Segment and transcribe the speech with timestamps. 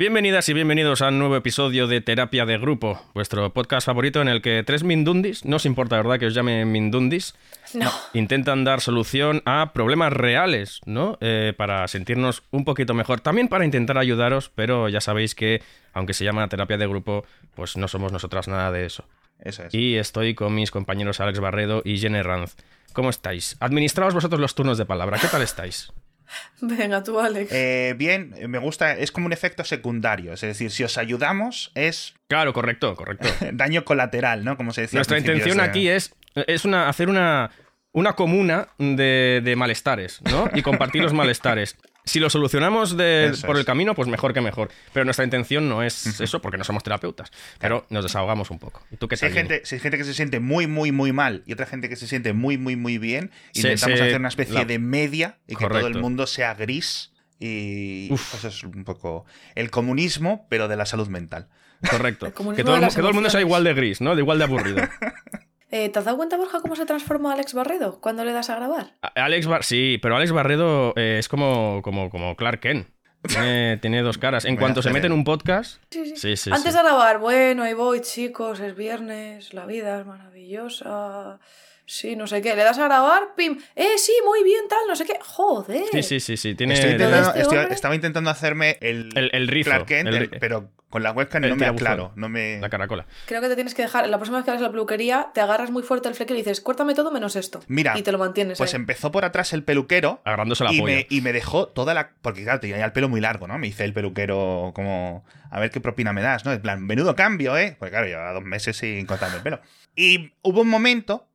[0.00, 4.28] Bienvenidas y bienvenidos a un nuevo episodio de Terapia de Grupo, vuestro podcast favorito en
[4.28, 6.18] el que tres mindundis, no os importa, ¿verdad?
[6.18, 7.34] Que os llame mindundis,
[7.74, 7.90] No.
[8.14, 11.18] intentan dar solución a problemas reales, ¿no?
[11.20, 13.20] Eh, para sentirnos un poquito mejor.
[13.20, 15.60] También para intentar ayudaros, pero ya sabéis que,
[15.92, 19.04] aunque se llama terapia de grupo, pues no somos nosotras nada de eso.
[19.38, 19.74] Eso es.
[19.74, 22.56] Y estoy con mis compañeros Alex Barredo y Jenny Ranz.
[22.94, 23.58] ¿Cómo estáis?
[23.60, 25.18] Administraos vosotros los turnos de palabra.
[25.20, 25.92] ¿Qué tal estáis?
[26.60, 27.50] Venga, tú, Alex.
[27.52, 30.32] Eh, bien, me gusta, es como un efecto secundario.
[30.32, 33.28] Es decir, si os ayudamos, es Claro, correcto, correcto.
[33.52, 34.56] daño colateral, ¿no?
[34.56, 34.98] Como se decía.
[34.98, 37.50] Nuestra intención o sea, aquí es, es una, hacer una,
[37.92, 40.48] una comuna de, de malestares, ¿no?
[40.54, 41.76] Y compartir los malestares.
[42.04, 44.70] Si lo solucionamos de- Eso por el camino, pues mejor que mejor.
[44.92, 47.30] Pero nuestra intención no es eso, porque no somos terapeutas.
[47.58, 48.82] Pero nos desahogamos un poco.
[48.90, 51.12] ¿Y tú qué Si hay, gente, si hay gente que se siente muy, muy, muy
[51.12, 54.18] mal y otra gente que se siente muy, muy, muy bien, Se- intentamos se- hacer
[54.18, 56.00] una especie la- de media y que todo el Correcto.
[56.00, 57.12] mundo sea gris.
[57.38, 58.30] Y Uf.
[58.32, 59.24] pues es un poco
[59.54, 61.48] el comunismo, pero de la salud mental.
[61.90, 62.26] Correcto.
[62.26, 62.62] Que todo, que
[62.96, 64.14] todo el mundo sea igual de gris, ¿no?
[64.14, 64.76] De igual de aburrido.
[65.70, 68.56] Eh, ¿Te has dado cuenta, Borja, cómo se transforma Alex Barredo cuando le das a
[68.56, 68.94] grabar?
[69.14, 72.88] Alex Bar sí, pero Alex Barredo eh, es como, como, como Clark Kent.
[73.28, 74.44] Tiene, tiene dos caras.
[74.46, 75.80] En Voy cuanto se mete en un podcast.
[75.90, 76.16] Sí, sí.
[76.16, 76.50] Sí, sí.
[76.50, 76.78] Antes sí.
[76.78, 81.38] de grabar, bueno, ahí voy, chicos, es viernes, la vida es maravillosa.
[81.86, 82.54] Sí, no sé qué.
[82.54, 83.58] Le das a grabar, pim.
[83.74, 85.18] Eh, sí, muy bien, tal, no sé qué.
[85.20, 85.84] Joder.
[85.90, 86.54] Sí, sí, sí, sí.
[86.54, 86.74] Tiene.
[86.74, 90.14] Estoy Pero intentando- este estoy- estaba intentando hacerme el, El- el rizo, Clark Kent, el
[90.16, 92.12] el- ri- pero con la webcam no me aclaro.
[92.16, 92.58] No me...
[92.60, 93.06] La caracola.
[93.26, 95.70] Creo que te tienes que dejar, la próxima vez que hagas la peluquería, te agarras
[95.70, 97.60] muy fuerte el fleque y dices, cuértame todo menos esto.
[97.68, 98.58] Mira, Y te lo mantienes.
[98.58, 98.80] Pues ahí.
[98.80, 100.94] empezó por atrás el peluquero Agarrándose la y polla.
[100.96, 102.10] me, y me dejó toda la.
[102.20, 103.56] Porque claro, tenía ya el pelo muy largo, ¿no?
[103.58, 105.24] Me hice el peluquero como.
[105.50, 106.52] A ver qué propina me das, ¿no?
[106.52, 107.76] En plan, menudo cambio, ¿eh?
[107.78, 109.60] Porque claro, llevaba dos meses sin cortarme el pelo.
[109.96, 111.26] Y hubo un momento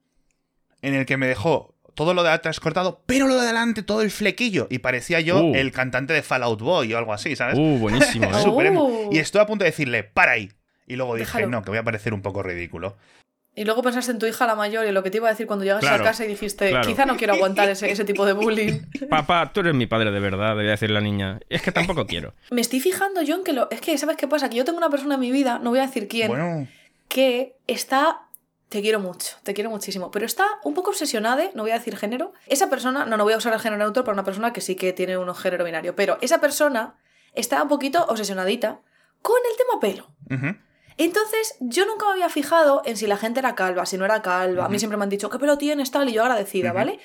[0.82, 4.02] en el que me dejó todo lo de atrás cortado, pero lo de adelante, todo
[4.02, 4.68] el flequillo.
[4.70, 5.56] Y parecía yo Uh.
[5.56, 7.58] el cantante de Fallout Boy o algo así, ¿sabes?
[7.58, 8.42] Uh, buenísimo, ¿eh?
[8.44, 9.10] Supremo.
[9.12, 10.52] Y estoy a punto de decirle, para ahí.
[10.88, 11.48] Y luego dije, Déjalo.
[11.48, 12.96] no, que voy a parecer un poco ridículo.
[13.58, 15.48] Y luego pensaste en tu hija la mayor y lo que te iba a decir
[15.48, 16.86] cuando llegas Claro, a casa y dijiste, claro.
[16.86, 18.82] quizá no quiero aguantar ese, ese tipo de bullying.
[19.10, 21.40] Papá, tú eres mi padre de verdad, debía decir la niña.
[21.48, 22.34] Es que tampoco quiero.
[22.52, 23.72] Me estoy fijando yo en que lo...
[23.72, 24.50] Es que, ¿sabes qué pasa?
[24.50, 26.68] Que yo tengo una persona en mi vida, no voy a decir quién, Bueno,
[27.08, 28.25] que está...
[28.70, 31.96] Te quiero mucho, te quiero muchísimo, pero está un poco obsesionada, no voy a decir
[31.96, 32.34] género.
[32.48, 34.76] Esa persona, no, no voy a usar el género neutro para una persona que sí
[34.76, 36.98] que tiene un género binario, pero esa persona
[37.34, 38.82] está un poquito obsesionadita
[39.22, 40.56] con el tema pelo.
[40.98, 44.22] Entonces, yo nunca me había fijado en si la gente era calva, si no era
[44.22, 44.66] calva.
[44.66, 46.08] A mí siempre me han dicho, ¿qué pelo tienes tal?
[46.10, 46.72] Y yo agradecida.
[46.72, 47.00] ¿vale?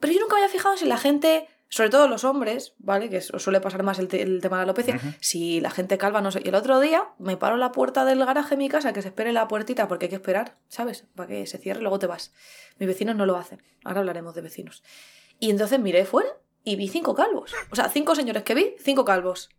[0.00, 3.10] Pero yo nunca me había fijado en si la gente, sobre todo los hombres, ¿vale?
[3.10, 6.20] Que suele pasar más el, te- el tema de la alopecia, si la gente calva,
[6.20, 6.40] no sé.
[6.44, 9.02] Y el otro día me paro en la puerta del garaje de mi casa, que
[9.02, 11.04] se espere la puertita porque hay que esperar, ¿sabes?
[11.14, 12.32] Para que se cierre y luego te vas.
[12.78, 13.62] Mis vecinos no lo hacen.
[13.84, 14.82] Ahora hablaremos de vecinos.
[15.40, 16.30] Y entonces miré fuera
[16.64, 17.52] y vi cinco calvos.
[17.70, 19.50] O sea, cinco señores que vi, cinco calvos.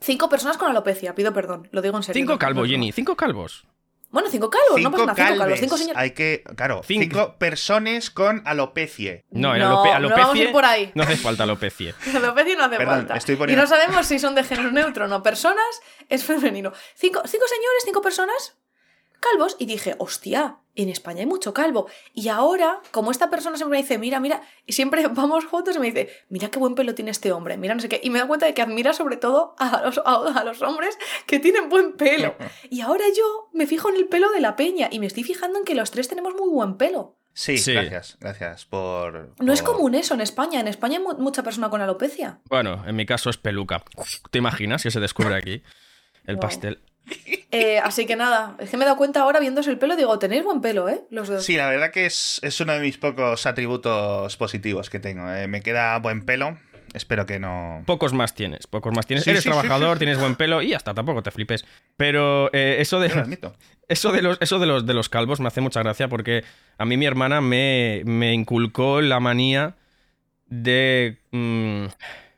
[0.00, 2.20] Cinco personas con alopecia, pido perdón, lo digo en serio.
[2.20, 2.68] Cinco calvos.
[2.68, 3.64] Jenny, cinco calvos.
[4.14, 5.96] Bueno, cinco calvos, no pasa nada, cinco calvos, cinco señores.
[6.00, 7.02] Hay que, claro, Cinco.
[7.02, 9.24] cinco, personas con alopecia.
[9.30, 10.22] No, en No, alope- no alopecie.
[10.22, 10.92] vamos a ir por ahí.
[10.94, 11.94] No hace falta alopecia.
[12.14, 13.16] Alopecia no hace Perdón, falta.
[13.16, 15.20] estoy Y poniendo- no sabemos si son de género neutro o no.
[15.22, 15.64] Personas
[16.08, 16.72] es femenino.
[16.94, 18.56] Cinco, cinco señores, cinco personas
[19.30, 19.56] calvos.
[19.58, 21.86] Y dije, hostia, en España hay mucho calvo.
[22.12, 25.78] Y ahora, como esta persona siempre me dice, mira, mira, y siempre vamos juntos y
[25.78, 28.00] me dice, mira qué buen pelo tiene este hombre, mira no sé qué.
[28.02, 30.98] Y me da cuenta de que admira sobre todo a los, a, a los hombres
[31.26, 32.34] que tienen buen pelo.
[32.70, 35.58] Y ahora yo me fijo en el pelo de la peña y me estoy fijando
[35.58, 37.16] en que los tres tenemos muy buen pelo.
[37.36, 37.72] Sí, Sí.
[37.72, 39.34] gracias, gracias por...
[39.40, 40.60] No es común eso en España.
[40.60, 42.38] En España hay mu- mucha persona con alopecia.
[42.48, 43.82] Bueno, en mi caso es peluca.
[44.30, 45.62] ¿Te imaginas que se descubre aquí
[46.26, 46.40] el Wow.
[46.42, 46.80] pastel?
[47.56, 50.18] Eh, así que nada, es que me he dado cuenta ahora viéndose el pelo, digo,
[50.18, 51.02] tenéis buen pelo, ¿eh?
[51.10, 51.44] Los dos.
[51.44, 55.30] Sí, la verdad que es, es uno de mis pocos atributos positivos que tengo.
[55.32, 55.46] eh.
[55.46, 56.58] Me queda buen pelo.
[56.94, 57.84] Espero que no...
[57.86, 59.22] Pocos más tienes, pocos más tienes.
[59.22, 59.98] Sí, Eres sí, trabajador, sí.
[60.00, 61.64] tienes buen pelo y hasta tampoco te flipes.
[61.96, 63.08] Pero eh, eso de.
[63.10, 63.54] Lo.
[63.88, 66.42] Eso de los, eso de los, de los calvos me hace mucha gracia porque
[66.78, 69.76] a mí mi hermana me, me inculcó la manía
[70.46, 71.18] de...
[71.32, 71.84] mm,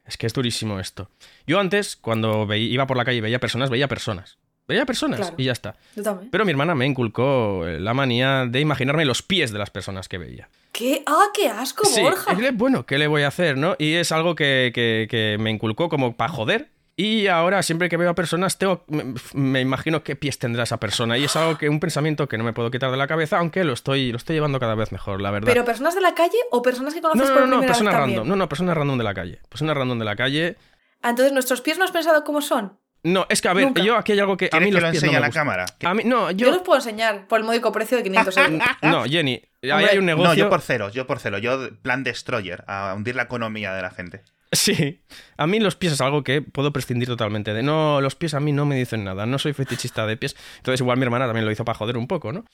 [0.06, 1.08] es que es durísimo esto.
[1.46, 4.38] Yo antes, cuando iba por la calle y veía personas, veía personas.
[4.68, 5.34] Veía personas Claro.
[5.38, 5.76] y ya está.
[5.94, 6.30] Yo también.
[6.30, 10.18] Pero mi hermana me inculcó la manía de imaginarme los pies de las personas que
[10.18, 10.48] veía.
[10.72, 11.02] ¿Qué?
[11.06, 12.36] ¡Ah, qué asco, Sí, Borja!
[12.54, 13.76] bueno, ¿qué le voy a hacer, no?
[13.78, 16.68] Y es algo que, que- que me inculcó como para joder.
[16.98, 20.78] Y ahora, siempre que veo a personas, tengo, me, me imagino qué pies tendrá esa
[20.80, 21.18] persona.
[21.18, 23.64] Y es algo que, un pensamiento que no me puedo quitar de la cabeza, aunque
[23.64, 25.46] lo estoy, lo estoy llevando cada vez mejor, la verdad.
[25.52, 27.72] ¿Pero personas de la calle o personas que conoces no, no, por no, no, primera
[27.74, 28.16] personas vez random.
[28.16, 28.28] también?
[28.30, 29.40] No, no, personas random de la calle.
[29.50, 30.56] Personas random de la calle.
[31.02, 32.78] Entonces, ¿nuestros pies no has pensado cómo son?
[33.06, 33.82] No, es que a ver, Nunca.
[33.82, 35.24] yo aquí hay algo que a ¿Quieres mí que los lo pies no enseñe me
[35.24, 35.64] a la cámara?
[35.84, 36.46] A mí, no, Yo...
[36.46, 36.50] yo...
[36.52, 38.60] los puedo enseñar por el módico precio de 500 euros.
[38.82, 40.28] No, Jenny, ahí Hombre, hay un negocio...
[40.28, 41.38] No, yo por cero, yo por cero.
[41.38, 44.22] Yo plan destroyer, a hundir la economía de la gente.
[44.52, 45.02] Sí,
[45.36, 47.62] a mí los pies es algo que puedo prescindir totalmente de.
[47.62, 50.36] No, los pies a mí no me dicen nada, no soy fetichista de pies.
[50.58, 52.44] Entonces igual mi hermana también lo hizo para joder un poco, ¿no?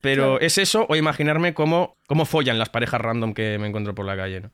[0.00, 0.40] Pero Claro.
[0.40, 4.16] es eso o imaginarme cómo, cómo follan las parejas random que me encuentro por la
[4.16, 4.50] calle, ¿no?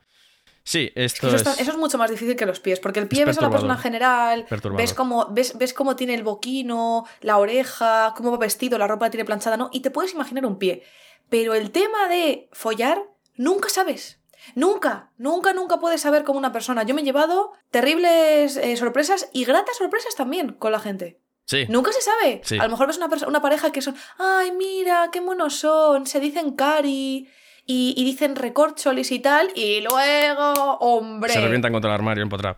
[0.65, 1.43] Sí, esto Eso, es...
[1.43, 3.51] está- eso es mucho más difícil que los pies, porque el pie ves a la
[3.51, 4.47] persona en general,
[4.77, 9.07] ves cómo, ves, ves cómo tiene el boquino, la oreja, cómo va vestido, la ropa
[9.07, 9.69] la tiene planchada, ¿no?
[9.73, 10.83] Y te puedes imaginar un pie.
[11.29, 13.03] Pero el tema de follar,
[13.37, 14.21] nunca sabes.
[14.55, 16.83] Nunca, nunca, nunca puedes saber cómo una persona.
[16.83, 21.19] Yo me he llevado terribles eh, sorpresas y gratas sorpresas también con la gente.
[21.47, 21.67] Sí.
[21.69, 22.41] Nunca se sabe.
[22.45, 22.59] Sí.
[22.59, 26.21] A lo mejor ves una, una pareja que son, ay, mira, qué monos son, se
[26.21, 27.29] dicen cari
[27.67, 31.33] y, y dicen recorcholis y tal, y luego, hombre.
[31.33, 32.57] Se revientan contra el armario empotrado.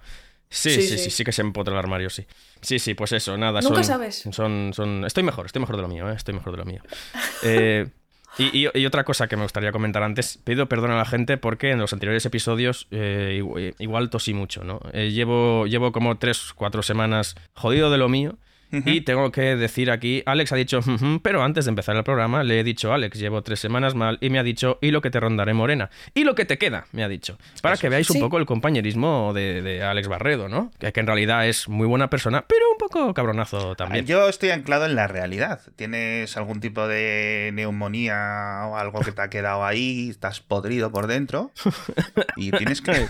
[0.48, 1.10] Sí, Sí, sí, sí, sí.
[1.10, 2.24] sí, que se empotra el armario, sí.
[2.60, 3.60] Sí, sí, pues eso, nada.
[3.60, 4.24] Nunca son, sabes.
[4.30, 5.04] Son, son...
[5.04, 6.14] Estoy mejor, estoy mejor de lo mío, ¿eh?
[6.14, 6.82] Estoy mejor de lo mío.
[7.42, 7.86] Eh,
[8.38, 11.36] y, y- y otra cosa que me gustaría comentar antes, pido perdón a la gente
[11.38, 14.80] porque en los anteriores episodios eh, igu- igual tosí mucho, ¿no?
[14.92, 18.36] Eh, llevo, llevo como tres, cuatro semanas jodido de lo mío.
[18.72, 20.80] Y tengo que decir aquí, Alex ha dicho,
[21.22, 24.30] pero antes de empezar el programa le he dicho, Alex, llevo tres semanas mal y
[24.30, 25.90] me ha dicho, y lo que te rondaré morena.
[26.14, 27.38] Y lo que te queda, me ha dicho.
[27.62, 30.70] Para que veáis un poco el compañerismo de, de Alex Barredo, ¿no?
[30.78, 34.06] Que, que en realidad es muy buena persona, pero un poco cabronazo también.
[34.06, 35.60] Yo estoy anclado en la realidad.
[35.76, 40.08] ¿Tienes algún tipo de neumonía o algo que te ha quedado ahí?
[40.10, 41.52] Estás podrido por dentro.
[42.36, 43.06] Y tienes que,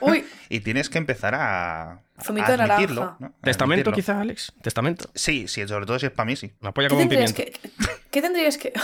[0.00, 3.00] Uy, y tienes que empezar a, Zumito de admitirlo.
[3.02, 3.16] naranja.
[3.20, 3.34] ¿no?
[3.42, 3.94] ¿Testamento admitirlo.
[4.14, 4.52] quizá, Alex?
[4.62, 5.10] ¿Testamento?
[5.14, 6.52] Sí, sí, sobre todo si es para mí, sí.
[6.60, 7.34] Me apoya ¿qué como un pimiento.
[7.34, 7.52] que,
[8.10, 8.72] ¿qué tendrías que...?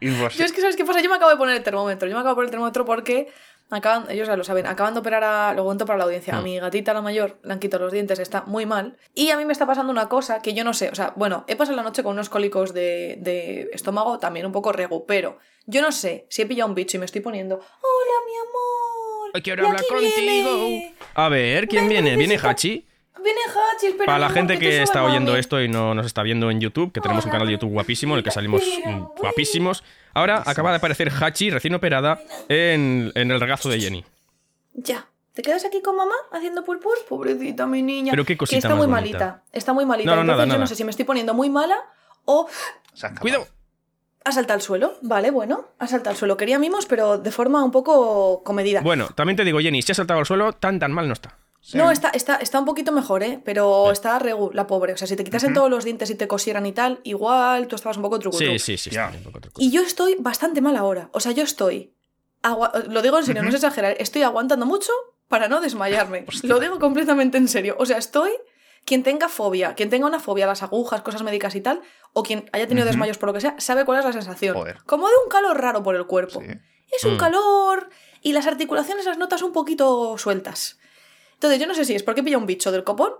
[0.00, 1.02] Pues, Yo es que, ¿sabes qué pasa?
[1.02, 2.08] Yo me acabo de poner el termómetro.
[2.08, 3.30] Yo me acabo de poner el termómetro porque
[3.68, 6.40] acaban, ellos ya lo saben, acaban de operar a, lo cuento para la audiencia, a
[6.40, 6.44] Mm.
[6.44, 8.96] mi gatita la mayor, le han quitado los dientes, está muy mal.
[9.14, 11.44] Y a mí me está pasando una cosa que yo no sé, o sea, bueno,
[11.48, 15.36] he pasado la noche con unos cólicos de, de estómago también un poco regu, pero
[15.66, 18.99] yo no sé si he pillado un bicho y me estoy poniendo, hola mi amor.
[19.34, 20.64] Hoy quiero hablar contigo.
[20.66, 22.16] Viene, A ver, ¿quién Ven, viene?
[22.16, 22.86] ¿Viene Hachi?
[23.22, 24.06] viene Hachi, espera.
[24.06, 25.40] Para la gente te que está oyendo mami".
[25.40, 28.14] esto y no nos está viendo en YouTube, que tenemos un canal de YouTube guapísimo
[28.14, 29.84] en el que salimos mm, guapísimos.
[30.14, 34.04] Ahora acaba de aparecer Hachi, recién operada, en, en el regazo de Jenny.
[34.74, 35.06] Ya.
[35.34, 36.92] ¿Te quedas aquí con mamá haciendo pulpul?
[37.08, 38.10] Pobrecita mi niña.
[38.10, 39.18] Pero qué cosita que está más muy bonita.
[39.18, 39.44] malita.
[39.52, 40.10] Está muy malita.
[40.10, 40.60] No, no, Entonces nada, yo nada.
[40.60, 41.76] no sé si me estoy poniendo muy mala
[42.24, 42.48] o.
[43.20, 43.46] Cuidado.
[44.24, 44.98] Ha saltado al suelo.
[45.02, 46.36] Vale, bueno, ha saltado al suelo.
[46.36, 48.80] Quería mimos, pero de forma un poco comedida.
[48.80, 51.38] Bueno, también te digo, Jenny, si ha saltado al suelo, tan tan mal no está.
[51.62, 51.76] Sí.
[51.76, 53.40] No, está, está, está un poquito mejor, ¿eh?
[53.44, 54.94] Pero está regu, la pobre.
[54.94, 57.76] O sea, si te quitasen todos los dientes y te cosieran y tal, igual tú
[57.76, 58.38] estabas un poco truco.
[58.38, 58.90] Sí, sí, sí.
[58.96, 59.60] Un poco truco.
[59.60, 61.10] Y yo estoy bastante mal ahora.
[61.12, 61.94] O sea, yo estoy.
[62.88, 63.94] Lo digo en serio, no es exagerar.
[63.98, 64.90] Estoy aguantando mucho
[65.28, 66.24] para no desmayarme.
[66.42, 67.76] Lo digo completamente en serio.
[67.78, 68.30] O sea, estoy.
[68.84, 71.80] Quien tenga fobia, quien tenga una fobia a las agujas, cosas médicas y tal,
[72.12, 74.56] o quien haya tenido desmayos por lo que sea, sabe cuál es la sensación.
[74.56, 74.78] Joder.
[74.84, 76.40] Como de un calor raro por el cuerpo.
[76.40, 76.46] Sí.
[76.90, 77.18] Es un Mm.
[77.18, 77.90] calor
[78.20, 80.78] y las articulaciones las notas un poquito sueltas.
[81.34, 83.12] Entonces, yo no sé si es porque pilla un bicho del copón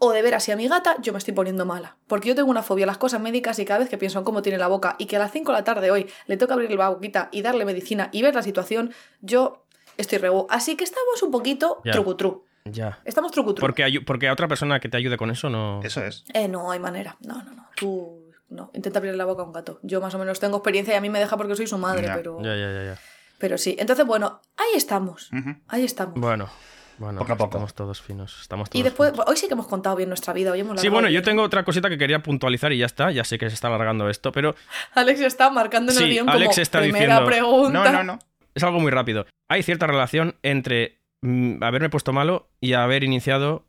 [0.00, 1.98] o de ver así a mi gata, yo me estoy poniendo mala.
[2.06, 4.24] Porque yo tengo una fobia a las cosas médicas y cada vez que pienso en
[4.24, 6.54] cómo tiene la boca y que a las 5 de la tarde hoy le toca
[6.54, 9.66] abrir la boquita y darle medicina y ver la situación, yo
[9.98, 10.46] estoy regu.
[10.48, 11.92] Así que estamos un poquito Ya.
[11.92, 12.44] trucutru.
[12.64, 12.98] Ya.
[13.04, 13.60] Estamos trucutru.
[13.60, 15.80] Porque, porque a otra persona que te ayude con eso no.
[15.82, 16.24] Eso es.
[16.34, 17.16] Eh, no hay manera.
[17.20, 17.68] No, no, no.
[17.76, 18.70] Tú no.
[18.74, 19.78] Intenta abrir la boca a un gato.
[19.82, 22.06] Yo más o menos tengo experiencia y a mí me deja porque soy su madre,
[22.06, 22.16] Ya.
[22.16, 22.38] pero...
[22.42, 22.98] Ya, ya, ya, ya.
[23.38, 23.76] Pero sí.
[23.78, 25.30] Entonces, bueno, ahí estamos.
[25.68, 26.14] Ahí estamos.
[26.20, 26.50] Bueno,
[26.98, 27.48] bueno, Poco a poco.
[27.50, 28.38] estamos todos finos.
[28.42, 29.26] Estamos todos Y después, finos.
[29.28, 30.52] hoy sí que hemos contado bien nuestra vida.
[30.52, 33.10] Hoy hemos Sí, bueno, yo tengo otra cosita que quería puntualizar y ya está.
[33.10, 34.54] Ya sé que se está alargando esto, pero
[34.94, 37.84] Alex está marcando en el Sí, guion Alex como está primera diciendo- pregunta.
[37.92, 38.18] No, no, no.
[38.54, 39.24] es algo muy rápido.
[39.48, 43.66] Hay cierta relación entre haberme puesto malo y haber iniciado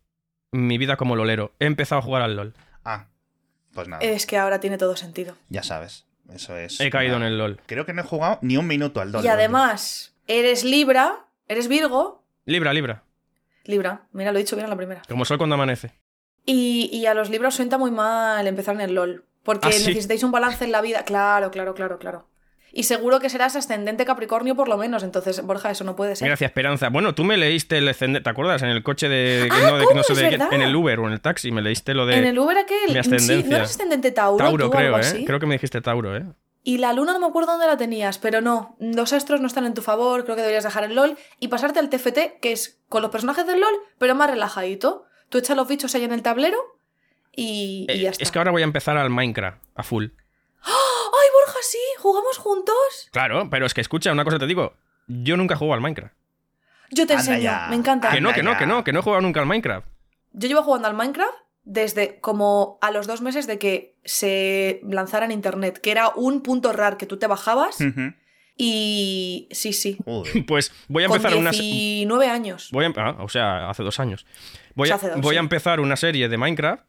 [0.51, 1.53] mi vida como lolero.
[1.59, 2.53] He empezado a jugar al LOL.
[2.83, 3.07] Ah,
[3.73, 4.01] pues nada.
[4.01, 5.35] Es que ahora tiene todo sentido.
[5.49, 6.05] Ya sabes.
[6.33, 6.79] Eso es.
[6.79, 7.59] He caído en el LOL.
[7.65, 9.23] Creo que no he jugado ni un minuto al LOL.
[9.23, 12.23] y además, eres Libra, eres Virgo.
[12.45, 13.03] Libra, Libra.
[13.65, 15.01] Libra, mira, lo he dicho bien a la primera.
[15.07, 15.91] Como sol cuando amanece.
[16.45, 19.25] Y, y a los Libra os sienta muy mal empezar en el LOL.
[19.43, 19.87] Porque ¿Ah, sí?
[19.87, 21.03] necesitáis un balance en la vida.
[21.03, 22.27] Claro, claro, claro, claro.
[22.73, 25.03] Y seguro que serás ascendente Capricornio por lo menos.
[25.03, 26.27] Entonces, Borja, eso no puede ser.
[26.27, 26.89] Gracias, Esperanza.
[26.89, 28.61] Bueno, tú me leíste el ascendente, ¿te acuerdas?
[28.61, 29.47] En el coche de.
[29.51, 29.97] Ah, no, de- ¿cómo?
[29.97, 30.39] no sé de.
[30.51, 32.17] En el Uber o en el taxi me leíste lo de.
[32.17, 32.95] En el Uber aquel.
[32.95, 33.43] mi Sí.
[33.47, 34.37] ¿no eres ascendente Tauro?
[34.43, 34.99] Tauro, tú creo, ¿eh?
[35.01, 35.25] así?
[35.25, 36.25] Creo que me dijiste Tauro, ¿eh?
[36.63, 39.65] Y la luna no me acuerdo dónde la tenías, pero no, los astros no están
[39.65, 42.79] en tu favor, creo que deberías dejar el LOL y pasarte al TFT, que es
[42.87, 45.05] con los personajes del LOL, pero más relajadito.
[45.29, 46.57] Tú echas los bichos ahí en el tablero
[47.35, 48.23] y, y Eh, ya está.
[48.23, 50.07] Es que ahora voy a empezar al Minecraft, a full.
[51.61, 51.77] ¡Ay, Borja, sí!
[51.99, 53.09] ¿Jugamos juntos?
[53.11, 54.73] Claro, pero es que escucha, una cosa te digo.
[55.07, 56.13] Yo nunca he jugado al Minecraft.
[56.91, 57.67] Yo te Anda enseño, ya.
[57.69, 58.09] me encanta.
[58.11, 59.87] Que no, que no, que no, que no he jugado nunca al Minecraft.
[60.33, 65.25] Yo llevo jugando al Minecraft desde como a los dos meses de que se lanzara
[65.25, 67.77] en internet, que era un punto rar que tú te bajabas.
[68.57, 69.97] Y sí, sí.
[70.03, 70.45] Joder.
[70.47, 71.53] Pues voy a Con empezar una...
[71.53, 72.69] se- 19 años.
[72.71, 72.91] Voy a...
[72.97, 74.25] ah, o sea, hace dos años.
[74.75, 75.43] Voy, O a, sea, hace dos, voy a sí.
[75.43, 76.83] empezar una serie de Minecraft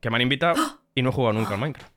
[0.00, 1.92] que me han invitado y no he jugado nunca al Minecraft.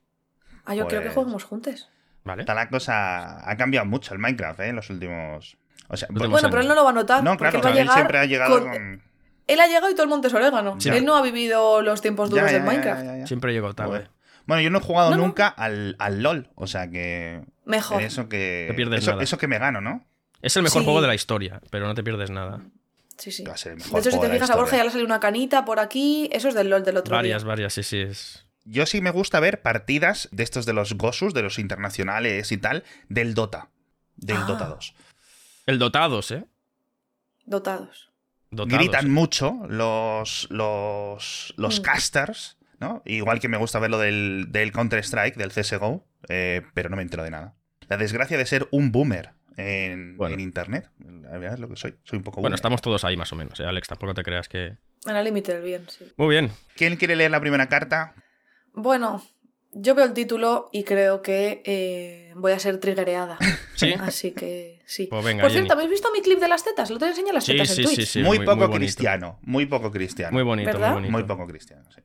[0.65, 1.89] Ah, yo quiero que Pues- juguemos juntos.
[2.27, 2.41] ¿Vale?
[2.43, 3.49] Está la cosa.
[3.49, 4.67] Ha cambiado mucho el Minecraft, ¿eh?
[4.69, 5.57] En los últimos.
[5.89, 7.23] O sea, Últimos Bueno, pero él no lo va a notar.
[7.23, 9.01] no, claro, él va a él siempre ha llegado con- con.
[9.47, 10.77] Él ha llegado y todo el monte es orégano.
[10.79, 10.95] Ya.
[10.97, 13.03] Él no ha vivido los tiempos duros Ya, del ya, ya, Minecraft.
[13.05, 13.27] ya, ya.
[13.27, 13.89] Siempre llego tarde.
[13.89, 14.09] Joder.
[14.45, 15.23] Bueno, yo no he jugado No, no.
[15.23, 17.41] nunca al, al LOL, o sea que.
[17.65, 18.01] Mejor.
[18.01, 18.65] Eso que.
[18.67, 19.23] Te pierdes eso, nada.
[19.23, 20.05] eso que me gano, ¿no?
[20.41, 20.85] Es el mejor Sí.
[20.85, 22.59] juego de la historia, pero no te pierdes nada.
[23.17, 23.43] Sí, sí.
[23.45, 24.91] Va a ser el De mejor hecho, si te de fijas a Borja ya le
[24.91, 26.29] salió una canita por aquí.
[26.31, 27.47] Eso es del LOL del otro Varias, día.
[27.47, 27.99] varias, sí, sí.
[28.01, 28.45] Es...
[28.69, 32.57] Yo sí me gusta ver partidas de estos de los Gosus, de los internacionales y
[32.57, 33.69] tal, del Dota.
[34.17, 34.45] Del Ah.
[34.47, 34.93] Dota 2.
[35.67, 36.45] El Dotados, ¿eh?
[37.45, 38.11] Dotados.
[38.51, 38.79] Dotados.
[38.79, 39.09] Gritan ¿eh?
[39.09, 41.83] mucho los, los, los Mm.
[41.83, 43.01] casters, ¿no?
[43.05, 47.01] Igual que me gusta ver lo del, del Counter-Strike, del CSGO, eh, pero no me
[47.03, 47.55] entero de nada.
[47.89, 50.33] La desgracia de ser un boomer en, Bueno.
[50.35, 50.89] en Internet.
[50.99, 51.95] La verdad es lo que soy.
[52.03, 53.87] Soy un poco Bueno, estamos todos ahí más o menos, ¿eh, Alex?
[53.87, 54.77] Tampoco te creas que...
[55.05, 56.05] En el límite del bien, sí.
[56.17, 56.51] Muy bien.
[56.75, 58.13] ¿Quién quiere leer la primera carta?
[58.79, 59.23] Bueno,
[59.73, 63.37] yo veo el título y creo que eh, voy a ser triggereada.
[63.75, 63.93] ¿Sí?
[63.99, 65.07] Así que sí.
[65.09, 65.61] Pues venga, Por Jenny.
[65.63, 66.89] cierto, ¿habéis visto mi clip de las tetas?
[66.91, 68.07] Lo te enseño las Sí, tetas sí, en sí, Twitch.
[68.07, 68.21] sí.
[68.23, 68.75] muy, poco bonito.
[68.77, 69.39] cristiano.
[69.41, 70.31] Muy poco cristiano.
[70.33, 70.87] Muy bonito, ¿Verdad?
[70.89, 71.11] muy bonito.
[71.11, 72.01] Muy poco cristiano, sí.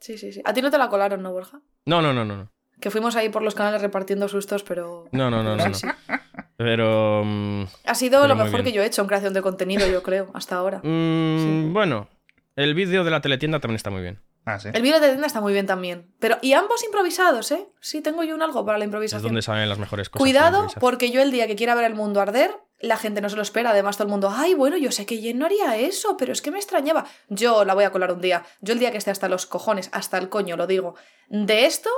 [0.00, 0.42] Sí, sí, sí.
[0.44, 1.60] A ti no te la colaron, ¿no, Borja?
[1.86, 2.36] No, no, no, no.
[2.36, 2.50] no.
[2.80, 5.06] Que fuimos ahí por los canales repartiendo sustos, pero...
[5.12, 5.74] No, no, no, no, Sí, no.
[5.76, 5.86] sí.
[6.56, 7.22] Pero...
[7.24, 9.86] mm, Ha sido Pero lo muy mejor que yo he hecho en creación de contenido,
[9.88, 10.78] yo creo, hasta ahora.
[10.84, 11.68] mm, Sí.
[11.72, 12.08] Bueno,
[12.56, 14.20] el vídeo de la teletienda también está muy bien.
[14.46, 14.68] Ah, sí.
[14.72, 16.12] El vídeo de tienda está muy bien también.
[16.18, 17.66] Pero, y ambos improvisados, ¿eh?
[17.80, 19.22] Sí, tengo yo un algo para la Es improvisación.
[19.22, 20.20] donde salen las mejores cosas.
[20.22, 23.36] Cuidado, porque yo el día que quiera ver el mundo arder, la gente no se
[23.36, 23.70] lo espera.
[23.70, 26.42] Además, todo el mundo, ay, bueno, yo sé que Jen no haría eso, pero es
[26.42, 27.06] que me extrañaba.
[27.28, 28.44] Yo la voy a colar un día.
[28.60, 30.94] Yo el día que esté hasta los cojones, hasta el coño, lo digo.
[31.30, 31.88] De esto,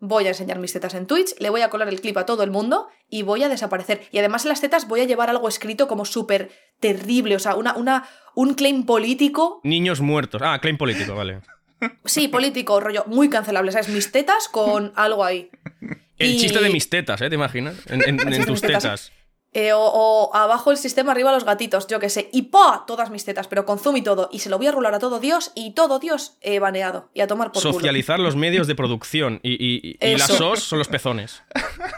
[0.00, 2.42] voy a enseñar mis tetas en Twitch, le voy a colar el clip a todo
[2.42, 4.08] el mundo y voy a desaparecer.
[4.10, 7.54] Y además en las tetas voy a llevar algo escrito como súper terrible, o sea,
[7.54, 9.60] una, una, un claim político.
[9.62, 10.42] Niños muertos.
[10.44, 11.40] Ah, claim político, vale.
[12.04, 13.88] Sí, político, rollo, muy cancelable, ¿sabes?
[13.88, 15.50] Mis tetas con algo ahí.
[16.18, 17.28] El Y- chiste de mis tetas, ¿eh?
[17.28, 17.74] ¿Te imaginas?
[17.86, 19.12] En, tus tetas, tetas.
[19.54, 22.30] Eh, o, o abajo el sistema, arriba los gatitos, yo que sé.
[22.32, 22.84] Y ¡pa!
[22.86, 24.30] Todas mis tetas, pero con zoom y todo.
[24.32, 27.10] Y se lo voy a rular a todo Dios y todo Dios eh, baneado.
[27.12, 27.74] Y a tomar por culo.
[27.74, 29.40] Socializar los medios de producción.
[29.42, 30.28] Y, y, y- y las.
[30.28, 31.42] SOS son los pezones.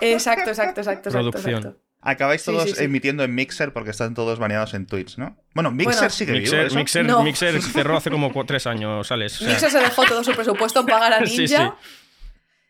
[0.00, 1.10] Exacto, exacto, exacto.
[1.10, 1.54] exacto, Producción.
[1.58, 1.80] exacto.
[2.06, 2.84] Acabáis todos sí, sí.
[2.84, 5.36] emitiendo en Mixer porque están todos baneados en Twitch, ¿no?
[5.54, 6.42] Bueno, Mixer Bueno, sigue vivo.
[6.42, 6.76] Mixer, ¿eso?
[6.76, 7.22] Mixer, No.
[7.22, 9.34] Mixer cerró hace como tres años, ¿sales?
[9.36, 11.36] O sea, Mixer se dejó todo su presupuesto en pagar a Ninja.
[11.36, 11.56] Sí, sí.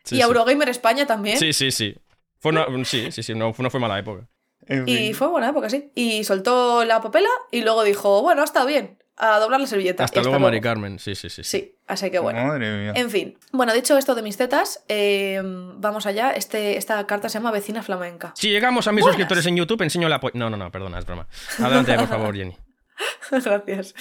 [0.05, 0.21] sí, y.
[0.21, 1.37] Eurogamer España también.
[1.37, 1.95] Sí, sí, sí.
[2.39, 4.27] Fue una- sí, sí, sí, no, no fue mala época.
[4.67, 5.91] En Y fue buena época, sí.
[5.95, 8.97] Y soltó la papela y luego dijo, bueno, está bien.
[9.17, 10.03] A doblar la servilleta.
[10.03, 10.99] Hasta luego, Mari Carmen.
[10.99, 11.43] Sí, sí, sí.
[11.43, 11.57] sí.
[11.57, 12.45] Sí, así que bueno.
[12.45, 12.93] Madre mía.
[12.95, 16.31] En fin, bueno, dicho esto de mis tetas, eh, vamos allá.
[16.31, 18.33] Este, esta carta se llama Vecina Flamenca.
[18.35, 19.13] Si llegamos a mis Buenas.
[19.15, 20.19] suscriptores en YouTube, enseño la...
[20.33, 21.27] No, no, no, perdona, es broma.
[21.59, 22.57] Adelante, por favor, Jenny.
[23.31, 23.95] gracias.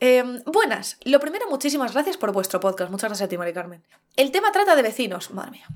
[0.00, 2.90] Eh, buenas, lo primero, muchísimas gracias por vuestro podcast.
[2.90, 3.84] Muchas gracias a ti, Mari Carmen.
[4.16, 5.66] El tema trata de vecinos, madre mía.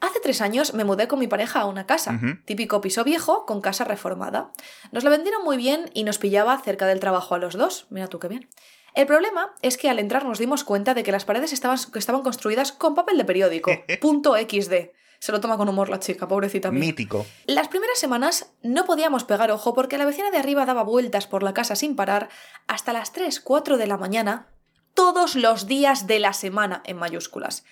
[0.00, 3.60] Hace tres años me mudé con mi pareja a una casa, típico piso viejo con
[3.60, 4.52] casa reformada.
[4.92, 7.86] Nos la vendieron muy bien y nos pillaba cerca del trabajo a los dos.
[7.90, 8.48] Mira tú qué bien.
[8.94, 12.22] El problema es que al entrar nos dimos cuenta de que las paredes estaban, estaban
[12.22, 13.72] construidas con papel de periódico.
[14.00, 14.90] punto XD.
[15.22, 16.80] Se lo toma con humor la chica, pobrecita mía.
[16.80, 17.24] Mítico.
[17.46, 21.44] Las primeras semanas no podíamos pegar ojo porque la vecina de arriba daba vueltas por
[21.44, 22.28] la casa sin parar
[22.66, 24.48] hasta las 3, 4 de la mañana,
[24.94, 27.62] todos los días de la semana en mayúsculas.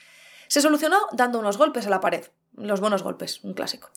[0.46, 3.90] Se solucionó dando unos golpes a la pared, los buenos golpes, un clásico.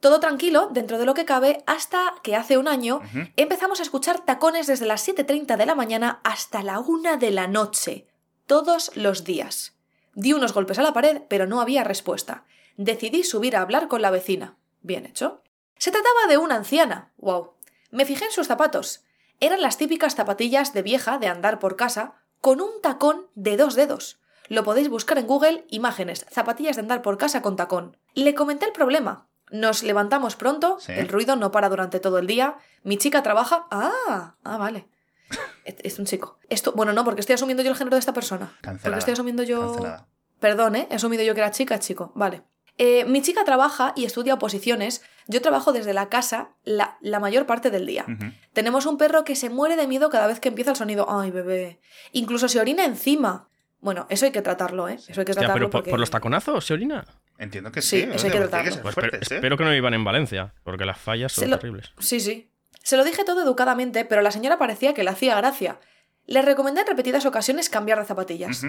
[0.00, 3.02] Todo tranquilo, dentro de lo que cabe, hasta que hace un año
[3.36, 7.46] empezamos a escuchar tacones desde las 7.30 de la mañana hasta la 1 de la
[7.46, 8.08] noche,
[8.48, 9.76] todos los días.
[10.14, 12.42] Di unos golpes a la pared, pero no había respuesta.
[12.76, 14.56] Decidí subir a hablar con la vecina.
[14.82, 15.42] Bien hecho.
[15.78, 17.12] Se trataba de una anciana.
[17.18, 17.52] Wow.
[17.90, 19.04] Me fijé en sus zapatos.
[19.40, 23.74] Eran las típicas zapatillas de vieja de andar por casa, con un tacón de dos
[23.74, 24.20] dedos.
[24.48, 27.96] Lo podéis buscar en Google, imágenes, zapatillas de andar por casa con tacón.
[28.14, 29.28] Le comenté el problema.
[29.50, 30.92] Nos levantamos pronto, Sí.
[30.92, 32.56] el ruido no para durante todo el día.
[32.82, 33.66] Mi chica trabaja.
[33.70, 34.88] Ah, ah, vale.
[35.64, 36.38] Es, es un chico.
[36.48, 38.46] Esto, bueno, no, porque estoy asumiendo yo el género de esta persona.
[38.46, 38.98] Porque Cancelada.
[38.98, 39.60] estoy asumiendo yo.
[39.72, 40.06] Cancelada.
[40.38, 40.86] Perdón, ¿eh?
[40.90, 42.12] He asumido yo que era chica, chico.
[42.14, 42.42] Vale.
[42.78, 45.02] Eh, mi chica trabaja y estudia oposiciones.
[45.26, 48.04] Yo trabajo desde la casa la, la mayor parte del día.
[48.52, 51.06] Tenemos un perro que se muere de miedo cada vez que empieza el sonido.
[51.08, 51.80] Ay, bebé.
[52.12, 53.48] Incluso se orina encima.
[53.80, 54.94] Bueno, eso hay que tratarlo, ¿eh?
[54.94, 55.90] Eso hay que tratarlo pero por, porque...
[55.90, 57.04] por los taconazos, ¿se orina?
[57.38, 58.08] Entiendo que Sí, sí.
[58.12, 58.82] eso hay que tratarlo.
[58.82, 59.38] Pues fuertes, espero, ¿eh?
[59.38, 61.92] espero que no iban en Valencia, porque las fallas son lo- terribles.
[61.98, 62.50] Sí, sí.
[62.82, 65.78] Se lo dije todo educadamente, pero la señora parecía que le hacía gracia.
[66.24, 68.62] Le recomendé en repetidas ocasiones cambiar de zapatillas.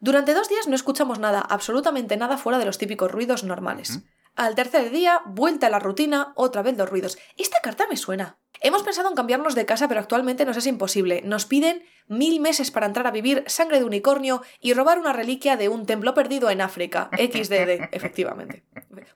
[0.00, 4.00] Durante dos días no escuchamos nada, absolutamente nada fuera de los típicos ruidos normales.
[4.36, 7.18] Al tercer día, vuelta a la rutina, otra vez los ruidos.
[7.36, 8.38] Esta carta me suena.
[8.60, 11.22] Hemos pensado en cambiarnos de casa, pero actualmente nos es imposible.
[11.24, 15.56] Nos piden mil meses para entrar a vivir sangre de unicornio y robar una reliquia
[15.56, 17.10] de un templo perdido en África.
[17.12, 18.64] XDD, efectivamente.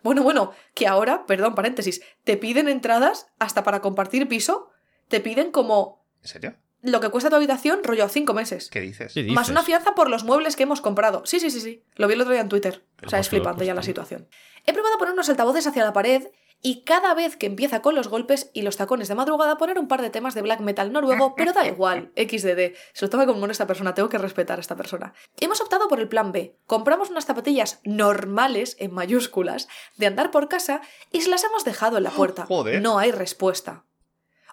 [0.02, 4.70] Bueno, bueno, que ahora, perdón, paréntesis, te piden entradas hasta para compartir piso.
[5.08, 6.56] Te piden como ¿En serio?
[6.82, 8.68] Lo que cuesta tu habitación, rollo cinco meses.
[8.70, 9.12] ¿Qué dices?
[9.14, 11.22] ¿Qué Más una fianza por los muebles que hemos comprado.
[11.24, 11.82] Sí, sí, sí, sí.
[11.96, 12.84] Lo vi el otro día en Twitter.
[13.04, 14.28] O sea, es pues, flipante pues, ya la situación.
[14.64, 16.28] He probado poner unos altavoces hacia la pared
[16.60, 19.86] y cada vez que empieza con los golpes y los tacones de madrugada poner un
[19.86, 22.76] par de temas de black metal noruego, pero da igual, XDD.
[22.92, 25.14] Se lo toma como esta persona, tengo que respetar a esta persona.
[25.40, 26.56] Hemos optado por el plan B.
[26.66, 30.80] Compramos unas zapatillas normales, en mayúsculas, de andar por casa
[31.12, 32.46] y se las hemos dejado en la puerta.
[32.46, 32.82] Joder.
[32.82, 33.84] No hay respuesta.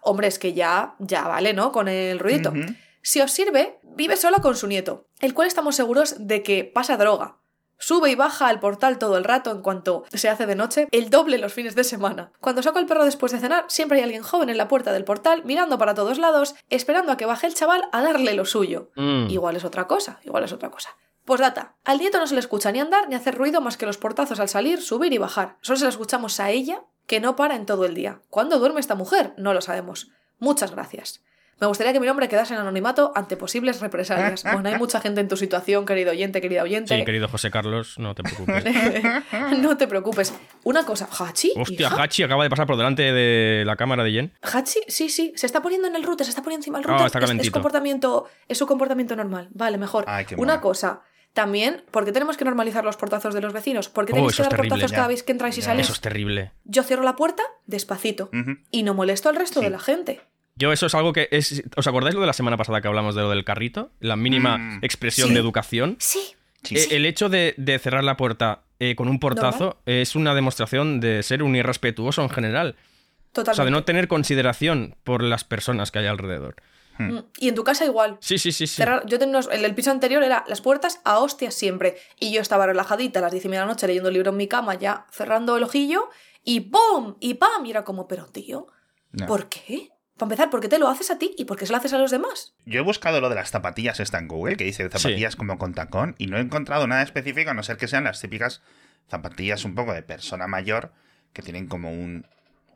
[0.06, 1.72] Hombre, es que ya, ya vale, ¿no?
[1.72, 2.54] Con el ruidito.
[3.02, 6.96] Si os sirve, vive sola con su nieto, el cual estamos seguros de que pasa
[6.98, 7.40] droga.
[7.78, 11.10] Sube y baja al portal todo el rato en cuanto se hace de noche, el
[11.10, 12.32] doble los fines de semana.
[12.40, 15.04] Cuando saco al perro después de cenar, siempre hay alguien joven en la puerta del
[15.04, 18.92] portal, mirando para todos lados, esperando a que baje el chaval a darle lo suyo.
[18.96, 19.28] Mm.
[19.30, 20.96] Igual es otra cosa, igual es otra cosa.
[21.26, 23.88] Pues data, al nieto no se le escucha ni andar ni hacer ruido más que
[23.88, 25.58] los portazos al salir, subir y bajar.
[25.62, 28.20] Solo se la escuchamos a ella, que no para en todo el día.
[28.30, 29.34] ¿Cuándo duerme esta mujer?
[29.38, 30.10] No lo sabemos.
[30.40, 31.22] Muchas gracias.
[31.62, 34.44] Me gustaría que mi nombre quedase en anonimato ante posibles represalias.
[34.52, 36.98] Bueno, hay mucha gente en tu situación, querido oyente, querida oyente.
[36.98, 38.66] Sí, querido José Carlos, no te preocupes.
[39.60, 40.34] no te preocupes.
[40.64, 41.54] Una cosa, ¿Hachi?
[41.56, 42.04] Hostia, hija?
[42.04, 44.34] Hachi acaba de pasar por delante de la cámara de Jen.
[44.42, 46.92] Hachi, sí, sí, se está poniendo en el router, se está poniendo encima del Ah,
[46.92, 47.06] router.
[47.08, 47.54] está Es- es, calentito.
[47.54, 49.48] comportamiento, es su comportamiento normal.
[49.54, 50.04] Vale, mejor.
[50.08, 51.04] Ay, qué Una cosa,
[51.36, 53.90] también, ¿por qué tenemos que normalizar los portazos de los vecinos?
[53.90, 54.96] ¿Por qué Oh, tenéis eso que dar terrible, portazos ya.
[54.96, 55.66] cada vez que entráis y Ya.
[55.68, 55.84] salís?
[55.86, 56.52] Eso es terrible.
[56.64, 58.32] Yo cierro la puerta despacito
[58.72, 59.66] y no molesto al resto Sí.
[59.66, 60.22] de la gente.
[60.56, 61.62] Yo eso es algo que es...
[61.76, 63.92] ¿Os acordáis lo de la semana pasada que hablamos de lo del carrito?
[64.00, 64.80] La mínima Mm.
[64.84, 65.34] expresión Sí.
[65.34, 65.98] de educación.
[66.00, 66.20] Sí.
[66.64, 66.96] Sí, Eh, sí.
[66.96, 71.22] el hecho de, de cerrar la puerta eh, con un portazo es una demostración de
[71.24, 72.76] ser un irrespetuoso en general.
[72.78, 73.56] O Totalmente.
[73.56, 76.56] sea, de no tener consideración por las personas que hay alrededor.
[76.98, 78.18] Mm, Y en tu casa igual.
[78.22, 78.82] Sí, sí, sí, sí.
[78.82, 81.98] Cerrar- yo tenía unos- el, el piso anterior era las puertas a hostias siempre.
[82.20, 84.32] Y yo estaba relajadita a las 10 y media de la noche leyendo el libro
[84.32, 86.10] en mi cama, ya cerrando el ojillo,
[86.44, 87.16] y ¡pum!
[87.20, 87.66] y ¡pam!
[87.66, 88.68] Y era como, pero tío,
[89.12, 89.26] No.
[89.26, 89.90] ¿por qué?
[90.18, 91.92] Para empezar, ¿por qué te lo haces a ti y por qué se lo haces
[91.92, 92.56] a los demás?
[92.66, 95.74] Yo he buscado lo de las zapatillas esta en Google, que dice zapatillas como con
[95.74, 98.62] tacón, y no he encontrado nada específico, a no ser que sean las típicas
[99.10, 100.94] zapatillas un poco de persona mayor,
[101.34, 102.26] que tienen como un,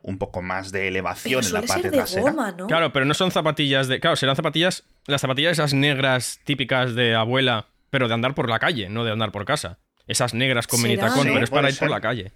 [0.01, 2.21] un poco más de Pero elevación en la parte ser de trasera.
[2.31, 2.67] goma, ¿no?
[2.67, 3.99] Claro, pero no son zapatillas de.
[3.99, 4.83] Claro, serán zapatillas.
[5.07, 9.11] Las zapatillas esas negras típicas de abuela, pero de andar por la calle, no de
[9.11, 9.77] andar por casa.
[10.07, 10.89] Esas negras con ¿Será?
[10.89, 12.31] minitacón, Sí, pero es para ir por la calle.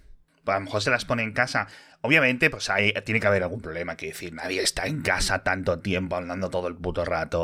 [0.46, 1.66] A lo mejor se las pone en casa.
[2.02, 3.96] Obviamente, pues ahí tiene que haber algún problema.
[3.96, 7.38] Que decir, nadie está en casa tanto tiempo hablando todo el puto rato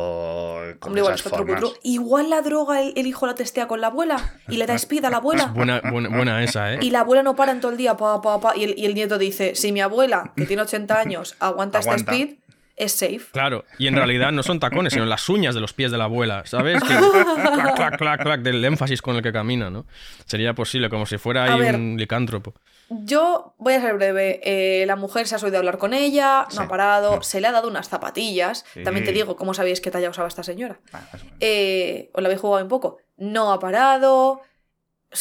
[0.81, 2.29] con Hombre, igual esas formas.
[2.29, 5.11] la droga el, el hijo la testea con la abuela y le da speed a
[5.11, 5.47] la abuela.
[5.47, 6.79] Buena, buena, buena esa, ¿eh?
[6.83, 8.85] Y la abuela no para en todo el día, pa, pa, pa, y, el, y
[8.85, 12.13] el nieto dice, si mi abuela, que tiene 80 años, aguanta, Aguanta.
[12.13, 12.39] este speed,
[12.83, 13.21] es safe.
[13.33, 16.05] Claro, y en realidad no son tacones, sino las uñas de los pies de la
[16.05, 16.83] abuela, ¿sabes?
[16.83, 19.87] Que clac, clac, clac, clac, del énfasis con el que camina, ¿no?
[20.27, 21.75] Sería posible, como si fuera ahí ver.
[21.75, 22.55] un licántropo.
[22.89, 24.41] Yo voy a ser breve.
[24.43, 26.59] eh, la mujer se ha oído hablar con ella, no Sí.
[26.63, 28.65] ha parado, se le ha dado unas zapatillas.
[28.73, 28.83] Sí.
[28.83, 30.81] También te digo, ¿cómo sabéis qué talla usaba esta señora?
[30.93, 31.39] Ah, más o menos.
[31.41, 32.99] Eh, ¿Os la habéis jugado un poco?
[33.17, 34.41] No ha parado.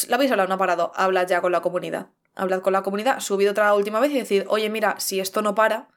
[0.08, 0.92] La habéis hablado, no ha parado.
[0.96, 2.08] Hablad ya con la comunidad.
[2.36, 5.56] Hablad con la comunidad, subid otra última vez y decid, oye, mira, si esto no
[5.56, 5.90] para,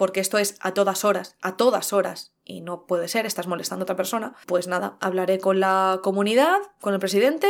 [0.00, 3.82] porque esto es a todas horas, a todas horas, y no puede ser, estás molestando
[3.82, 7.46] a otra persona, pues nada, hablaré con la comunidad, con el presidente,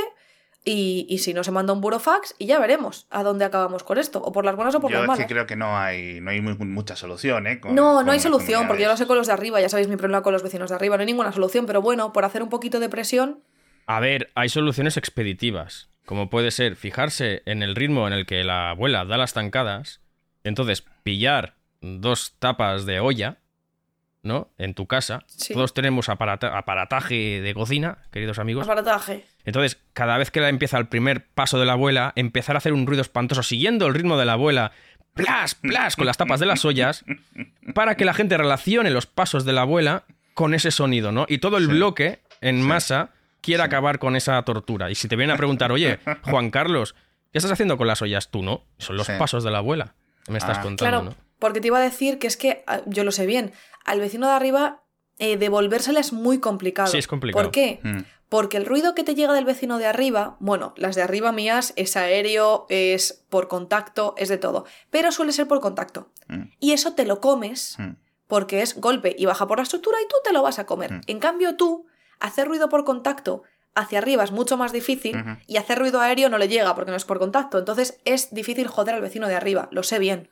[0.64, 3.98] y, y si no se manda un burofax, y ya veremos a dónde acabamos con
[3.98, 5.26] esto, o por las buenas o por Yo las es malas.
[5.26, 7.60] que creo que no hay, no hay muy- mucha solución, ¿eh?
[7.60, 9.68] Con- No, con no hay solución, porque yo lo sé con los de arriba, ya
[9.68, 12.24] sabéis mi problema con los vecinos de arriba, no hay ninguna solución, pero bueno, por
[12.24, 13.44] hacer un poquito de presión,
[13.86, 18.42] A ver, hay soluciones expeditivas, como puede ser fijarse en el ritmo en el que
[18.42, 20.00] la abuela da las tancadas,
[20.44, 23.38] entonces pillar dos tapas de olla,
[24.22, 24.50] ¿no?
[24.58, 25.24] En tu casa.
[25.26, 25.54] Sí.
[25.54, 28.64] Todos tenemos aparata- aparataje de cocina, queridos amigos.
[28.64, 29.24] aparataje.
[29.44, 32.72] Entonces, cada vez que la empieza el primer paso de la abuela, empezar a hacer
[32.74, 34.72] un ruido espantoso siguiendo el ritmo de la abuela,
[35.14, 37.04] plas, plas, con las tapas de las ollas,
[37.74, 41.24] para que la gente relacione los pasos de la abuela con ese sonido, ¿no?
[41.28, 41.72] Y todo el Sí.
[41.72, 44.90] bloque en masa quiere acabar con esa tortura.
[44.90, 46.94] Y si te vienen a preguntar, oye, Juan Carlos,
[47.32, 48.64] ¿qué estás haciendo con las ollas tú, no?
[48.78, 49.14] Son los Sí.
[49.18, 49.94] pasos de la abuela.
[50.28, 50.62] Me estás Ah.
[50.62, 51.29] contando, Claro, ¿no?
[51.40, 53.53] Porque te iba a decir que es que, ah, yo lo sé bien,
[53.85, 54.85] al vecino de arriba
[55.18, 56.88] eh, devolvérsela es muy complicado.
[56.88, 57.42] Sí, es complicado.
[57.42, 57.81] ¿Por qué?
[57.83, 57.98] Mm.
[58.29, 61.72] Porque el ruido que te llega del vecino de arriba, bueno, las de arriba mías
[61.74, 66.12] es aéreo, es por contacto, es de todo, pero suele ser por contacto.
[66.29, 66.44] Mm.
[66.61, 67.96] Y eso te lo comes Mm.
[68.29, 70.92] porque es golpe y baja por la estructura y tú te lo vas a comer.
[70.92, 71.00] Mm.
[71.09, 71.87] En cambio tú,
[72.20, 73.42] hacer ruido por contacto
[73.74, 76.96] hacia arriba es mucho más difícil y hacer ruido aéreo no le llega porque no
[76.96, 77.59] es por contacto.
[77.59, 80.29] Entonces es difícil joder al vecino de arriba, lo sé bien.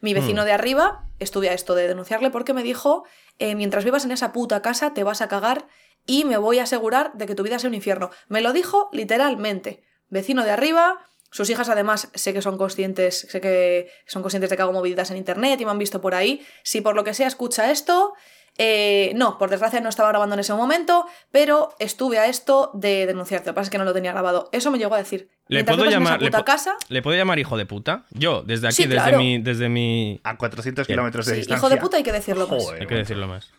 [0.00, 0.44] Mi vecino Mm.
[0.46, 3.04] de arriba, estuve a esto de denunciarle porque me dijo,
[3.38, 5.66] eh, mientras vivas en esa puta casa te vas a cagar
[6.06, 8.10] y me voy a asegurar de que tu vida sea un infierno.
[8.28, 9.82] Me lo dijo literalmente.
[10.08, 10.98] Vecino de arriba,
[11.30, 15.10] sus hijas además sé que son conscientes, sé que son conscientes de que hago movidas
[15.10, 16.46] en internet y me han visto por ahí.
[16.62, 18.14] Si por lo que sea escucha esto,
[18.56, 23.06] eh, no, por desgracia no estaba grabando en ese momento, pero estuve a esto de
[23.06, 23.48] denunciarte.
[23.48, 24.48] Lo que pasa es que no lo tenía grabado.
[24.52, 25.30] Eso me llegó a decir.
[25.48, 28.04] ¿Le puedo llamar- le puta po- casa, ¿Le puedo llamar hijo de puta?
[28.10, 29.18] Yo, desde aquí, Sí, desde, claro.
[29.18, 30.20] mi, desde mi...
[30.24, 30.94] A 400 Bien.
[30.96, 31.58] kilómetros de sí, distancia.
[31.58, 32.62] hijo de puta hay que decirlo más.
[32.62, 32.80] Joder.
[32.82, 33.50] Hay que decirlo más.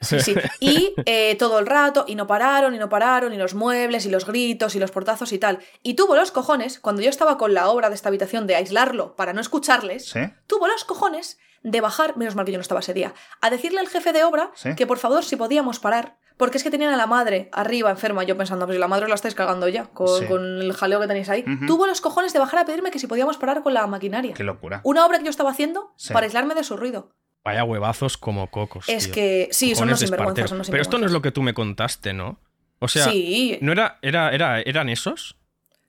[0.00, 0.34] Sí, sí.
[0.60, 4.10] Y eh, todo el rato, y no pararon, y no pararon, y los muebles, y
[4.10, 5.58] los gritos, y los portazos y tal.
[5.82, 9.16] Y tuvo los cojones, cuando yo estaba con la obra de esta habitación de aislarlo
[9.16, 10.20] para no escucharles, ¿Sí?
[10.46, 13.80] tuvo los cojones de bajar, menos mal que yo no estaba ese día, a decirle
[13.80, 14.74] al jefe de obra Sí.
[14.76, 18.24] que por favor si podíamos parar, porque es que tenían a la madre arriba enferma,
[18.24, 20.26] yo pensando, pues si la madre la estáis cagando ya, con, Sí.
[20.26, 21.44] con el jaleo que tenéis ahí.
[21.66, 24.34] Tuvo los cojones de bajar a pedirme que si podíamos parar con la maquinaria.
[24.34, 24.80] Qué locura.
[24.84, 26.12] Una obra que yo estaba haciendo Sí.
[26.12, 27.12] para aislarme de su ruido.
[27.44, 28.88] Vaya huevazos como cocos.
[28.88, 29.14] es tío.
[29.14, 31.52] que sí, son los sinvergüenzas, son los Pero esto no es lo que tú me
[31.54, 32.38] contaste, ¿no?
[32.80, 35.36] O sea, sí, ¿no era, era, era, eran esos?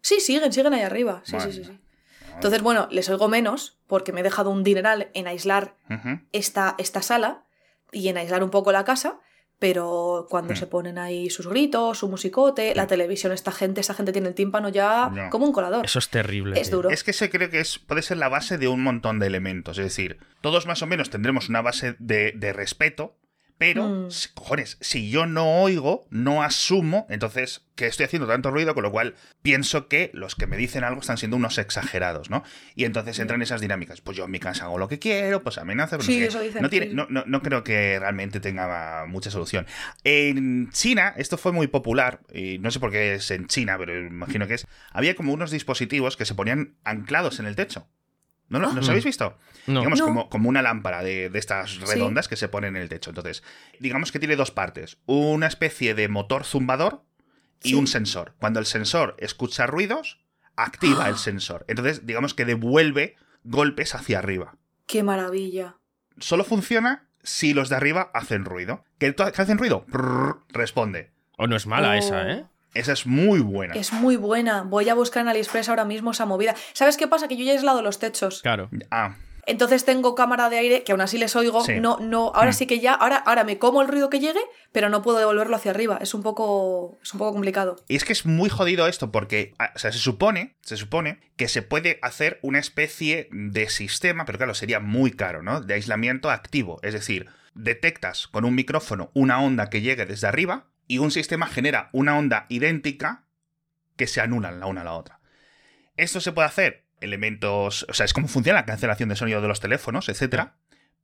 [0.02, 1.22] sí, siguen, siguen ahí arriba.
[1.26, 1.80] Sí, sí, sí.
[2.36, 5.76] Entonces, bueno, les oigo menos porque me he dejado un dineral en aislar
[6.34, 7.46] esta, esta sala
[7.92, 9.20] y en aislar un poco la casa,
[9.60, 10.58] pero cuando Hmm.
[10.58, 14.36] se ponen ahí sus gritos, su musicote, la televisión, esta gente, esta gente tiene el
[14.36, 15.86] tímpano ya como un colador.
[15.86, 16.60] Eso es terrible.
[16.60, 16.78] Es tío.
[16.78, 16.90] duro.
[16.90, 19.78] Es que ese creo que es, puede ser la base de un montón de elementos.
[19.78, 23.16] Es decir, todos más o menos tendremos una base de, de respeto,
[23.58, 24.08] pero, Mm.
[24.34, 28.92] cojones, si yo no oigo, no asumo, entonces que estoy haciendo tanto ruido, con lo
[28.92, 32.44] cual pienso que los que me dicen algo están siendo unos exagerados, ¿no?
[32.76, 34.00] Y entonces entran esas dinámicas.
[34.02, 36.20] Pues yo en mi casa hago lo que quiero, pues amenaza, pero no Sí, sé
[36.20, 36.26] qué.
[36.28, 36.94] eso dicen, no, tiene, sí.
[36.94, 39.66] no, no, no creo que realmente tenga mucha solución.
[40.04, 43.98] En China, esto fue muy popular, y no sé por qué es en China, pero
[44.00, 44.68] imagino que es.
[44.92, 47.88] Había como unos dispositivos que se ponían anclados en el techo.
[48.48, 48.74] ¿No, no, Ah.
[48.76, 49.38] ¿Los habéis visto?
[49.68, 49.80] No.
[49.80, 50.06] Digamos, No.
[50.06, 53.10] como, como una lámpara de, de estas redondas que se ponen en el techo.
[53.10, 53.44] Entonces,
[53.80, 54.98] digamos que tiene dos partes.
[55.08, 57.04] Una especie de motor zumbador
[57.64, 57.76] y Sí.
[57.76, 58.36] un sensor.
[58.40, 60.24] Cuando el sensor escucha ruidos,
[60.56, 61.66] activa el sensor.
[61.68, 64.56] Entonces, digamos que devuelve golpes hacia arriba
[64.86, 65.78] Qué maravilla.
[66.20, 68.84] solo funciona si los de arriba hacen ruido.
[69.00, 69.86] ¿Que, to- que hacen ruido?
[69.88, 71.12] Prrr, responde.
[71.38, 71.94] O no es mala Oh.
[71.94, 72.46] esa, ¿eh?
[72.76, 73.74] Esa es muy buena.
[73.74, 74.62] Es muy buena.
[74.64, 76.56] Voy a buscar en AliExpress ahora mismo esa movida.
[76.74, 77.28] ¿Sabes qué pasa?
[77.28, 78.42] Que yo ya he aislado los techos.
[78.44, 78.70] Claro.
[78.92, 79.16] Ah,
[79.48, 81.64] Entonces tengo cámara de aire, que aún así les oigo.
[81.64, 81.80] Sí.
[81.80, 82.54] No, no, ahora Mm.
[82.54, 84.40] sí que ya, ahora, ahora me como el ruido que llegue,
[84.72, 86.00] pero no puedo devolverlo hacia arriba.
[86.02, 86.98] Es un poco.
[87.04, 87.76] Es un poco complicado.
[87.88, 91.20] y es que es muy jodido esto porque, ah, o sea, se supone, se supone
[91.38, 95.62] que se puede hacer una especie de sistema, pero claro, sería muy caro, ¿no?
[95.62, 96.80] De aislamiento activo.
[96.82, 101.48] Es decir, detectas con un micrófono una onda que llegue desde arriba y un sistema
[101.48, 103.26] genera una onda idéntica
[103.96, 105.20] que se anulan la una a la otra.
[105.98, 109.48] Esto se puede hacer elementos, o sea, es como funciona la cancelación de sonido de
[109.48, 110.56] los teléfonos, etcétera,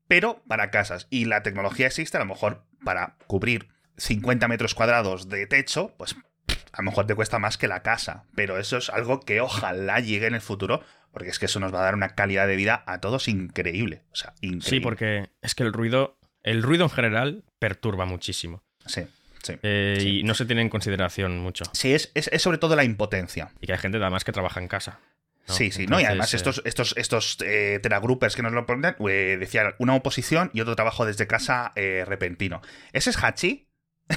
[0.07, 1.07] pero para casas.
[1.09, 6.15] Y la tecnología existe a lo mejor para cubrir 50 metros cuadrados de techo, pues
[6.73, 9.99] a lo mejor te cuesta más que la casa, pero eso es algo que ojalá
[9.99, 12.55] llegue en el futuro, porque es que eso nos va a dar una calidad de
[12.55, 14.69] vida a todos increíble, o sea, increíble.
[14.69, 18.63] Sí, porque es que el ruido, el ruido en general perturba muchísimo.
[18.85, 19.05] Sí,
[19.43, 19.53] sí.
[19.63, 20.19] Eh, Sí.
[20.19, 21.63] Y no se tiene en consideración mucho.
[21.73, 23.51] Sí, es, es- es sobre todo la impotencia.
[23.61, 24.99] Y que hay gente además que trabaja en casa.
[25.47, 25.53] ¿no?
[25.55, 28.95] Sí, sí, no, y además eh, estos, estos, estos eh, teragroupers que nos lo ponen,
[29.09, 32.61] eh, decían una oposición y otro trabajo desde casa eh, repentino.
[32.93, 33.67] ¿Ese es Hachi?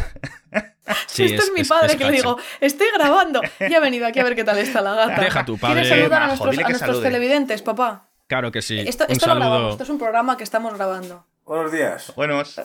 [1.06, 3.40] Sí, este es, es- mi padre es que le digo, estoy grabando.
[3.60, 5.20] Y ha venido aquí a ver qué tal está la gata.
[5.22, 8.10] Deja a tu ¿Quieres padre- saludar Majo, a nuestros, a televidentes, papá?
[8.26, 8.78] Claro que sí.
[8.80, 11.26] Esto, Un esto lo grabamos, esto es un programa que estamos grabando.
[11.44, 12.12] Buenos días.
[12.16, 12.60] Buenos.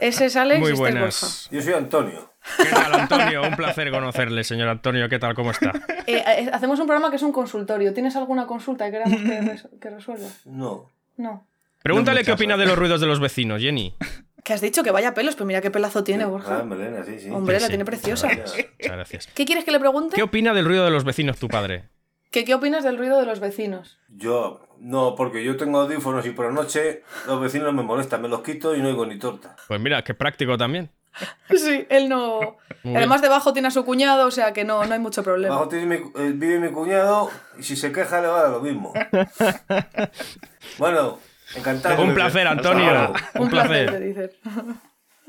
[0.00, 1.48] Ese es Alex Muy y este buenas.
[1.50, 2.32] Yo soy Antonio.
[2.56, 3.42] ¿Qué tal, Antonio?
[3.42, 5.08] Un placer conocerle, señor Antonio.
[5.08, 5.34] ¿Qué tal?
[5.34, 5.70] ¿Cómo está?
[6.06, 7.94] Eh, eh, hacemos un programa que es un consultorio.
[7.94, 10.26] ¿Tienes alguna consulta que queramos que, res- que resuelva?
[10.46, 10.90] No.
[11.16, 11.46] No.
[11.82, 13.94] Pregúntale No qué opina de los ruidos de los vecinos, Jenny.
[14.42, 16.60] Que has dicho que vaya pelos, pero mira qué pelazo tiene, Borja.
[16.60, 17.30] Ah, Melena, sí, sí.
[17.30, 17.70] Hombre, Sí, la sí.
[17.70, 18.26] tiene preciosa.
[18.28, 18.66] Gracias.
[18.80, 19.26] Muchas gracias.
[19.28, 20.16] ¿Qué quieres que le pregunte?
[20.16, 21.84] ¿Qué opina del ruido de los vecinos tu padre?
[22.30, 23.98] ¿Que ¿Qué opinas del ruido de los vecinos?
[24.08, 28.28] Yo, no, porque yo tengo audífonos y por la noche los vecinos me molestan, me
[28.28, 29.56] los quito y no oigo ni torta.
[29.66, 30.90] Pues mira, qué práctico también.
[31.50, 32.38] Sí, él no.
[32.84, 32.96] Muy bien.
[32.98, 35.54] Además, debajo tiene a su cuñado, o sea que no, no hay mucho problema.
[35.56, 38.50] Abajo tiene mi- eh, vive mi cuñado y si se queja le va a dar
[38.52, 38.92] lo mismo.
[40.78, 41.18] bueno,
[41.56, 42.02] encantado.
[42.02, 43.12] Un placer, Antonio.
[43.34, 44.32] Un placer.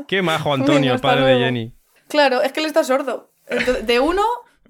[0.07, 1.39] Qué majo, Antonio, hasta padre de.
[1.39, 1.73] Jenny.
[2.07, 3.31] Claro, es que él está sordo.
[3.47, 4.23] Entonces, de uno,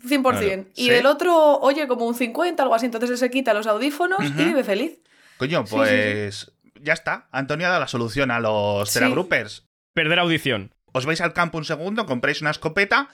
[0.03, 0.21] 100%.
[0.39, 0.65] Claro.
[0.75, 0.89] Y Sí.
[0.89, 2.85] del otro, oye, como un 50, algo así.
[2.85, 4.99] Entonces él se quita los audífonos y vive feliz.
[5.37, 7.27] Coño, Sí, sí, pues ya está.
[7.31, 8.99] Antonio ha dado la solución a los Sí.
[8.99, 9.67] teragroupers.
[9.93, 10.73] Perder audición.
[10.93, 13.09] Os vais al campo un segundo, compráis una escopeta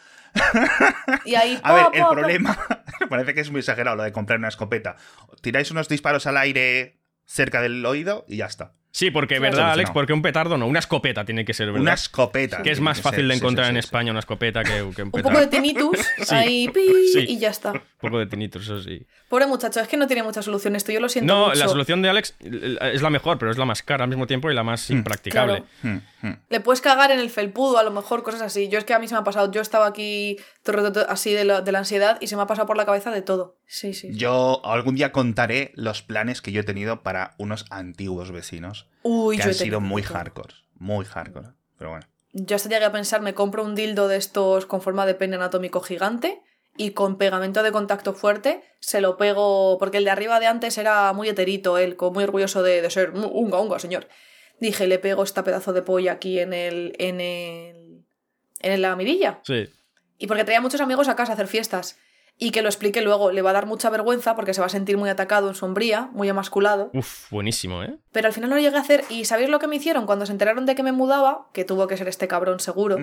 [1.26, 1.60] Y ahí.
[1.63, 2.58] A ver, el problema.
[3.10, 4.95] parece que es muy exagerado lo de comprar una escopeta.
[5.41, 8.73] Tiráis unos disparos al aire cerca del oído y ya está.
[8.97, 9.38] Sí, porque.
[9.38, 9.91] ¿verdad, Alex?
[9.91, 11.81] Porque un petardo no, una escopeta tiene que ser, ¿verdad?
[11.81, 12.63] Una escopeta.
[12.63, 14.71] que es más que fácil ser, de encontrar sí, en sí, España una escopeta que,
[14.71, 15.21] que un Un petardo.
[15.29, 16.33] poco de tinnitus, Sí.
[16.33, 16.81] ahí pi,
[17.13, 17.25] Sí.
[17.27, 17.73] y ya está.
[17.73, 19.05] Un poco de tinnitus, eso sí.
[19.29, 21.60] Pobre muchacho, es que no tiene mucha solución esto, yo lo siento No, mucho.
[21.60, 24.49] la solución de Alex es la mejor, pero es la más cara al mismo tiempo
[24.49, 25.63] y la más impracticable.
[25.81, 25.97] claro.
[25.97, 26.34] Hmm, hmm.
[26.49, 28.69] Le puedes cagar en el felpudo, a lo mejor, cosas así.
[28.69, 31.45] Yo es que a mí se me ha pasado, yo estaba aquí todo así de
[31.45, 33.58] la, de la ansiedad y se me ha pasado por la cabeza de todo.
[33.65, 34.10] Sí, sí.
[34.13, 39.38] Yo algún día contaré los planes que yo he tenido para unos antiguos vecinos Uy,
[39.38, 40.53] que yo he han sido muy hardcore.
[40.75, 41.49] Muy hardcore.
[41.77, 42.08] Pero bueno.
[42.34, 45.36] Yo hasta llegué a pensar, me compro un dildo de estos con forma de pene
[45.38, 46.41] anatómico gigante
[46.75, 50.77] y con pegamento de contacto fuerte se lo pego, porque el de arriba de antes
[50.77, 54.08] era muy heterito, él, como muy orgulloso de, de ser "Mm, unga, unga, señor.
[54.59, 58.05] Dije, le pego esta pedazo de polla aquí en el, en el,
[58.59, 59.41] en la mirilla.
[59.43, 59.69] Sí.
[60.17, 61.97] Y porque traía muchos amigos a casa a hacer fiestas.
[62.39, 64.69] Y que lo explique luego, le va a dar mucha vergüenza porque se va a
[64.69, 66.91] sentir muy atacado en sombría, muy emasculado.
[66.93, 67.97] Uf, buenísimo, ¿eh?
[68.11, 69.03] Pero al final no lo llegué a hacer.
[69.09, 70.05] ¿Y sabéis lo que me hicieron?
[70.05, 72.97] Cuando se enteraron de que me mudaba, que tuvo que ser este cabrón seguro,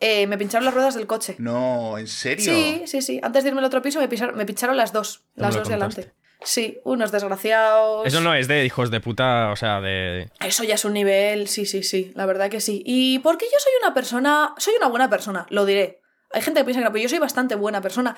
[0.00, 1.36] eh, me pincharon las ruedas del coche.
[1.38, 2.52] No, ¿en serio?
[2.52, 3.20] Sí, sí, sí.
[3.22, 5.22] Antes de irme al otro piso me pincharon, me pincharon las dos.
[5.36, 6.12] Las dos de delante.
[6.44, 8.06] Sí, unos desgraciados.
[8.06, 10.28] Eso no es de hijos de puta, o sea, de...
[10.40, 12.82] Eso ya es un nivel, sí, sí, sí, la verdad que sí.
[12.86, 16.00] Y porque yo soy una persona, soy una buena persona, lo diré.
[16.32, 18.16] Hay gente que piensa que no, pero yo soy bastante buena persona.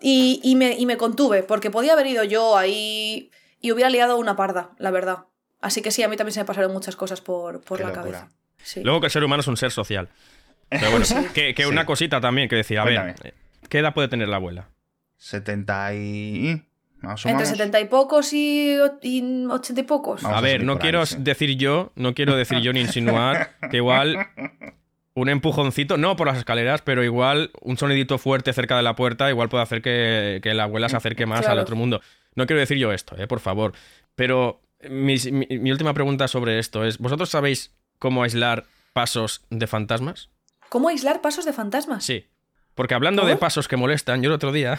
[0.00, 3.30] Y, y me, y me contuve, porque podía haber ido yo ahí
[3.60, 5.24] y hubiera liado una parda, la verdad.
[5.60, 8.02] Así que sí, a mí también se me pasaron muchas cosas por, por la locura.
[8.02, 8.28] cabeza.
[8.62, 8.82] Sí.
[8.82, 10.08] Luego que el ser humano es un ser social.
[10.70, 11.04] Pero bueno,
[11.34, 11.68] que, que Sí.
[11.68, 13.34] una cosita también que decía, a ver, Cuéntame.
[13.68, 14.70] ¿qué edad puede tener la abuela?
[15.18, 16.62] 70 y...
[17.00, 17.48] Más o Entre menos.
[17.56, 20.22] setenta y pocos y, y ochenta y pocos.
[20.22, 21.16] Vamos a ver, no quiero ahí, sí.
[21.18, 24.16] decir yo, no quiero decir yo ni insinuar que igual
[25.14, 29.28] un empujoncito, no por las escaleras, pero igual un sonidito fuerte cerca de la puerta
[29.30, 31.54] igual puede hacer que, que la abuela se acerque más Claro.
[31.54, 32.00] al otro mundo.
[32.34, 33.72] No quiero decir yo esto, eh, por favor.
[34.14, 40.28] Pero mi, mi última pregunta sobre esto es, ¿vosotros sabéis cómo aislar pasos de fantasmas?
[40.68, 42.04] ¿Cómo aislar pasos de fantasmas?
[42.04, 42.26] Sí.
[42.74, 44.78] Porque hablando de pasos que molestan, yo el otro día,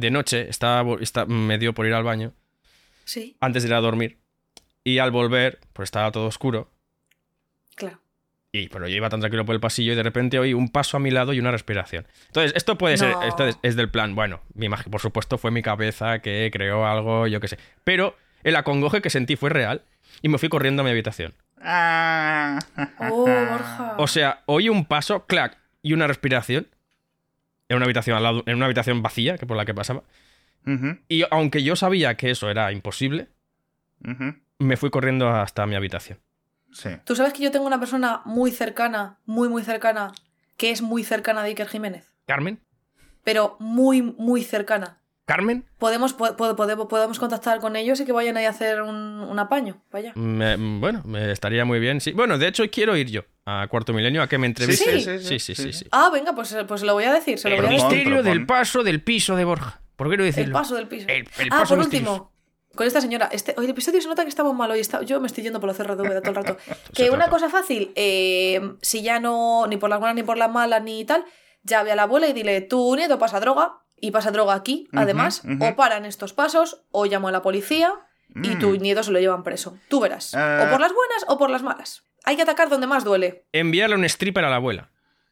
[0.00, 2.32] de noche, estaba, estaba, me dio por ir al baño
[3.04, 4.18] Sí, antes de ir a dormir.
[4.84, 6.70] Y al volver, pues estaba todo oscuro.
[7.74, 8.00] claro.
[8.52, 10.96] Y pero yo iba tan tranquilo por el pasillo y de repente oí un paso
[10.96, 12.06] a mi lado y una respiración.
[12.28, 14.14] Entonces, esto puede ser, esto es, es del plan.
[14.14, 17.58] Bueno, mi imagi- por supuesto fue mi cabeza que creó algo, yo qué sé.
[17.84, 19.82] Pero el acongoje que sentí fue real
[20.22, 21.34] y me fui corriendo a mi habitación.
[21.60, 22.58] Ah.
[23.10, 23.94] Oh, Borja.
[23.98, 26.66] O sea, oí un paso, clac, y una respiración
[27.68, 30.02] en una habitación al lado, en una habitación vacía, que por la que pasaba.
[31.08, 33.28] Y aunque yo sabía que eso era imposible,
[34.58, 36.18] me fui corriendo hasta mi habitación.
[36.72, 36.90] Sí.
[37.04, 40.12] Tú sabes que yo tengo una persona muy cercana, muy, muy cercana,
[40.56, 42.14] que es muy cercana a Iker Jiménez.
[42.26, 42.60] ¿Carmen?
[43.22, 44.98] Pero muy, muy cercana.
[45.26, 45.64] ¿Carmen?
[45.78, 48.94] Podemos, po- po- podemos, podemos contactar con ellos y que vayan ahí a hacer un,
[48.94, 49.82] un apaño.
[49.90, 50.12] Vaya.
[50.14, 52.00] Me- bueno, me estaría muy bien.
[52.00, 52.12] Sí.
[52.12, 55.00] Bueno, de hecho, quiero ir yo a Cuarto Milenio a que me entreviste.
[55.00, 55.18] Sí.
[55.18, 55.86] sí, sí, sí, sí.
[55.90, 57.38] Ah, venga, pues, pues se lo voy a decir.
[57.40, 57.86] Se lo El voy a decir.
[57.88, 58.32] misterio Propon.
[58.32, 59.80] del paso del piso de Borja.
[59.96, 60.52] ¿Por qué no El decirlo?
[60.52, 61.08] paso del piso.
[61.08, 62.12] El- el ah, paso por misterioso.
[62.12, 62.32] último,
[62.76, 63.28] con esta señora.
[63.32, 64.78] Este, hoy el episodio se nota que estamos mal hoy.
[64.78, 66.56] está- yo me estoy yendo por los CRW de todo el rato.
[66.94, 67.30] que una trata.
[67.30, 71.04] cosa fácil, eh, si ya no, ni por las buenas ni por las malas ni
[71.04, 71.24] tal,
[71.64, 74.88] ya ve a la abuela y dile, tu nieto pasa droga y pasa droga aquí,
[74.92, 77.92] además, o paran estos pasos, o llamo a la policía
[78.34, 78.58] y Mm.
[78.58, 79.78] tu nieto se lo llevan preso.
[79.88, 80.34] Tú verás.
[80.34, 80.64] Ah.
[80.66, 82.02] O por las buenas o por las malas.
[82.24, 83.44] Hay que atacar donde más duele.
[83.52, 84.90] Enviarle un stripper a la abuela.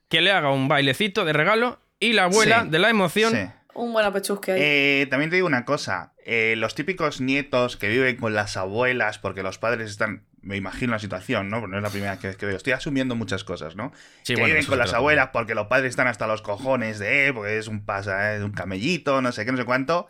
[0.08, 2.68] Que le haga un bailecito de regalo y la abuela, Sí.
[2.70, 3.50] de la emoción, Sí.
[3.74, 4.60] Un buen apechusque ahí.
[4.62, 6.12] Eh, también te digo una cosa.
[6.24, 10.24] eh, los típicos nietos que viven con las abuelas porque los padres están.
[10.40, 11.60] Me imagino la situación, ¿no?
[11.60, 12.56] Porque no es la primera vez que veo.
[12.56, 13.92] Estoy asumiendo muchas cosas, ¿no?
[14.22, 17.28] Sí, que bueno, viven con las abuelas porque los padres están hasta los cojones de,
[17.28, 20.06] eh, porque es un pasa, eh, un camellito, no sé qué, no sé cuánto.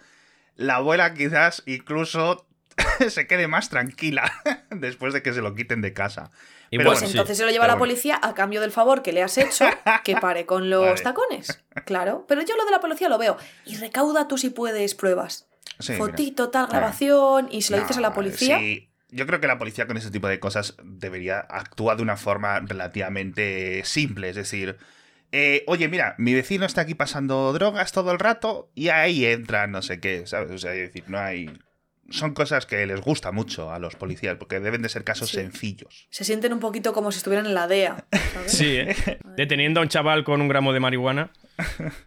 [0.56, 2.46] La abuela quizás incluso
[3.08, 4.30] se quede más tranquila
[4.70, 6.32] después de que se lo quiten de casa.
[6.74, 7.06] Y pues bueno, sí.
[7.12, 7.90] entonces se lo lleva a la bueno.
[7.92, 9.64] policía a cambio del favor que le has hecho,
[10.02, 11.00] que pare con los Vale.
[11.02, 11.60] tacones.
[11.84, 13.36] Claro, pero yo lo de la policía lo veo.
[13.64, 15.46] Y recauda tú si puedes pruebas.
[15.78, 16.04] Sí, mira.
[16.04, 16.80] Fotito, tal, Claro.
[16.80, 18.58] grabación, y se lo No, dices a la policía.
[18.58, 18.88] sí.
[19.10, 22.58] Yo creo que la policía con ese tipo de cosas debería actuar de una forma
[22.58, 24.28] relativamente simple.
[24.30, 24.76] Es decir,
[25.30, 29.68] eh, oye, mira, mi vecino está aquí pasando drogas todo el rato y ahí entra
[29.68, 30.50] no sé qué, ¿sabes?
[30.50, 31.48] O sea, es decir, no hay...
[32.10, 35.36] Son cosas que les gusta mucho a los policías porque deben de ser casos Sí.
[35.36, 36.06] sencillos.
[36.10, 38.04] Se sienten un poquito como si estuvieran en la DEA.
[38.34, 38.52] ¿sabes?
[38.52, 38.94] Sí, ¿eh?
[39.36, 41.30] Deteniendo a un chaval con un gramo de marihuana,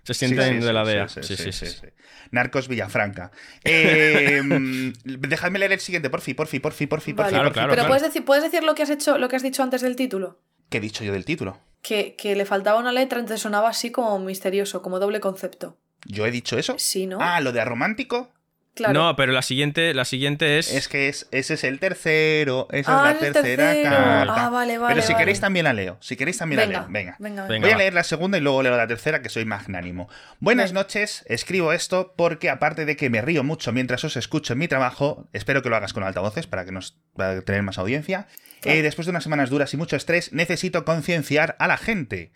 [0.03, 1.07] se sienten sí, de la sí, DEA.
[1.09, 1.65] sí, Sí, sí, sí.
[1.65, 1.87] sí.
[2.31, 3.31] Narcos Villafranca.
[3.63, 4.41] Eh,
[5.03, 7.13] dejadme leer el siguiente, porfi, porfi, porfi, porfi, porfi.
[7.13, 7.29] Vale.
[7.31, 7.53] Claro, porfi.
[7.53, 7.87] claro, Pero claro.
[7.87, 10.39] puedes decir, puedes decir lo que has hecho, lo que has dicho antes del título.
[10.69, 11.59] ¿Qué he dicho yo del título?
[11.81, 15.77] que, que le faltaba una letra, entonces sonaba así como misterioso, como doble concepto.
[16.05, 16.75] ¿Yo he dicho eso?
[16.77, 17.19] Sí, ¿no?
[17.21, 18.33] Ah, lo de romántico.
[18.77, 18.93] Claro.
[18.93, 20.73] No, pero la siguiente, la siguiente es.
[20.73, 22.67] Es que es, ese es el tercero.
[22.71, 24.45] Esa Ah, es la el tercera carta.
[24.45, 25.21] Ah, vale, vale, Pero si vale.
[25.23, 25.97] queréis también la leo.
[25.99, 26.89] Si queréis también la venga, leo.
[26.89, 27.15] Venga.
[27.19, 27.67] venga, Venga.
[27.67, 30.07] Voy a leer la segunda y luego leo la tercera, que soy magnánimo.
[30.39, 30.81] Buenas Venga.
[30.83, 34.67] noches, escribo esto porque aparte de que me río mucho mientras os escucho en mi
[34.69, 38.27] trabajo, espero que lo hagas con altavoces para que nos para tener más audiencia.
[38.61, 38.79] Claro.
[38.79, 42.31] eh, después de unas semanas duras y mucho estrés, necesito concienciar a la gente.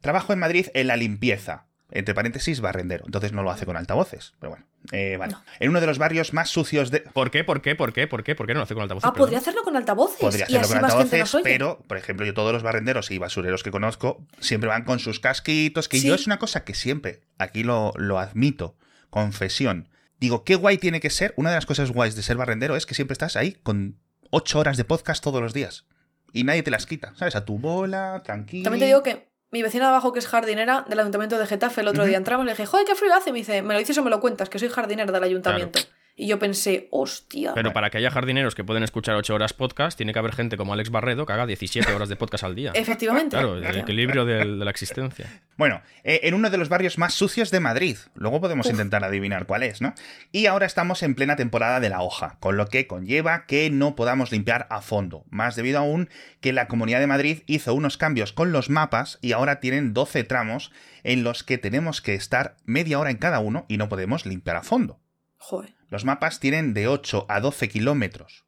[0.00, 1.66] Trabajo en Madrid en la limpieza.
[1.94, 3.04] Entre paréntesis, barrendero.
[3.04, 4.32] Entonces no lo hace con altavoces.
[4.40, 5.34] Pero bueno, eh, vale.
[5.34, 5.44] No.
[5.60, 7.00] En uno de los barrios más sucios de.
[7.00, 7.44] ¿Por qué?
[7.44, 7.74] ¿Por qué?
[7.76, 8.06] ¿Por qué?
[8.08, 8.34] ¿Por qué?
[8.34, 9.04] ¿Por qué no lo hace con altavoces?
[9.06, 9.26] Ah, Perdón.
[9.26, 10.18] podría hacerlo con altavoces.
[10.20, 13.62] Podría y hacerlo así con altavoces, pero, por ejemplo, yo todos los barrenderos y basureros
[13.62, 16.08] que conozco siempre van con sus casquitos, que Sí.
[16.08, 18.74] yo es una cosa que siempre, aquí lo, lo admito,
[19.10, 19.88] confesión.
[20.18, 22.86] Digo, qué guay tiene que ser, una de las cosas guays de ser barrendero es
[22.86, 23.98] que siempre estás ahí con
[24.30, 25.84] ocho horas de podcast todos los días.
[26.32, 27.36] Y nadie te las quita, ¿sabes?
[27.36, 28.64] A tu bola, tranquilo.
[28.64, 31.82] También te digo que mi vecina de abajo, que es jardinera del ayuntamiento de Getafe,
[31.82, 33.32] el otro día entramos y le dije, joder, qué frío hace.
[33.32, 34.48] Me dice, ¿me lo dices o me lo cuentas?
[34.48, 35.78] Que soy jardinera del ayuntamiento.
[36.14, 37.52] Y yo pensé, hostia.
[37.54, 40.58] Pero para que haya jardineros que pueden escuchar 8 horas podcast, tiene que haber gente
[40.58, 42.72] como Alex Barredo que haga 17 horas de podcast al día.
[42.74, 43.36] Efectivamente.
[43.36, 45.42] Claro, el equilibrio de la existencia.
[45.56, 47.96] Bueno, eh, en uno de los barrios más sucios de Madrid.
[48.14, 48.72] Luego podemos Uf.
[48.72, 49.94] intentar adivinar cuál es, ¿no?
[50.32, 53.96] Y ahora estamos en plena temporada de la hoja, con lo que conlleva que no
[53.96, 55.24] podamos limpiar a fondo.
[55.30, 59.32] Más debido aún que la Comunidad de Madrid hizo unos cambios con los mapas y
[59.32, 60.72] ahora tienen 12 tramos
[61.04, 64.56] en los que tenemos que estar media hora en cada uno y no podemos limpiar
[64.56, 65.00] a fondo.
[65.36, 65.81] Joder.
[65.92, 68.46] Los mapas tienen de 8 a 12 kilómetros.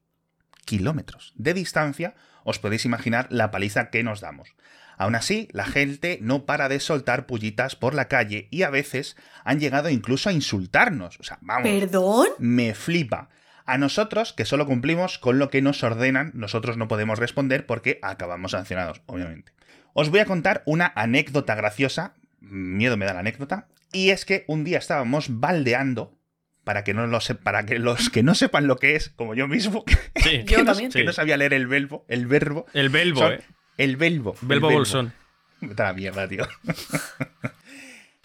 [0.65, 4.57] Kilómetros de distancia, os podéis imaginar la paliza que nos damos.
[4.97, 9.19] Aún así, la gente no para de soltar pullitas por la calle y a veces
[9.45, 11.21] han llegado incluso a insultarnos.
[11.21, 12.29] O sea, vamos, ¿Perdón?
[12.39, 13.29] me flipa.
[13.67, 17.99] A nosotros, que solo cumplimos con lo que nos ordenan, nosotros no podemos responder porque
[18.01, 19.53] acabamos sancionados, obviamente.
[19.93, 24.47] Os voy a contar una anécdota graciosa, miedo me da la anécdota, y es que
[24.49, 26.17] un día estábamos baldeando,
[26.65, 29.35] para que, no lo se- para que los que no sepan lo que es, como
[29.35, 30.45] yo mismo, que, Sí.
[30.47, 30.91] Yo no, también.
[30.91, 33.41] que no sabía leer el verbo, el verbo, El son- ¿eh?
[33.77, 34.35] el el Belbo
[34.71, 35.13] Bolsón.
[35.61, 36.47] Vete a la mierda, tío.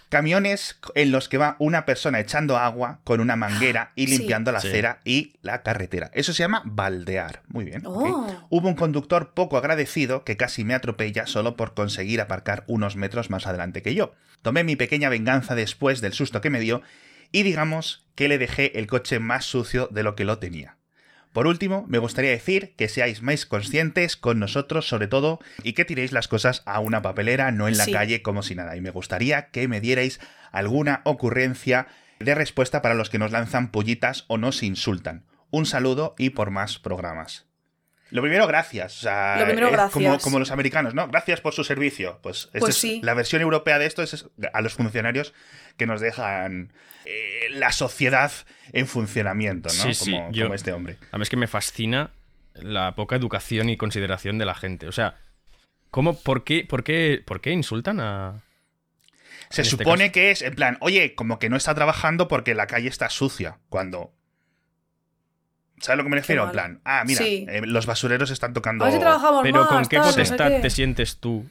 [0.09, 4.17] Camiones en los que va una persona echando agua con una manguera y Sí.
[4.17, 4.67] limpiando la Sí.
[4.69, 6.09] acera y la carretera.
[6.15, 7.43] Eso se llama baldear.
[7.47, 7.83] Muy bien.
[7.85, 8.47] Oh.
[8.49, 13.29] Hubo un conductor poco agradecido que casi me atropella solo por conseguir aparcar unos metros
[13.29, 14.13] más adelante que yo.
[14.41, 16.81] Tomé mi pequeña venganza después del susto que me dio
[17.31, 20.77] y digamos que le dejé el coche más sucio de lo que lo tenía.
[21.33, 25.85] Por último, me gustaría decir que seáis más conscientes con nosotros sobre todo y que
[25.85, 27.91] tiréis las cosas a una papelera, no en la Sí.
[27.91, 28.75] calle como si nada.
[28.75, 30.19] Y me gustaría que me dierais
[30.51, 31.87] alguna ocurrencia
[32.19, 35.23] de respuesta para los que nos lanzan pollitas o nos insultan.
[35.51, 37.45] Un saludo y por más programas.
[38.11, 38.97] Lo primero, gracias.
[38.97, 39.93] O sea, Lo primero, es gracias.
[39.93, 41.07] Como, como los americanos, ¿no?
[41.07, 42.19] Gracias por su servicio.
[42.23, 43.01] Pues, esta Pues es sí.
[43.03, 45.33] la versión europea de esto es a los funcionarios
[45.77, 46.73] que nos dejan
[47.05, 48.31] eh, la sociedad
[48.73, 49.73] en funcionamiento, ¿no?
[49.83, 50.97] Sí, sí, como, yo- como este hombre.
[51.11, 52.11] A mí es que me fascina
[52.53, 54.87] la poca educación y consideración de la gente.
[54.87, 55.15] O sea,
[55.91, 58.41] ¿cómo, por qué, por qué, por qué insultan a...?
[59.49, 62.67] Se este supone que es, en plan, oye, como que no está trabajando porque la
[62.67, 63.57] calle está sucia.
[63.69, 64.13] Cuando.
[65.79, 66.43] ¿Sabes a lo que me refiero?
[66.45, 67.45] En plan, ah, mira, Sí.
[67.49, 68.83] eh, los basureros están tocando.
[68.83, 70.59] A ver si trabajamos Pero más, ¿con qué tal, no sé potestad qué.
[70.59, 71.49] te sientes tú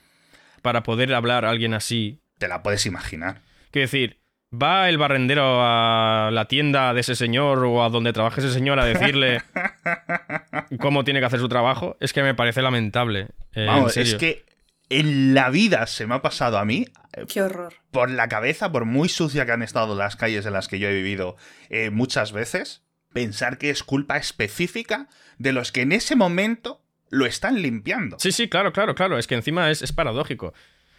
[0.62, 2.20] para poder hablar a alguien así?
[2.38, 3.40] Te la puedes imaginar.
[3.70, 4.20] Quiero decir,
[4.52, 8.78] ¿va el barrendero a la tienda de ese señor o a donde trabaje ese señor
[8.80, 9.42] a decirle
[10.80, 11.96] cómo tiene que hacer su trabajo?
[12.00, 13.28] Es que me parece lamentable.
[13.54, 14.44] eh, en Vamos, es que
[14.90, 17.74] en la vida se me ha pasado a mí eh, Qué horror.
[17.90, 20.88] por la cabeza, por muy sucia que han estado las calles en las que yo
[20.88, 21.36] he vivido
[21.68, 27.26] eh, muchas veces, pensar que es culpa específica de los que en ese momento lo
[27.26, 28.16] están limpiando.
[28.18, 29.18] Sí, sí, claro, claro, claro.
[29.18, 30.52] Es que encima es, es paradójico.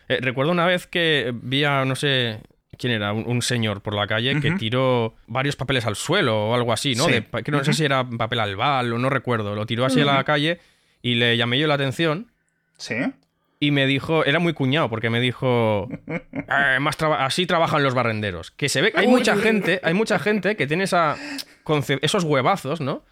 [0.07, 2.41] Eh, recuerdo una vez que vi a, no sé
[2.77, 6.55] quién era, un, un señor por la calle que tiró varios papeles al suelo o
[6.55, 7.05] algo así, ¿no?
[7.05, 7.11] Sí.
[7.11, 9.53] De pa- que no sé si era papel albal o no recuerdo.
[9.53, 10.59] Lo tiró así a la calle
[11.01, 12.31] y le llamé yo la atención
[12.77, 12.95] ¿Sí?
[13.59, 17.93] y me dijo, era muy cuñado porque me dijo, "Eh, más traba- así trabajan los
[17.93, 18.49] barrenderos.
[18.51, 21.17] Que se ve, hay mucha gente, hay mucha gente que tiene esa
[22.01, 23.03] esos huevazos, ¿no?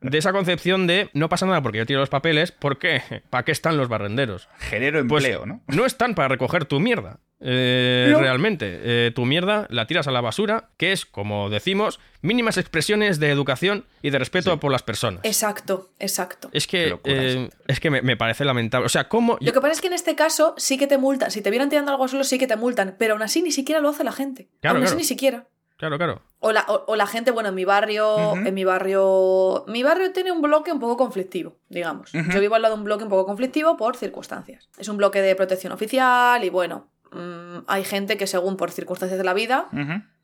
[0.00, 3.02] De esa concepción de no pasa nada porque yo tiro los papeles, ¿por qué?
[3.30, 4.48] ¿Para qué están los barrenderos?
[4.58, 5.60] Genero Pues empleo, ¿no?
[5.68, 7.18] no están para recoger tu mierda.
[7.40, 8.20] eh, No.
[8.20, 8.80] Realmente.
[8.82, 13.30] Eh, tu mierda la tiras a la basura, que es, como decimos, mínimas expresiones de
[13.30, 15.20] educación y de respeto por las personas.
[15.24, 16.50] Exacto, exacto.
[16.52, 18.86] Es que, locura eh, es que me, me parece lamentable.
[18.86, 19.38] O sea, ¿cómo?
[19.40, 21.30] Lo que pasa es que en este caso sí que te multan.
[21.30, 22.96] Si te vieran tirando algo al suelo, sí que te multan.
[22.98, 24.48] Pero aún así ni siquiera lo hace la gente.
[24.60, 24.98] Claro, aún así claro.
[25.00, 25.46] ni siquiera.
[25.76, 26.22] Claro, claro.
[26.42, 30.12] O la, o- o la gente, bueno, en mi barrio, en mi barrio, mi barrio
[30.12, 32.10] tiene un bloque un poco conflictivo, digamos.
[32.12, 34.68] Yo vivo al lado de un bloque un poco conflictivo por circunstancias.
[34.78, 39.18] Es un bloque de protección oficial y bueno, mm, hay gente que según por circunstancias
[39.18, 39.68] de la vida,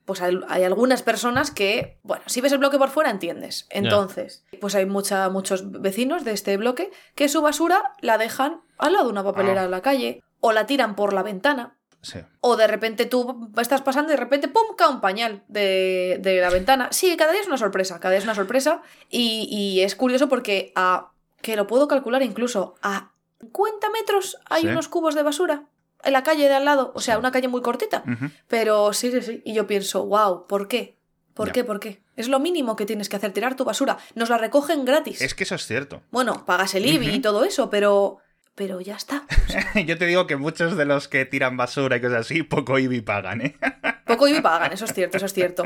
[0.06, 3.66] pues hay, hay algunas personas que, bueno, si ves el bloque por fuera entiendes.
[3.70, 8.92] Entonces, pues hay mucha, muchos vecinos de este bloque que su basura la dejan al
[8.92, 9.64] lado de una papelera Ah.
[9.64, 11.76] en la calle o la tiran por la ventana.
[12.07, 12.20] Sí.
[12.40, 14.76] O de repente tú estás pasando y de repente ¡pum!
[14.76, 16.88] cae un pañal de, de la ventana.
[16.92, 18.82] Sí, cada día es una sorpresa, cada día es una sorpresa.
[19.11, 21.11] Y, y es curioso porque a.
[21.42, 24.68] que lo puedo calcular incluso a 50 metros hay Sí.
[24.68, 25.64] unos cubos de basura
[26.04, 26.92] en la calle de al lado.
[26.94, 28.04] O sea, una calle muy cortita.
[28.48, 29.42] Pero sí, sí, sí.
[29.44, 30.96] Y yo pienso, wow, ¿por qué?
[31.34, 31.52] ¿Por Ya.
[31.52, 31.64] qué?
[31.64, 32.02] ¿Por qué?
[32.16, 33.98] Es lo mínimo que tienes que hacer, tirar tu basura.
[34.14, 35.20] Nos la recogen gratis.
[35.20, 36.02] Es que eso es cierto.
[36.11, 38.18] Bueno, pagas el IBI y todo eso, pero.
[38.57, 39.24] Pero ya está.
[39.86, 43.02] Yo te digo que muchos de los que tiran basura y cosas así, poco IBI
[43.02, 43.57] pagan, ¿eh?
[44.07, 45.64] Poco IBI pagan, eso es cierto, eso es cierto.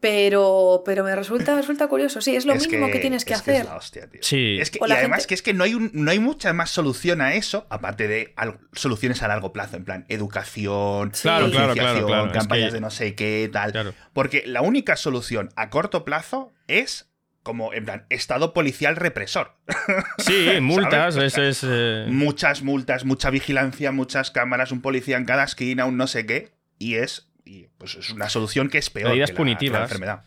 [0.00, 2.20] Pero, pero me resulta, resulta curioso.
[2.22, 3.56] Sí, es lo Es mínimo que, tienes que es hacer.
[3.56, 4.20] es la hostia, tío.
[4.22, 4.58] Sí.
[4.60, 6.18] Es que, O y la además gente- que es que no hay, un- no hay
[6.18, 11.10] mucha más solución a eso, aparte de al- soluciones a largo plazo, en plan educación,
[11.10, 12.26] Claro, claro, claro, claro.
[12.26, 13.72] Es campañas que- de no sé qué, tal.
[13.72, 13.94] Claro.
[14.14, 17.11] Porque la única solución a corto plazo es
[17.42, 19.56] como, en plan, estado policial represor.
[20.18, 21.32] Sí, multas, ¿Sabes?
[21.38, 21.60] eso es.
[21.68, 26.26] eh, Muchas multas, mucha vigilancia, muchas cámaras, un policía en cada esquina, un no sé
[26.26, 29.42] qué, y es, y, pues es una solución que es peor Medidas que la- que
[29.42, 29.82] la punitivas.
[29.82, 30.24] enfermedad.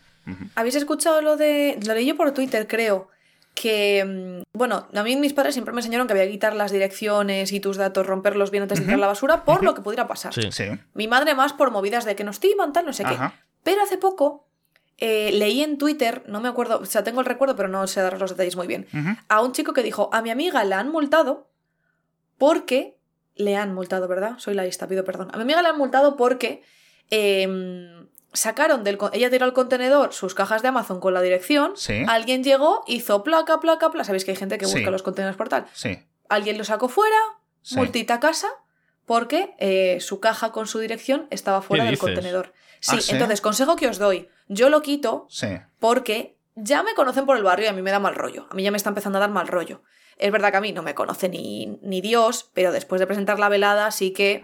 [0.56, 1.78] ¿Habéis escuchado lo de.
[1.86, 3.10] Lo leí yo por Twitter, creo.
[3.54, 4.04] Que.
[4.44, 7.52] mm, Bueno, a mí mis padres siempre me enseñaron que había que quitar las direcciones
[7.54, 10.34] y tus datos, romperlos bien antes de tirar la basura, por lo que pudiera pasar.
[10.34, 10.50] Sí.
[10.52, 10.66] Sí.
[10.94, 13.16] Mi madre más por movidas de que nos timan, tal, no sé qué.
[13.64, 14.45] Pero hace poco
[14.98, 18.02] eh, leí en Twitter, no me acuerdo, o sea, tengo el recuerdo, pero no sé
[18.02, 18.88] dar los detalles muy bien,
[19.28, 21.50] a un chico que dijo, a mi amiga la han multado
[22.38, 22.98] porque...
[23.38, 24.36] Le han multado, ¿verdad?
[24.38, 25.28] Soy laísta, pido perdón.
[25.34, 26.64] A mi amiga la han multado porque
[27.10, 28.98] em, sacaron del...
[29.12, 31.74] Ella tiró al contenedor sus cajas de Amazon con la dirección.
[31.76, 32.04] Sí.
[32.08, 34.06] Alguien llegó, hizo placa, placa, placa.
[34.06, 34.86] Sabéis que hay gente que busca Sí.
[34.86, 35.66] los contenedores por tal.
[35.74, 36.00] Sí.
[36.30, 37.18] Alguien lo sacó fuera,
[37.72, 38.48] multita a casa,
[39.06, 42.06] porque eh, su caja con su dirección estaba fuera del dices?
[42.06, 42.54] contenedor.
[42.80, 43.12] Sí, ¿Ah, sí?
[43.12, 44.30] entonces, consejo que os doy.
[44.48, 45.48] Yo lo quito Sí.
[45.80, 48.48] porque ya me conocen por el barrio y a mí me da mal rollo.
[48.50, 49.82] A mí ya me está empezando a dar mal rollo.
[50.18, 53.38] Es verdad que a mí no me conoce ni, ni Dios, pero después de presentar
[53.40, 54.42] la velada sí que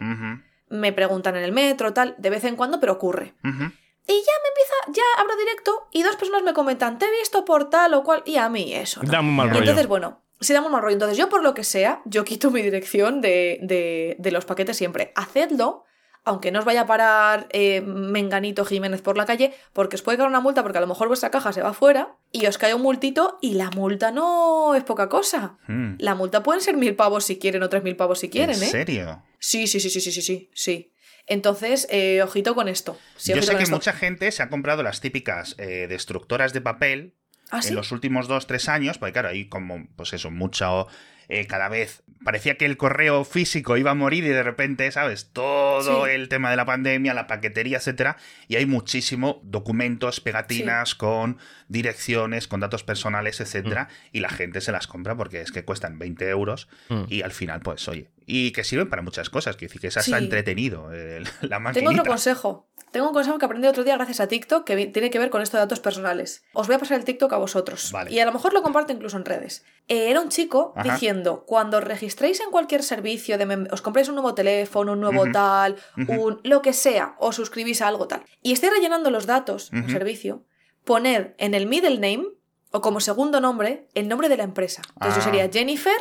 [0.70, 3.34] me preguntan en el metro, tal, de vez en cuando, pero ocurre.
[3.44, 7.46] Y ya me empieza, ya abro directo y dos personas me comentan, te he visto
[7.46, 9.02] por tal o cual, y a mí eso.
[9.04, 9.10] ¿no?
[9.12, 9.62] Da muy mal Y rollo.
[9.62, 10.94] entonces, bueno, si damos mal rollo.
[10.94, 14.76] Entonces, yo por lo que sea, yo quito mi dirección de, de- de los paquetes
[14.76, 15.14] siempre.
[15.16, 15.86] Hacedlo,
[16.24, 20.18] aunque no os vaya a parar eh, Menganito Jiménez por la calle, porque os puede
[20.18, 22.74] caer una multa, porque a lo mejor vuestra caja se va afuera y os cae
[22.74, 25.58] un multito y la multa no es poca cosa.
[25.68, 25.96] Mm.
[25.98, 28.64] La multa pueden ser mil pavos si quieren o tres mil pavos si quieren, ¿En
[28.64, 28.68] ¿eh?
[28.68, 29.24] serio?
[29.40, 30.94] Sí, sí, sí, sí, sí, sí, sí, sí.
[31.28, 32.98] Entonces, eh, ojito con esto.
[33.16, 33.76] Sí, Yo sé que esto.
[33.76, 37.14] mucha gente se ha comprado las típicas eh, destructoras de papel
[37.52, 37.70] ¿Ah, sí?
[37.70, 40.88] en los últimos dos, tres años, porque claro, hay como, pues eso, mucho,
[41.34, 45.30] eh, cada vez parecía que el correo físico iba a morir y de repente, ¿sabes?
[45.34, 46.12] Todo Sí.
[46.12, 48.18] el tema de la pandemia, la paquetería, etcétera,
[48.48, 54.72] y hay muchísimo documentos, pegatinas con direcciones, con datos personales, etcétera, y la gente se
[54.72, 57.04] las compra porque es que cuestan 20 euros Mm.
[57.08, 60.24] y al final, pues, oye, y que sirven para muchas cosas, que es hasta Sí.
[60.24, 61.92] entretenido eh, la Tengo maquinita.
[61.92, 62.68] otro consejo.
[62.92, 65.42] Tengo un consejo que aprendí otro día gracias a TikTok que tiene que ver con
[65.42, 66.44] esto de datos personales.
[66.54, 67.92] Os voy a pasar el TikTok a vosotros.
[67.92, 68.12] Vale.
[68.12, 69.64] Y a lo mejor lo comparto incluso en redes.
[69.88, 70.92] Eh, era un chico Ajá.
[70.94, 75.76] diciendo, cuando registréis en cualquier servicio, de os compréis un nuevo teléfono, un nuevo tal,
[75.98, 79.80] un lo que sea, o suscribís a algo tal, y estéis rellenando los datos, un
[79.84, 79.92] Ujú.
[79.92, 80.44] servicio,
[80.86, 82.28] poned en el middle name,
[82.72, 84.82] o como segundo nombre, el nombre de la empresa.
[84.96, 85.34] Entonces yo Ah.
[85.34, 85.96] sería Jennifer...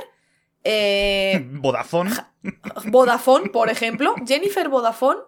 [0.64, 2.10] eh, Vodafone.
[2.86, 5.20] Vodafone, por ejemplo, Jennifer Vodafone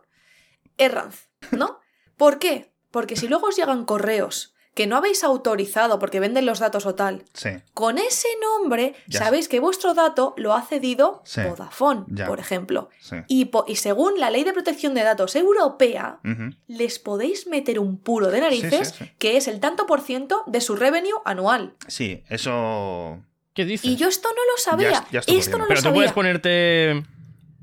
[0.78, 1.78] Herranz, ¿no?
[2.16, 2.72] ¿Por qué?
[2.90, 6.94] Porque si luego os llegan correos que no habéis autorizado porque venden los datos o
[6.94, 7.50] tal, Sí.
[7.74, 9.18] con ese nombre Ya.
[9.18, 11.42] sabéis que vuestro dato lo ha cedido Sí.
[11.42, 12.26] Vodafone, Ya.
[12.26, 12.88] por ejemplo.
[12.98, 13.16] Sí.
[13.28, 16.20] Y, po- y según la ley de protección de datos europea,
[16.68, 20.74] les podéis meter un puro de narices que es el tanto por ciento de su
[20.74, 21.74] revenue anual.
[21.86, 23.20] Sí, eso.
[23.54, 23.84] ¿Qué dices?
[23.90, 24.90] Y yo esto no lo sabía.
[24.90, 25.94] Ya- ya estoy esto no lo Pero tú sabía.
[25.96, 27.02] puedes ponerte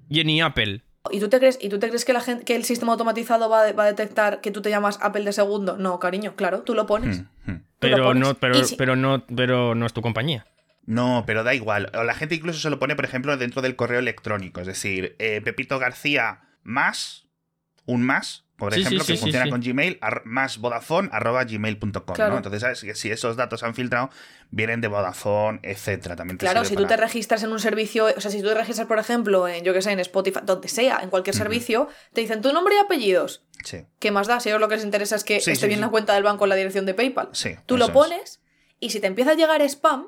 [0.10, 0.84] Jenny Apple.
[1.12, 3.50] ¿Y tú te crees, ¿y tú te crees que, la gente, que el sistema automatizado
[3.50, 5.78] va, a- va a detectar que tú te llamas Apple de segundo?
[5.78, 7.20] No, cariño, claro, tú lo pones.
[7.46, 7.56] Hmm, hmm.
[7.80, 8.22] Tú lo Pero pones.
[8.28, 10.46] no, pero, Y si- pero no, pero no es tu compañía.
[10.86, 11.92] No, pero da igual.
[11.96, 14.60] O la gente incluso se lo pone, por ejemplo, dentro del correo electrónico.
[14.62, 17.26] Es decir, eh, Pepito García más
[17.86, 19.52] un más, por Sí, ejemplo, sí, que sí, funciona sí, sí.
[19.52, 22.16] con Gmail, más Vodafone arroba gmail.com.
[22.16, 22.32] Claro.
[22.32, 22.38] ¿no?
[22.38, 24.10] Entonces, sabes que si esos datos han filtrado,
[24.52, 26.16] vienen de Vodafone, etcétera.
[26.16, 28.56] También te Claro, si tú te registras en un servicio, o sea, si tú te
[28.56, 32.22] registras, por ejemplo, en, yo que sé, en Spotify, donde sea, en cualquier servicio, te
[32.22, 33.44] dicen tu nombre y apellidos.
[33.66, 34.40] Sí, ¿Qué más da?
[34.40, 35.86] Si a ellos lo que les interesa es que Sí, esté sí, bien sí.
[35.86, 37.30] la cuenta del banco en la dirección de PayPal.
[37.34, 37.56] sí.
[37.66, 37.92] Tú lo es.
[37.92, 38.42] pones
[38.80, 40.08] y si te empieza a llegar spam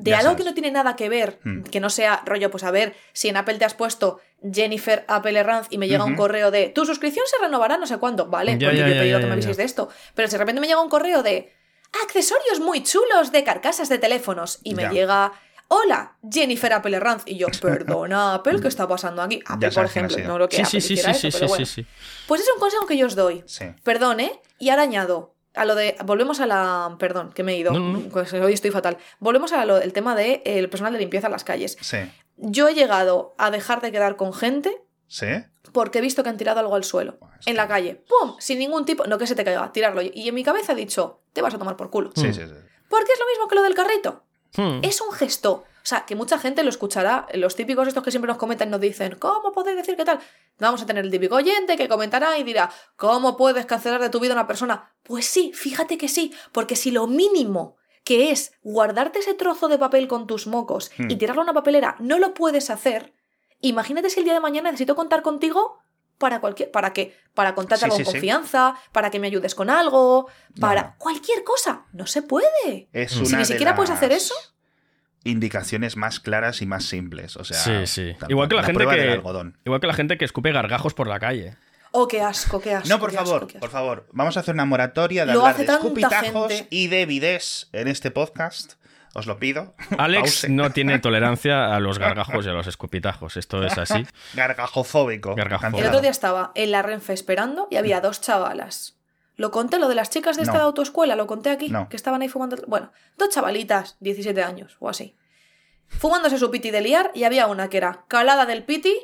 [0.00, 0.44] de Ya algo sabes.
[0.44, 1.62] que no tiene nada que ver, Hmm.
[1.62, 4.20] que no sea rollo, pues a ver, si en Apple te has puesto
[4.52, 7.98] Jennifer Apple Herranz y me llega un correo de tu suscripción se renovará no sé
[7.98, 10.32] cuándo, vale, Ya, porque ya, yo he pedido que me aviséis de esto, pero si
[10.32, 11.52] de repente me llega un correo de
[12.02, 15.32] accesorios muy chulos de carcasas de teléfonos y me llega
[15.72, 17.22] Hola, Jennifer Apple Herranz.
[17.26, 19.40] Y yo, perdona, Apple, ¿qué está pasando aquí?
[19.46, 21.48] Apple, por ejemplo, no lo que Sí, Apple sí, sí, sí, eso, sí, pero sí,
[21.48, 21.64] bueno.
[21.66, 21.86] sí, sí.
[22.26, 23.44] Pues es un consejo que yo os doy.
[23.46, 23.66] Sí.
[23.84, 24.32] Perdón, ¿eh?
[24.58, 25.96] Y ahora añado a lo de.
[26.04, 26.96] Volvemos a la.
[26.98, 27.72] Perdón, que me he ido.
[27.72, 28.08] No, no, no.
[28.08, 28.98] Pues hoy estoy fatal.
[29.18, 31.76] Volvemos a lo, el tema del el personal de limpieza en las calles.
[31.80, 31.98] Sí.
[32.36, 35.26] Yo he llegado a dejar de quedar con gente ¿Sí?
[35.72, 37.18] porque he visto que han tirado algo al suelo.
[37.20, 38.02] Buah, es En la calle.
[38.08, 38.36] ¡Pum!
[38.38, 39.06] Sin ningún tipo.
[39.06, 40.02] No que se te caiga, tirarlo.
[40.02, 42.10] Y en mi cabeza he dicho, te vas a tomar por culo.
[42.14, 42.54] Sí, sí, sí.
[42.88, 44.24] Porque es lo mismo que lo del carrito.
[44.56, 44.80] Hmm.
[44.82, 45.64] Es un gesto.
[45.82, 47.26] O sea, que mucha gente lo escuchará.
[47.34, 50.20] Los típicos estos que siempre nos comentan y nos dicen, ¿cómo podéis decir qué tal?
[50.58, 54.20] Vamos a tener el típico oyente que comentará y dirá, ¿cómo puedes cancelar de tu
[54.20, 54.92] vida a una persona?
[55.02, 59.78] Pues sí, fíjate que sí, porque si lo mínimo que es guardarte ese trozo de
[59.78, 61.18] papel con tus mocos y Hmm.
[61.18, 63.14] tirarlo a una papelera, no lo puedes hacer,
[63.60, 65.78] imagínate si el día de mañana necesito contar contigo
[66.18, 67.16] para cualquier, ¿para qué?
[67.34, 68.18] Para contarte Sí, algo sí, con sí.
[68.18, 70.28] confianza, para que me ayudes con algo,
[70.60, 70.94] para No.
[70.98, 71.86] cualquier cosa.
[71.92, 72.88] No se puede.
[72.92, 74.34] Es Si ni siquiera puedes hacer eso.
[75.24, 77.36] Indicaciones más claras y más simples.
[77.36, 78.16] O sea, Sí, sí.
[78.18, 79.58] tal Igual que la gente que- del algodón.
[79.64, 81.56] Igual que la gente que escupe gargajos por la calle.
[81.92, 82.88] Oh, qué asco, qué asco.
[82.88, 83.58] No, por favor, asco.
[83.58, 84.06] por favor.
[84.12, 86.68] Vamos a hacer una moratoria de Lo hablar de escupitajos gente.
[86.70, 88.74] y de bidés en este podcast.
[89.12, 89.74] Os lo pido.
[89.98, 90.50] Alex Pause.
[90.50, 93.36] no tiene tolerancia a los gargajos y a los escupitajos.
[93.36, 94.06] Esto es así.
[94.34, 95.34] Gargajofóbico.
[95.34, 95.80] Gargajofóbico.
[95.80, 98.96] El otro día estaba en la Renfe esperando y había dos chavalas.
[99.40, 100.64] Lo conté, lo de las chicas de esta No.
[100.64, 101.88] autoescuela, lo conté aquí, No.
[101.88, 102.56] que estaban ahí fumando.
[102.66, 105.16] Bueno, dos chavalitas, 17 años o así.
[105.88, 108.94] Fumándose su piti de liar y había una que era calada del piti,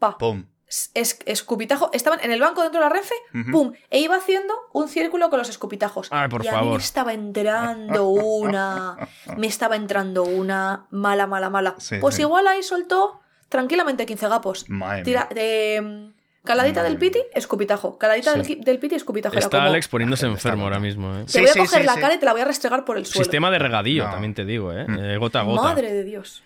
[0.00, 0.46] pa, Pum.
[0.66, 1.88] es, escupitajo.
[1.92, 3.50] Estaban en el banco dentro de la Renfe, Ujú.
[3.52, 6.08] pum, e iba haciendo un círculo con los escupitajos.
[6.10, 6.72] Ay, por y a mí favor.
[6.78, 8.96] me estaba entrando una,
[9.36, 11.76] me estaba entrando una mala, mala, mala.
[11.78, 12.22] Sí, pues sí.
[12.22, 14.66] igual ahí soltó tranquilamente 15 gapos.
[15.04, 16.12] Tira, mía.
[16.44, 17.26] Mm, caladita del piti, mía.
[17.34, 17.98] escupitajo.
[17.98, 18.60] Caladita Sí.
[18.62, 19.36] del, piti, escupitajo.
[19.36, 21.12] Está como, Alex poniéndose enfermo ahora mismo.
[21.16, 21.24] ¿eh?
[21.24, 22.00] Te Sí, voy a sí, coger sí, la sí.
[22.00, 23.24] cara y te la voy a restregar por el suelo.
[23.24, 24.10] Sistema de regadío, No.
[24.12, 24.86] también te digo, ¿eh?
[24.86, 24.98] Mm.
[24.98, 25.62] Eh, Gota a gota.
[25.62, 26.42] Madre de Dios.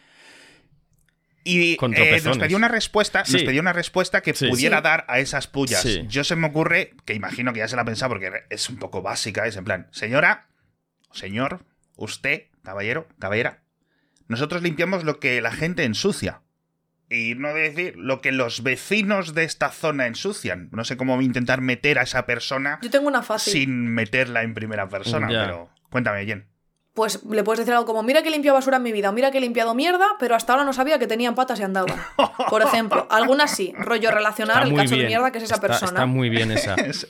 [1.44, 4.48] Y Con eh, nos pedía una respuesta, nos pedía una respuesta que Sí.
[4.48, 4.82] pudiera Sí.
[4.84, 5.80] dar a esas pullas.
[5.80, 6.04] Sí.
[6.08, 8.76] Yo se me ocurre, que imagino que ya se la ha pensado porque es un
[8.78, 10.46] poco básica, es en plan, señora,
[11.12, 11.64] señor,
[11.96, 13.62] usted, caballero, caballera,
[14.26, 16.42] nosotros limpiamos lo que la gente ensucia.
[17.10, 20.68] Y no decir lo que los vecinos de esta zona ensucian.
[20.72, 23.52] No sé cómo intentar meter a esa persona Yo tengo una fácil.
[23.52, 26.46] sin meterla en primera persona, pero cuéntame, Jen.
[26.94, 29.12] Pues le puedes decir algo como, mira que he limpiado basura en mi vida, o
[29.12, 31.96] mira que he limpiado mierda, pero hasta ahora no sabía que tenían patas y andaban.
[32.50, 35.66] Por ejemplo, algunas sí, rollo relacionar Está el cacho de mierda que es esa Está-
[35.68, 35.90] persona.
[35.92, 36.74] Está muy bien esa.
[36.84, 37.06] Es-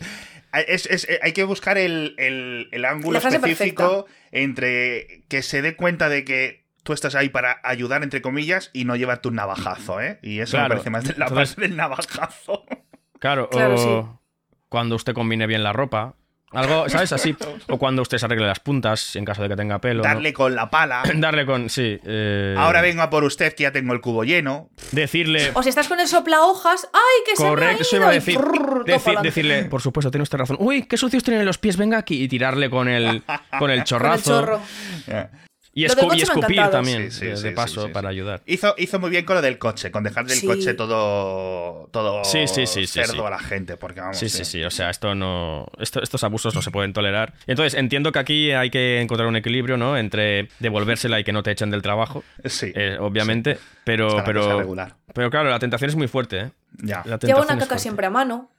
[0.66, 6.08] es- es- hay que buscar el, el- el ángulo específico entre que se dé cuenta
[6.08, 10.18] de que tú estás ahí para ayudar, entre comillas, y no llevarte un navajazo, ¿eh?
[10.22, 12.64] Y eso me parece más de la Entonces- parte del navajazo.
[13.18, 14.18] Claro, Claro, o sí.
[14.68, 16.14] cuando usted combine bien la ropa.
[16.52, 17.12] Algo, ¿sabes?
[17.12, 17.36] Así.
[17.68, 20.02] O cuando usted se arregle las puntas, en caso de que tenga pelo.
[20.02, 20.08] ¿no?
[20.08, 21.02] Darle con la pala.
[21.16, 21.68] Darle con.
[21.68, 22.00] Sí.
[22.02, 24.70] eh, Ahora vengo a por usted, que ya tengo el cubo lleno.
[24.92, 25.50] Decirle.
[25.52, 28.04] O si estás con el sopla hojas, ¡ay, que se me ha Correcto, eso ido!
[28.04, 28.38] iba a decir.
[29.22, 30.56] decirle, por supuesto, tiene usted razón.
[30.58, 32.22] Uy, qué sucios tienen los pies, venga aquí.
[32.22, 34.40] Y tirarle con el, con el Con el chorrazo.
[34.40, 34.60] chorro.
[35.82, 38.42] Y, escu- escupir también, Sí, sí, de, sí, de sí, paso, sí, para ayudar.
[38.46, 40.46] Hizo, hizo muy bien con lo del coche, con dejar del Sí.
[40.46, 43.20] coche todo, todo Sí, sí, sí, sí, cerdo sí.
[43.26, 43.76] a la gente.
[43.76, 44.18] Porque vamos.
[44.18, 44.64] Sí, sí, eh, sí.
[44.64, 45.66] O sea, esto no.
[45.78, 47.34] esto- estos abusos no se pueden tolerar.
[47.46, 49.96] Entonces, entiendo que aquí hay que encontrar un equilibrio, ¿no?
[49.96, 52.24] Entre devolvérsela y que no te echen del trabajo.
[52.44, 52.72] Sí.
[52.74, 53.58] eh, obviamente.
[53.84, 54.22] Pero.
[54.24, 54.64] Pero,
[55.14, 56.50] pero claro, la tentación es muy fuerte, ¿eh?
[56.82, 57.02] Ya.
[57.06, 58.50] La Lleva una caca siempre a mano.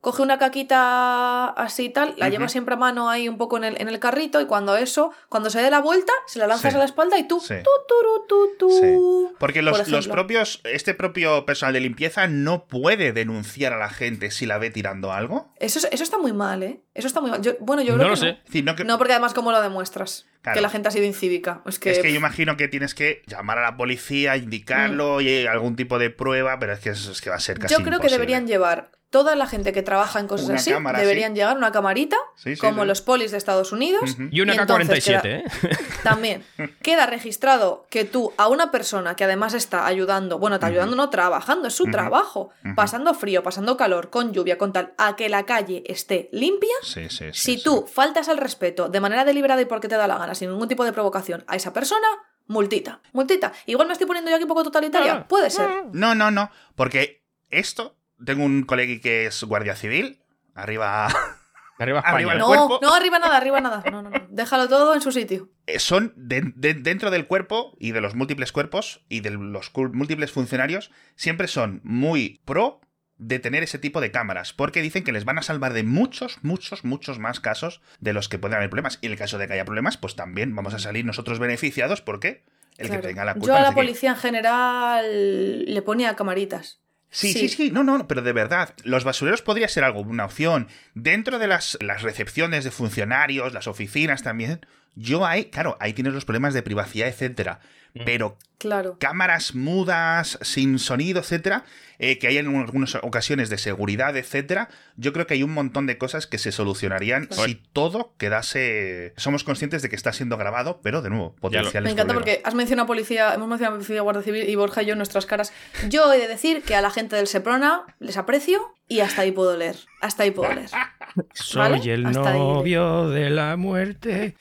[0.00, 3.64] Coge una caquita así y tal, la lleva siempre a mano ahí un poco en
[3.64, 6.72] el, en el carrito y cuando eso, cuando se dé la vuelta, se la lanzas
[6.72, 6.76] Sí.
[6.76, 7.54] a la espalda y tú, Sí.
[7.64, 8.70] tú, turu, tú, tú.
[8.70, 9.34] Sí.
[9.38, 13.88] Porque los, por los propios, este propio personal de limpieza no puede denunciar a la
[13.88, 15.52] gente si la ve tirando algo.
[15.58, 16.82] Eso, es- eso está muy mal, ¿eh?
[16.94, 17.42] Eso está muy mal.
[17.42, 18.38] Yo- bueno, yo No creo lo que sé.
[18.46, 20.26] Decir, no que- No, porque además, ¿cómo lo demuestras?
[20.42, 20.54] Claro.
[20.54, 21.62] Que la gente ha sido incívica.
[21.66, 25.46] Es que, es que yo imagino que tienes que llamar a la policía, indicarlo y
[25.46, 27.82] algún tipo de prueba, pero es que, es, es que va a ser casi yo
[27.82, 31.34] creo que deberían llevar toda la gente que trabaja en cosas Una así, cámara, deberían
[31.34, 32.88] llevar una camarita, Sí, sí, como sí.
[32.88, 34.16] los polis de Estados Unidos.
[34.30, 35.44] Y una Y entonces K-47, queda- ¿eh?
[36.02, 36.44] También
[36.82, 41.08] queda registrado que tú a una persona que además está ayudando, bueno, está ayudando, no
[41.08, 45.44] trabajando, es su trabajo, pasando frío, pasando calor, con lluvia, con tal, a que la
[45.46, 46.74] calle esté limpia.
[46.82, 47.62] Sí, sí, sí, Si sí.
[47.64, 50.68] tú faltas al respeto de manera deliberada y porque te da la gana, sin ningún
[50.68, 52.06] tipo de provocación a esa persona,
[52.48, 53.52] multita, multita.
[53.66, 55.68] Igual me estoy poniendo yo aquí un poco totalitaria, Ah, puede ser.
[55.92, 56.50] No, no, no.
[56.74, 60.20] Porque esto, tengo un colega que es guardia civil,
[60.54, 61.08] arriba
[61.78, 62.78] Arriba Arriba el No, cuerpo.
[62.80, 63.84] no, arriba nada, arriba nada.
[63.90, 64.26] No, no, no.
[64.30, 65.50] Déjalo todo en su sitio.
[65.66, 69.70] eh, son de- de- dentro del cuerpo y de los múltiples cuerpos y de los
[69.74, 72.80] múltiples funcionarios, siempre son muy pro
[73.18, 76.38] de tener ese tipo de cámaras, porque dicen que les van a salvar de muchos,
[76.42, 78.98] muchos, muchos más casos de los que pueden haber problemas.
[79.02, 82.00] Y en el caso de que haya problemas, pues también vamos a salir nosotros beneficiados,
[82.00, 82.44] porque
[82.78, 83.02] el Claro.
[83.02, 83.48] que tenga la culpa...
[83.48, 86.80] Yo a la policía en general le ponía camaritas.
[87.10, 87.48] Sí, sí, Sí.
[87.48, 90.68] sí, no, no, no, pero de verdad, los basureros podría ser algo, una opción.
[90.94, 94.60] Dentro de las, las recepciones de funcionarios, las oficinas también,
[94.94, 97.60] yo ahí, claro, ahí tienes los problemas de privacidad, etcétera.
[98.04, 98.96] Pero Claro.
[98.98, 101.64] cámaras mudas, sin sonido, etcétera,
[101.98, 105.86] eh, que hay en algunas ocasiones de seguridad, etcétera, yo creo que hay un montón
[105.86, 107.44] de cosas que se solucionarían Claro.
[107.44, 109.12] si todo quedase.
[109.16, 112.36] Somos conscientes de que está siendo grabado, pero de nuevo, potenciales Me encanta problemas.
[112.36, 115.26] porque has mencionado policía, hemos mencionado policía, Guardia Civil y Borja y yo en nuestras
[115.26, 115.52] caras.
[115.88, 119.32] Yo he de decir que a la gente del Seprona les aprecio y hasta ahí
[119.32, 119.76] puedo leer.
[120.00, 120.70] Hasta ahí puedo leer.
[121.34, 121.92] Soy ¿Vale?
[121.92, 122.38] el Hasta ahí.
[122.38, 124.34] novio de la muerte.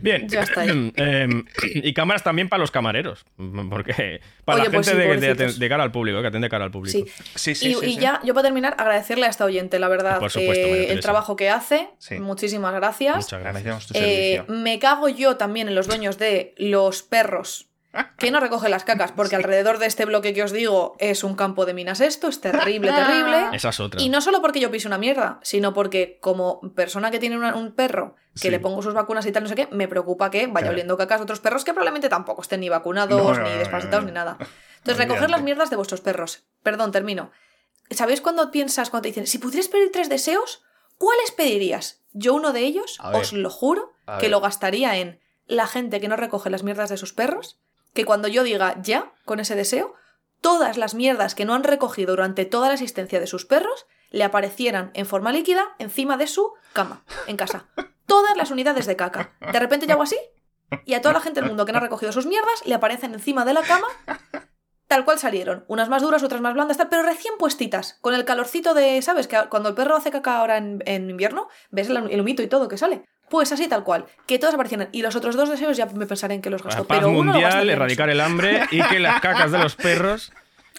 [0.00, 0.28] Bien.
[0.28, 0.92] Ya está ahí.
[0.96, 1.44] Em,
[1.74, 3.24] y cámaras también para los camareros.
[3.70, 4.20] Porque.
[4.44, 5.58] Para Oye, la pues gente sí, de, de- pobrecitos.
[5.58, 6.98] de cara al público, que atiende cara al público.
[6.98, 7.04] Sí.
[7.34, 8.00] Sí, sí, y, sí, y sí.
[8.00, 11.36] ya, yo para terminar, agradecerle a esta oyente, la verdad, Por supuesto, eh, el trabajo
[11.36, 11.88] que hace.
[11.98, 12.18] Sí.
[12.18, 13.16] Muchísimas gracias.
[13.16, 13.90] Muchas gracias.
[13.94, 17.67] Eh, me cago yo también en los dueños de los perros
[18.18, 21.34] que no recogen las cacas, porque alrededor de este bloque que os digo es un
[21.34, 23.48] campo de minas esto, es terrible, terrible.
[23.52, 24.00] Esa es otra.
[24.00, 27.54] Y no solo porque yo pise una mierda, sino porque como persona que tiene una-
[27.56, 28.50] un perro que Sí.
[28.50, 30.72] le pongo sus vacunas y tal, no sé qué, me preocupa que vaya Claro.
[30.74, 34.04] oliendo cacas a otros perros que probablemente tampoco estén ni vacunados, No, no, ni desparasitados,
[34.04, 34.36] no, ni nada.
[34.78, 36.44] Entonces, recoger las mierdas de vuestros perros.
[36.62, 37.32] Perdón, termino.
[37.90, 40.62] ¿Sabéis cuando piensas, cuando te dicen, si pudieras pedir tres deseos,
[40.98, 42.02] ¿cuáles pedirías?
[42.12, 46.16] Yo uno de ellos, os lo juro, que lo gastaría en la gente que no
[46.16, 47.58] recoge las mierdas de sus perros,
[47.94, 49.94] que cuando yo diga ya con ese deseo,
[50.40, 54.24] todas las mierdas que no han recogido durante toda la existencia de sus perros le
[54.24, 57.68] aparecieran en forma líquida encima de su cama, en casa.
[58.06, 59.32] Todas las unidades de caca.
[59.52, 60.18] De repente yo hago así
[60.84, 63.14] y a toda la gente del mundo que no ha recogido sus mierdas le aparecen
[63.14, 63.88] encima de la cama
[64.88, 65.64] tal cual salieron.
[65.68, 69.28] Unas más duras, otras más blandas, tal, pero recién puestitas, con el calorcito de, ¿sabes?
[69.28, 72.68] Que cuando el perro hace caca ahora en, invierno, ves el, el humito y todo
[72.68, 73.04] que sale.
[73.30, 74.88] Pues así tal cual, que todas aparecieran.
[74.92, 76.84] Y los otros dos deseos ya me pensaré en que los gasto.
[76.86, 80.32] Paz pero uno mundial, erradicar el hambre y que las cacas de los perros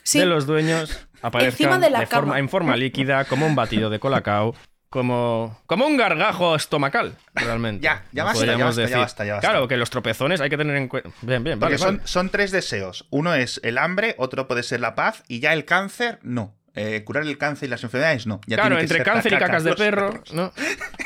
[0.03, 2.39] Sí, de los dueños aparezcan Encima de la forma, cama.
[2.39, 4.55] en forma líquida, como un batido de colacao,
[4.89, 7.83] como, como un gargajo estomacal, realmente.
[7.83, 9.47] Ya, ya basta, ya basta, ya basta, ya basta.
[9.47, 11.11] Claro, que los tropezones hay que tener en cuenta.
[11.21, 12.07] Bien, bien, Porque vale, son, vale.
[12.07, 13.05] son tres deseos.
[13.11, 16.55] Uno es el hambre, otro puede ser la paz, y ya el cáncer, no.
[16.73, 18.41] Eh, curar el cáncer y las enfermedades, no.
[18.47, 20.33] Ya Claro, tiene que entre ser la cáncer y caca cacas de perro, perros.
[20.33, 20.53] ¿no?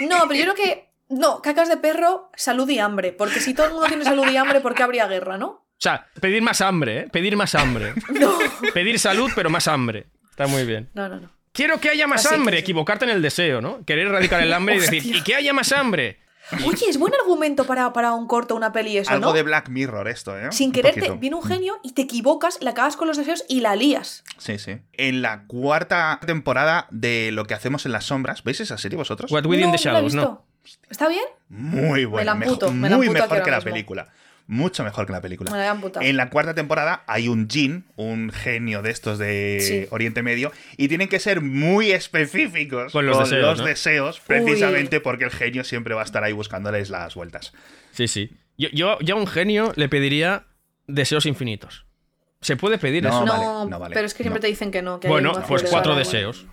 [0.07, 0.92] No, pero yo creo que.
[1.09, 3.11] No, cacas de perro, salud y hambre.
[3.13, 5.47] Porque si todo el mundo tiene salud y hambre, ¿por qué habría guerra, no?
[5.47, 7.07] O sea, pedir más hambre, ¿eh?
[7.11, 7.93] Pedir más hambre.
[8.09, 8.37] No.
[8.73, 10.07] Pedir salud, pero más hambre.
[10.29, 10.89] Está muy bien.
[10.93, 11.29] No, no, no.
[11.51, 12.61] Quiero que haya más Así que hambre, sí.
[12.61, 13.85] equivocarte en el deseo, ¿no?
[13.85, 16.19] Querer erradicar el hambre y decir, y que haya más hambre.
[16.65, 19.33] Oye, es buen argumento para, para un corto, una peli, eso, Algo ¿no?
[19.33, 20.51] de Black Mirror esto, ¿eh?
[20.51, 23.61] Sin Un quererte, viene un genio y te equivocas, la cagas con los deseos y
[23.61, 24.23] la lías.
[24.39, 24.77] Sí, sí.
[24.93, 29.31] En la cuarta temporada de Lo que hacemos en las sombras, ¿veis esa serie vosotros?
[29.31, 30.45] What Within No, the no la he Shadows, ¿no?
[30.89, 31.23] ¿Está bien?
[31.49, 32.25] Muy buena.
[32.25, 33.71] la amputo, mejor- me la muy mejor que la mismo.
[33.71, 34.07] película.
[34.45, 35.51] Mucho mejor que la película.
[35.51, 35.77] Me la.
[36.01, 39.87] En la cuarta temporada hay un Jin, un genio de estos de Sí.
[39.89, 43.65] Oriente Medio, y tienen que ser muy específicos Con los deseos, ¿no?
[43.65, 47.53] deseos, precisamente porque el genio siempre va a estar ahí buscándoles las vueltas.
[47.91, 48.31] Sí, sí.
[48.57, 50.43] Yo, yo, yo a un genio le pediría
[50.87, 51.85] deseos infinitos.
[52.41, 53.25] ¿Se puede pedir No, eso?
[53.25, 54.41] no, vale, no vale, pero es que siempre no.
[54.41, 54.99] te dicen que no.
[54.99, 56.45] Que Bueno, pues cuatro deseos.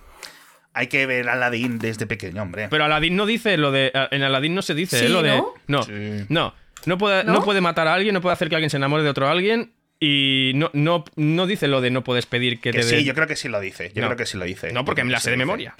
[0.73, 2.67] Hay que ver a Aladdin desde pequeño, hombre.
[2.69, 3.91] Pero Aladdin no dice lo de.
[4.11, 5.09] En Aladdin no se dice Sí, ¿eh?
[5.09, 5.29] lo de.
[5.37, 5.53] ¿no?
[5.67, 5.91] No, Sí.
[6.29, 6.53] no.
[6.85, 7.33] No puede, ¿No?
[7.33, 7.43] ¿No?
[7.43, 9.73] puede matar a alguien, no puede hacer que alguien se enamore de otro alguien.
[9.99, 13.05] Y no, no, no dice lo de no puedes pedir que, Que te sí, den-
[13.05, 13.91] yo creo que sí lo dice.
[13.93, 14.07] Yo No.
[14.07, 14.71] creo que sí lo dice.
[14.71, 15.75] No, porque me la sé de memoria.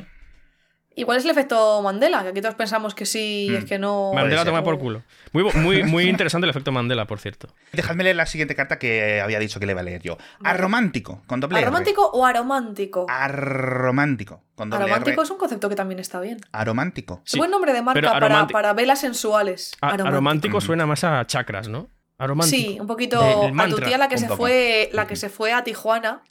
[0.93, 3.55] Igual es el efecto Mandela, que aquí todos pensamos que sí y Mm.
[3.55, 4.11] es que no.
[4.13, 5.03] Mandela toma por culo.
[5.31, 7.47] Muy, muy, muy interesante el efecto Mandela, por cierto.
[7.71, 10.17] Dejadme leer la siguiente carta que había dicho que le iba a leer yo.
[10.43, 11.67] Aromántico, con doble R.
[11.67, 13.05] ¿Aromántico o aromántico?
[13.09, 15.23] Aromántico, con doble Aromántico R.
[15.23, 16.39] es un concepto que también está bien.
[16.51, 17.21] Aromántico.
[17.25, 18.19] Sí, Buen nombre de marca
[18.51, 19.71] para, velas sensuales.
[19.81, 20.07] A- Aromántico.
[20.09, 20.61] aromántico Mm.
[20.61, 21.87] suena más a chakras, ¿no?
[22.17, 22.57] Aromántico.
[22.61, 24.37] Sí, un poquito a tu tía la que se poco.
[24.37, 26.21] fue la que se fue a Tijuana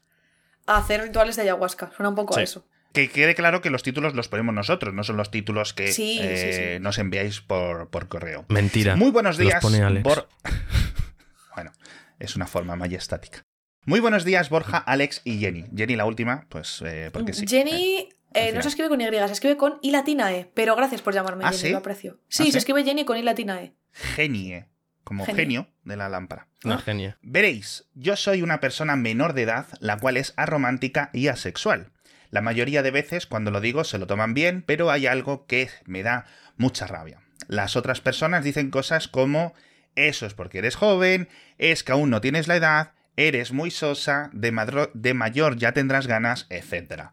[0.66, 1.90] a hacer rituales de ayahuasca.
[1.96, 2.40] Suena un poco Sí.
[2.40, 2.64] a eso.
[2.92, 6.18] Que quede claro que los títulos los ponemos nosotros, no son los títulos que Sí,
[6.20, 6.80] eh, sí, sí.
[6.82, 8.44] nos enviáis por, por correo.
[8.48, 8.96] Mentira.
[8.96, 10.02] Muy buenos Los días, pone Alex.
[10.04, 10.26] Bor-
[11.54, 11.72] bueno,
[12.18, 13.42] es una forma majestática.
[13.86, 15.64] Muy buenos días, Borja, Alex y Jenny.
[15.74, 17.46] Jenny la última, pues eh, porque sí.
[17.48, 20.50] Jenny Eh, eh, no se escribe con Y, se escribe con I latina E.
[20.54, 21.70] Pero gracias por llamarme ¿Ah, Jenny, sí?
[21.70, 22.18] lo aprecio.
[22.20, 22.52] ¿Ah, Sí, sí?
[22.52, 23.74] se escribe Jenny con I latina E.
[23.92, 24.68] Genie,
[25.02, 25.36] como Genio.
[25.42, 26.48] genio de la lámpara.
[26.64, 27.18] Una genia.
[27.22, 31.92] Veréis, yo soy una persona menor de edad, la cual es aromántica y asexual.
[32.30, 35.68] La mayoría de veces cuando lo digo se lo toman bien, pero hay algo que
[35.84, 36.26] me da
[36.56, 37.20] mucha rabia.
[37.48, 39.54] Las otras personas dicen cosas como
[39.96, 41.28] eso es porque eres joven,
[41.58, 44.52] es que aún no tienes la edad, eres muy sosa, de,
[44.94, 47.10] de mayor ya tendrás ganas, etc.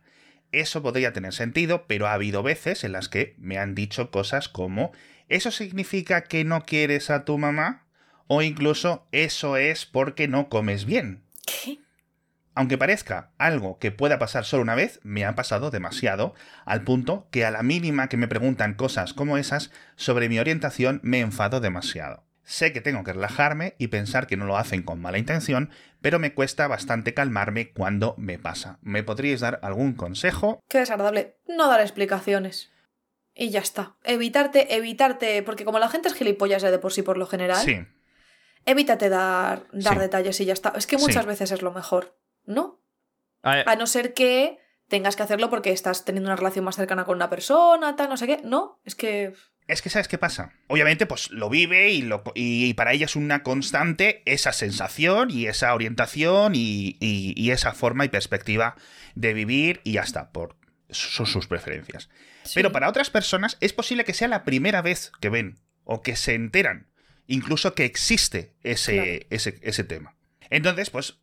[0.52, 4.48] Eso podría tener sentido, pero ha habido veces en las que me han dicho cosas
[4.48, 4.92] como
[5.28, 7.86] ¿eso significa que no quieres a tu mamá?
[8.28, 11.24] O incluso eso es porque no comes bien.
[12.58, 16.34] Aunque parezca algo que pueda pasar solo una vez, me ha pasado demasiado,
[16.66, 21.00] al punto que a la mínima que me preguntan cosas como esas sobre mi orientación
[21.04, 22.24] me enfado demasiado.
[22.42, 25.70] Sé que tengo que relajarme y pensar que no lo hacen con mala intención,
[26.02, 28.80] pero me cuesta bastante calmarme cuando me pasa.
[28.82, 30.60] ¿Me podríais dar algún consejo?
[30.68, 31.38] Qué desagradable.
[31.48, 32.72] No dar explicaciones.
[33.36, 33.98] Y ya está.
[34.04, 37.64] Evitarte, evitarte, porque como la gente es gilipollas ya de por sí por lo general,
[37.64, 37.86] Sí,
[38.66, 40.00] evítate dar, dar Sí.
[40.00, 40.74] detalles y ya está.
[40.76, 41.28] Es que muchas Sí.
[41.28, 42.18] veces es lo mejor,
[42.48, 42.82] ¿no?
[43.44, 44.58] A no ser que
[44.90, 48.18] tengas que hacerlo porque estás teniendo una relación más cercana con una persona, tal, no
[48.18, 48.42] sé qué.
[48.44, 49.34] No, es que.
[49.68, 50.54] Es que ¿sabes qué pasa?
[50.68, 55.46] Obviamente, pues lo vive y, lo, y para ella es una constante esa sensación y
[55.48, 58.76] esa orientación y, y- y esa forma y perspectiva
[59.16, 60.56] de vivir y ya está, por
[60.90, 62.10] sus, sus preferencias.
[62.44, 62.54] sí.
[62.56, 66.16] Pero para otras personas es posible que sea la primera vez que ven o que
[66.16, 66.88] se enteran,
[67.28, 69.12] incluso que existe ese, Claro.
[69.32, 70.16] ese, ese tema.
[70.50, 71.20] Entonces, pues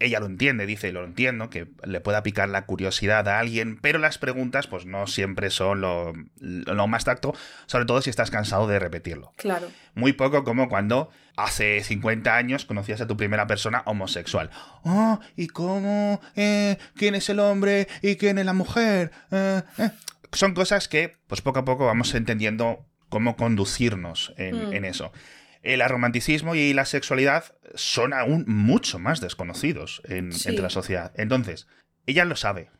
[0.00, 3.98] ella lo entiende, dice, lo entiendo, que le pueda picar la curiosidad a alguien, pero
[3.98, 7.34] las preguntas pues no siempre son lo, lo más tacto,
[7.66, 9.32] sobre todo si estás cansado de repetirlo.
[9.36, 9.68] Claro.
[9.94, 14.50] Muy poco como cuando hace 50 años conocías a tu primera persona homosexual.
[14.84, 16.20] Oh, ¿y cómo?
[16.36, 17.88] Eh, ¿Quién es el hombre?
[18.02, 19.10] ¿Y quién es la mujer?
[19.30, 19.90] Eh, eh.
[20.32, 24.72] Son cosas que, pues poco a poco vamos entendiendo cómo conducirnos en, Mm.
[24.74, 25.12] en eso.
[25.62, 30.48] El romanticismo y la sexualidad son aún mucho más desconocidos en- Sí.
[30.48, 31.12] entre la sociedad.
[31.16, 31.66] Entonces,
[32.06, 32.70] ella lo sabe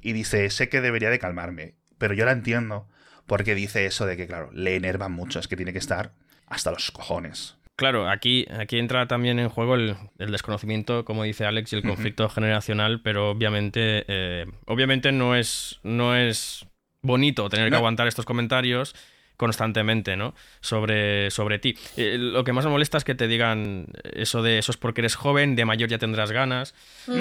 [0.00, 2.88] y dice, sé que debería de calmarme, pero yo la entiendo
[3.26, 6.12] porque dice eso de que, claro, le enerva mucho, es que tiene que estar
[6.46, 7.56] hasta los cojones.
[7.76, 11.82] Claro, aquí, aquí entra también en juego el, el desconocimiento, como dice Alex, y el
[11.82, 16.66] conflicto generacional, pero obviamente, eh, obviamente no es, no es
[17.02, 18.94] bonito tener que aguantar estos comentarios
[19.36, 20.34] constantemente, ¿no?
[20.60, 21.76] Sobre, sobre ti.
[21.96, 25.00] Eh, lo que más me molesta es que te digan eso de eso es porque
[25.00, 26.74] eres joven, de mayor ya tendrás ganas.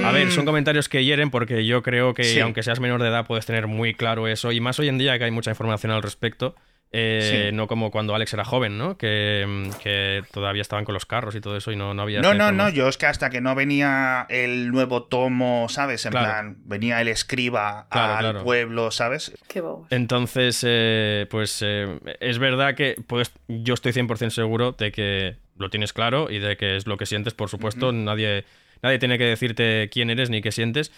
[0.03, 2.39] A ver, son comentarios que hieren porque yo creo que Sí.
[2.39, 5.17] aunque seas menor de edad puedes tener muy claro eso y más hoy en día
[5.17, 6.55] que hay mucha información al respecto.
[6.93, 7.55] Eh, Sí.
[7.55, 8.97] No como cuando Alex era joven, ¿no?
[8.97, 12.21] Que, mm, que todavía estaban con los carros y todo eso y no, no había.
[12.21, 16.05] No, no, no, yo es que hasta que no venía el nuevo tomo, ¿sabes?
[16.05, 16.27] En Claro.
[16.27, 18.43] plan, venía el escriba Claro, al claro.
[18.43, 19.33] pueblo, ¿sabes?
[19.47, 19.87] Qué bobos.
[19.91, 21.87] Entonces, eh, pues eh,
[22.19, 26.57] es verdad que pues, yo estoy 100% seguro de que lo tienes claro y de
[26.57, 27.91] que es lo que sientes, por supuesto.
[27.91, 28.45] nadie,
[28.81, 30.91] nadie tiene que decirte quién eres ni qué sientes.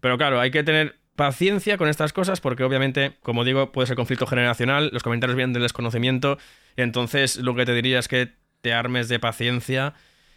[0.00, 3.96] Pero claro, hay que tener paciencia con estas cosas porque obviamente, como digo, puede ser
[3.96, 6.38] conflicto generacional, los comentarios vienen del desconocimiento,
[6.76, 9.94] entonces lo que te diría es que te armes de paciencia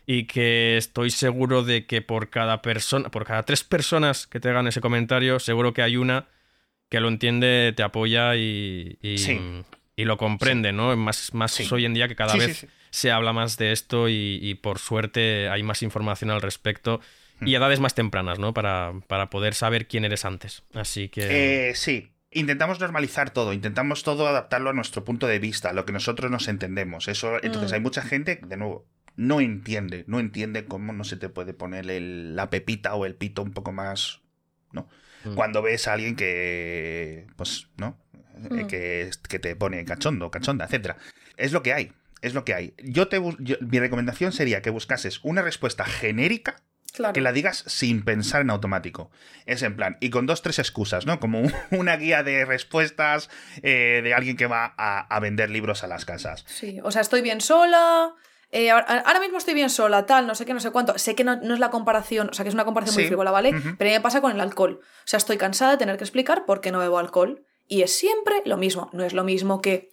[0.07, 4.49] y que estoy seguro de que por cada persona, por cada tres personas que te
[4.49, 6.26] hagan ese comentario, seguro que hay una
[6.89, 9.39] que lo entiende, te apoya y, y, Sí.
[9.95, 10.95] y lo comprende, ¿no?
[10.97, 11.68] Más, más Sí.
[11.72, 15.47] hoy en día que cada vez se habla más de esto y, y por suerte
[15.47, 16.99] hay más información al respecto.
[17.42, 18.54] Y edades más tempranas, ¿no?
[18.54, 20.64] Para, para poder saber quién eres antes.
[20.74, 21.70] Así que...
[21.70, 22.12] Eh, sí.
[22.34, 26.32] Intentamos normalizar todo, intentamos todo adaptarlo a nuestro punto de vista, a lo que nosotros
[26.32, 27.10] nos entendemos.
[27.10, 27.74] Eso, entonces Mm.
[27.76, 28.88] hay mucha gente, de nuevo,
[29.18, 33.16] no entiende, no entiende cómo no se te puede poner el- la pepita o el
[33.16, 34.22] pito un poco más,
[34.72, 34.88] ¿no?
[35.26, 35.36] Mm.
[35.36, 37.98] Cuando ves a alguien que, pues, ¿no?
[38.50, 38.68] Eh, Mm.
[38.68, 40.96] Que, que te pone cachondo, cachonda, etcétera.
[41.36, 42.74] Es lo que hay, es lo que hay.
[42.82, 46.56] Yo te, yo- mi recomendación sería que buscases una respuesta genérica
[46.94, 47.14] Claro.
[47.14, 49.12] que la digas sin pensar en automático.
[49.46, 51.20] Es en plan, y con dos, tres excusas, ¿no?
[51.20, 53.30] Como un- una guía de respuestas
[53.64, 56.44] eh, de alguien que va a, a vender libros a las casas.
[56.48, 58.14] Sí, o sea, estoy bien sola.
[58.52, 60.98] eh, ahora, ahora mismo estoy bien sola, tal, no sé qué, no sé cuánto.
[60.98, 63.32] Sé que no, no es la comparación, o sea, que es una comparación muy frívola,
[63.32, 63.52] ¿vale?
[63.78, 64.80] Pero a mí me pasa con el alcohol.
[64.82, 67.46] O sea, estoy cansada de tener que explicar por qué no bebo alcohol.
[67.68, 68.89] Y es siempre lo mismo.
[68.92, 69.89] No es lo mismo que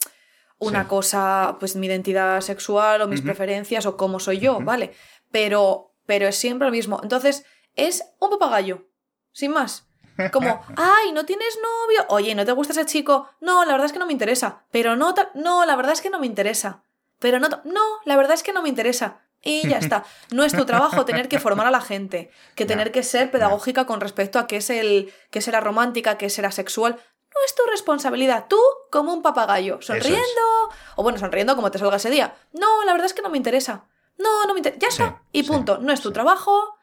[0.58, 0.88] una Sí.
[0.88, 4.58] cosa, pues mi identidad sexual o mis preferencias o cómo soy yo.
[4.60, 4.92] ¿vale?
[5.30, 7.00] Pero, pero es siempre lo mismo.
[7.02, 7.44] Entonces,
[7.76, 8.88] es un papagayo.
[9.32, 9.86] Sin más.
[10.32, 12.06] Como, ay, ¿no tienes novio?
[12.08, 13.28] Oye, ¿no te gusta ese chico?
[13.42, 14.64] No, la verdad es que no me interesa.
[14.70, 16.82] Pero no, no, la verdad es que no me interesa.
[17.18, 19.20] Pero no, no, la verdad es que no me interesa.
[19.42, 20.04] Y ya está.
[20.30, 23.84] No es tu trabajo tener que formar a la gente, que tener que ser pedagógica
[23.84, 26.94] con respecto a qué es el qué será romántica, qué será sexual.
[26.94, 28.46] No es tu responsabilidad.
[28.48, 28.58] Tú,
[28.90, 30.70] como un papagayo, sonriendo.
[30.96, 32.34] O bueno, sonriendo como te salga ese día.
[32.54, 33.84] No, la verdad es que no me interesa.
[34.18, 34.78] No, no me interesa.
[34.80, 35.22] Ya Sí, está.
[35.32, 35.78] Y sí, punto.
[35.78, 36.14] No es tu sí.
[36.14, 36.76] trabajo.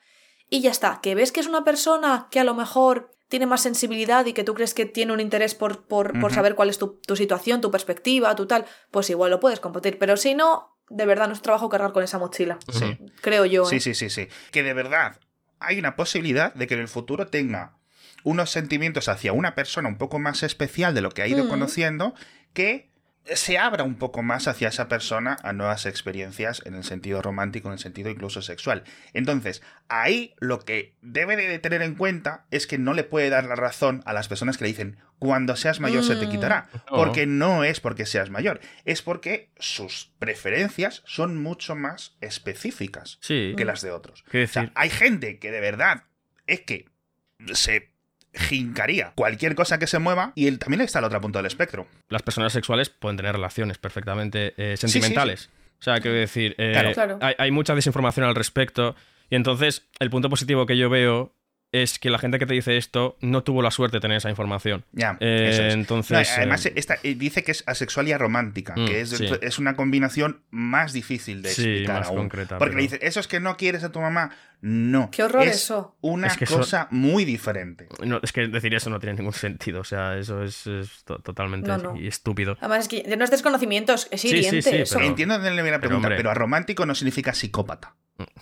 [0.49, 0.99] Y ya está.
[1.01, 4.43] Que ves que es una persona que a lo mejor tiene más sensibilidad y que
[4.43, 7.59] tú crees que tiene un interés por, por, por saber cuál es tu, tu situación,
[7.61, 9.97] tu perspectiva, tu tal, pues igual lo puedes compartir.
[9.97, 12.59] Pero si no, de verdad no es trabajo cargar con esa mochila.
[12.71, 12.97] Sí.
[13.21, 13.65] Creo yo.
[13.65, 13.79] Sí, ¿eh?
[13.79, 14.27] sí, sí, sí.
[14.51, 15.19] Que de verdad
[15.59, 17.77] hay una posibilidad de que en el futuro tenga
[18.23, 21.49] unos sentimientos hacia una persona un poco más especial de lo que ha ido Mm.
[21.49, 22.13] conociendo,
[22.53, 22.91] que
[23.33, 27.67] se abra un poco más hacia esa persona a nuevas experiencias en el sentido romántico,
[27.69, 28.83] en el sentido incluso sexual.
[29.13, 33.45] Entonces, ahí lo que debe de tener en cuenta es que no le puede dar
[33.45, 36.29] la razón a las personas que le dicen, cuando seas mayor se te Mm.
[36.31, 36.69] quitará.
[36.87, 43.53] Porque no es porque seas mayor, es porque sus preferencias son mucho más específicas Sí.
[43.57, 44.23] que las de otros.
[44.31, 46.03] O sea, hay gente que de verdad
[46.47, 46.89] es que
[47.53, 47.94] se
[48.35, 51.87] jincaría cualquier cosa que se mueva y él también está al otro punto del espectro.
[52.09, 55.49] las personas sexuales pueden tener relaciones perfectamente eh, sí, sentimentales.
[55.79, 56.93] O sea, quiero decir, eh, Claro.
[56.93, 57.19] Claro.
[57.21, 58.95] Hay, hay mucha desinformación al respecto.
[59.29, 61.33] Y entonces, el punto positivo que yo veo
[61.71, 64.29] es que la gente que te dice esto no tuvo la suerte de tener esa
[64.29, 64.85] información.
[64.93, 65.73] Ya, Eh, eso es.
[65.73, 69.09] entonces, No, además, eh, esta, eh, dice que es asexual y aromántica, Mm, que es,
[69.09, 69.27] sí.
[69.41, 72.17] es una combinación más difícil de Sí, explicar más aún.
[72.17, 74.31] concreta, Porque pero- le dice, eso es que no quieres a tu mamá.
[74.61, 75.11] No.
[75.11, 75.95] Qué horror es eso.
[76.01, 77.87] Una Es que eso- cosa muy diferente.
[78.03, 79.81] no, es que decir eso no tiene ningún sentido.
[79.81, 81.95] O sea, eso es, es to- totalmente No, no.
[81.97, 82.57] y estúpido.
[82.61, 84.95] Además, es que no es desconocimiento, es Sí, sí, hiriente sí, eso.
[84.95, 86.15] pero- Entiendo viene la pero, pregunta, hombre.
[86.15, 87.95] pero aromántico no significa psicópata.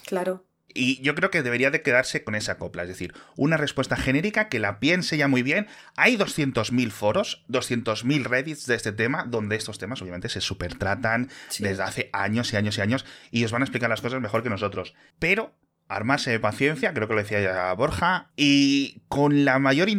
[0.05, 0.45] Claro.
[0.74, 4.49] Y yo creo que debería de quedarse con esa copla, es decir, una respuesta genérica
[4.49, 5.67] que la piense ya muy bien.
[5.95, 11.63] Hay 200.000 foros, 200.000 reddits de este tema, donde estos temas obviamente se supertratan Sí.
[11.63, 14.43] desde hace años y años y años y os van a explicar las cosas mejor
[14.43, 14.93] que nosotros.
[15.19, 15.53] Pero
[15.88, 19.89] armarse de paciencia, creo que lo decía ya Borja, y con la mayor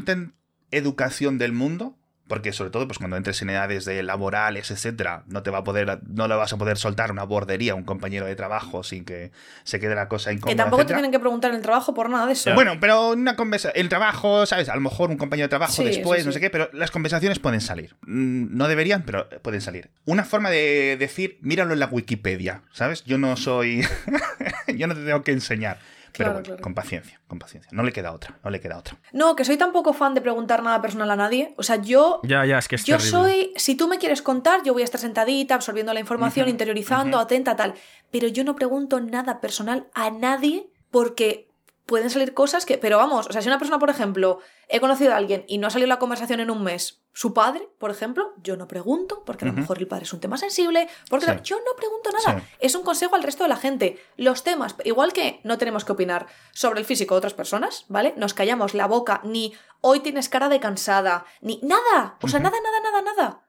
[0.71, 5.43] educación del mundo, porque sobre todo pues cuando entres en edades de laborales, etcétera, no
[5.43, 8.25] te va a poder no le vas a poder soltar una bordería a un compañero
[8.27, 9.31] de trabajo sin que
[9.65, 10.53] se quede la cosa incómoda.
[10.53, 10.99] Que tampoco te etcétera.
[11.01, 12.55] tienen que preguntar en el trabajo por nada de eso.
[12.55, 14.69] Bueno, pero una conversación, el trabajo, ¿sabes?
[14.71, 16.37] A lo mejor un compañero de trabajo Sí, después, eso no sí.
[16.37, 17.95] sé qué, pero las conversaciones pueden salir.
[18.07, 19.91] Mm, No deberían, pero pueden salir.
[20.07, 23.05] Una forma de decir, míralo en la Wikipedia, ¿sabes?
[23.05, 23.83] Yo no soy.
[24.75, 25.79] yo no te tengo que enseñar.
[26.17, 26.63] Pero Claro, bueno, claro.
[26.63, 27.69] con paciencia, con paciencia.
[27.73, 28.97] No le queda otra, no le queda otra.
[29.13, 31.55] No, que soy tampoco fan de preguntar nada personal a nadie.
[31.57, 33.11] O sea, yo Ya, ya, es que es Yo terrible.
[33.11, 37.19] soy, si tú me quieres contar, yo voy a estar sentadita, absorbiendo la información, interiorizando,
[37.19, 37.75] atenta, tal.
[38.13, 41.49] Pero yo no pregunto nada personal a nadie porque
[41.87, 42.79] pueden salir cosas que.
[42.79, 44.39] Pero vamos, o sea, si una persona, por ejemplo,
[44.69, 47.69] he conocido a alguien y no ha salido la conversación en un mes, su padre,
[47.79, 50.89] por ejemplo, yo no pregunto, porque a lo mejor el padre es un tema sensible,
[51.09, 51.33] porque Sí.
[51.45, 52.41] yo no pregunto nada.
[52.41, 52.47] Sí.
[52.59, 54.03] Es un consejo al resto de la gente.
[54.17, 58.15] Los temas, igual que no tenemos que opinar sobre el físico de otras personas, ¿vale?
[58.17, 62.19] Nos callamos la boca, ni hoy tienes cara de cansada, ni nada.
[62.21, 63.41] O sea, nada, nada, nada, nada.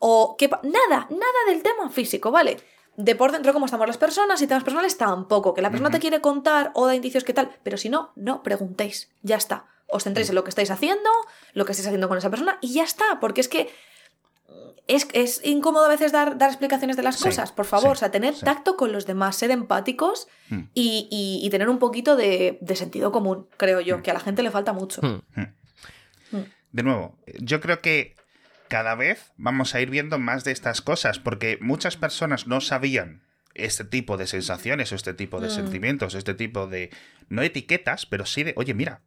[0.00, 2.60] O que nada, nada del tema físico, ¿vale?
[2.96, 5.52] De por dentro cómo estamos las personas y temas personales tampoco.
[5.54, 8.42] Que la persona te quiere contar o da indicios que tal, pero si no, no
[8.42, 9.10] preguntéis.
[9.22, 9.66] Ya está.
[9.88, 11.10] Os centréis en lo que estáis haciendo,
[11.52, 13.20] lo que estáis haciendo con esa persona y ya está.
[13.20, 13.68] Porque es que
[14.86, 17.88] es, es incómodo a veces dar, dar explicaciones de las Sí, cosas, por favor.
[17.90, 18.44] sí, o sea, tener sí.
[18.44, 20.60] tacto con los demás, ser empáticos Mm.
[20.74, 24.02] y, y- y tener un poquito de, de sentido común, creo yo, Mm.
[24.02, 25.00] que a la gente le falta mucho.
[26.72, 28.14] De nuevo, yo creo que
[28.68, 33.22] cada vez vamos a ir viendo más de estas cosas, porque muchas personas no sabían
[33.54, 35.50] este tipo de sensaciones o este tipo de Mm.
[35.50, 36.90] sentimientos, este tipo de,
[37.28, 39.00] no etiquetas, pero sí de, oye, mira,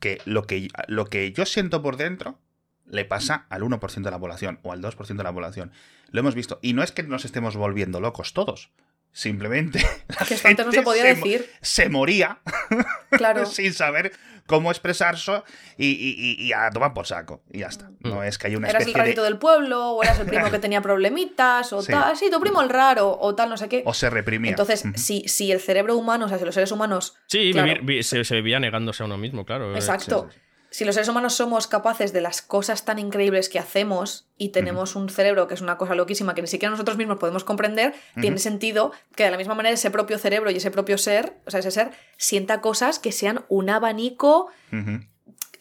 [0.00, 2.38] que lo que, lo que yo siento por dentro
[2.86, 5.72] le pasa al 1% de la población o al 2% de la población.
[6.10, 6.58] Lo hemos visto.
[6.60, 8.70] Y no es que nos estemos volviendo locos todos.
[9.16, 11.48] Simplemente la Que esto antes no se gente podía decir.
[11.62, 12.40] se moría
[13.10, 13.46] Claro.
[13.46, 14.12] sin saber
[14.46, 15.42] cómo expresarse
[15.78, 17.40] y, y- y- y a tomar por saco.
[17.52, 17.90] Y ya está.
[18.00, 19.28] No es que haya una Eras el especie rarito de...
[19.30, 21.92] del pueblo, o eras el primo que tenía problemitas, o Sí.
[21.92, 22.16] tal.
[22.16, 23.82] Sí, tu primo el raro, o tal, no sé qué.
[23.86, 24.50] O se reprimía.
[24.50, 27.16] Entonces, si, si el cerebro humano, o sea, si los seres humanos.
[27.28, 29.74] Sí, claro, vivir- vi- se, se vivía negándose a uno mismo, claro.
[29.76, 30.28] Exacto.
[30.30, 30.43] sí, sí.
[30.74, 34.96] Si los seres humanos somos capaces de las cosas tan increíbles que hacemos y tenemos
[34.96, 38.38] un cerebro que es una cosa loquísima que ni siquiera nosotros mismos podemos comprender, tiene
[38.38, 41.60] sentido que de la misma manera ese propio cerebro y ese propio ser, o sea,
[41.60, 44.48] ese ser, sienta cosas que sean un abanico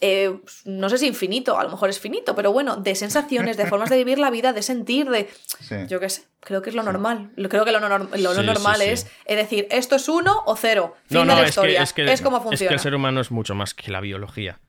[0.01, 0.35] eh,
[0.65, 3.91] no sé si infinito, a lo mejor es finito, pero bueno, de sensaciones, de formas
[3.91, 5.29] de vivir la vida, de sentir, de...
[5.59, 5.75] Sí.
[5.87, 7.29] Yo qué sé, creo que es lo normal.
[7.35, 10.95] Creo que lo, lo- Sí, normal es, es decir, esto es uno o cero.
[11.07, 11.83] Fin No, de la es que, historia.
[11.83, 12.73] es, que, es como es que funciona.
[12.73, 14.59] el ser humano es mucho más que la biología.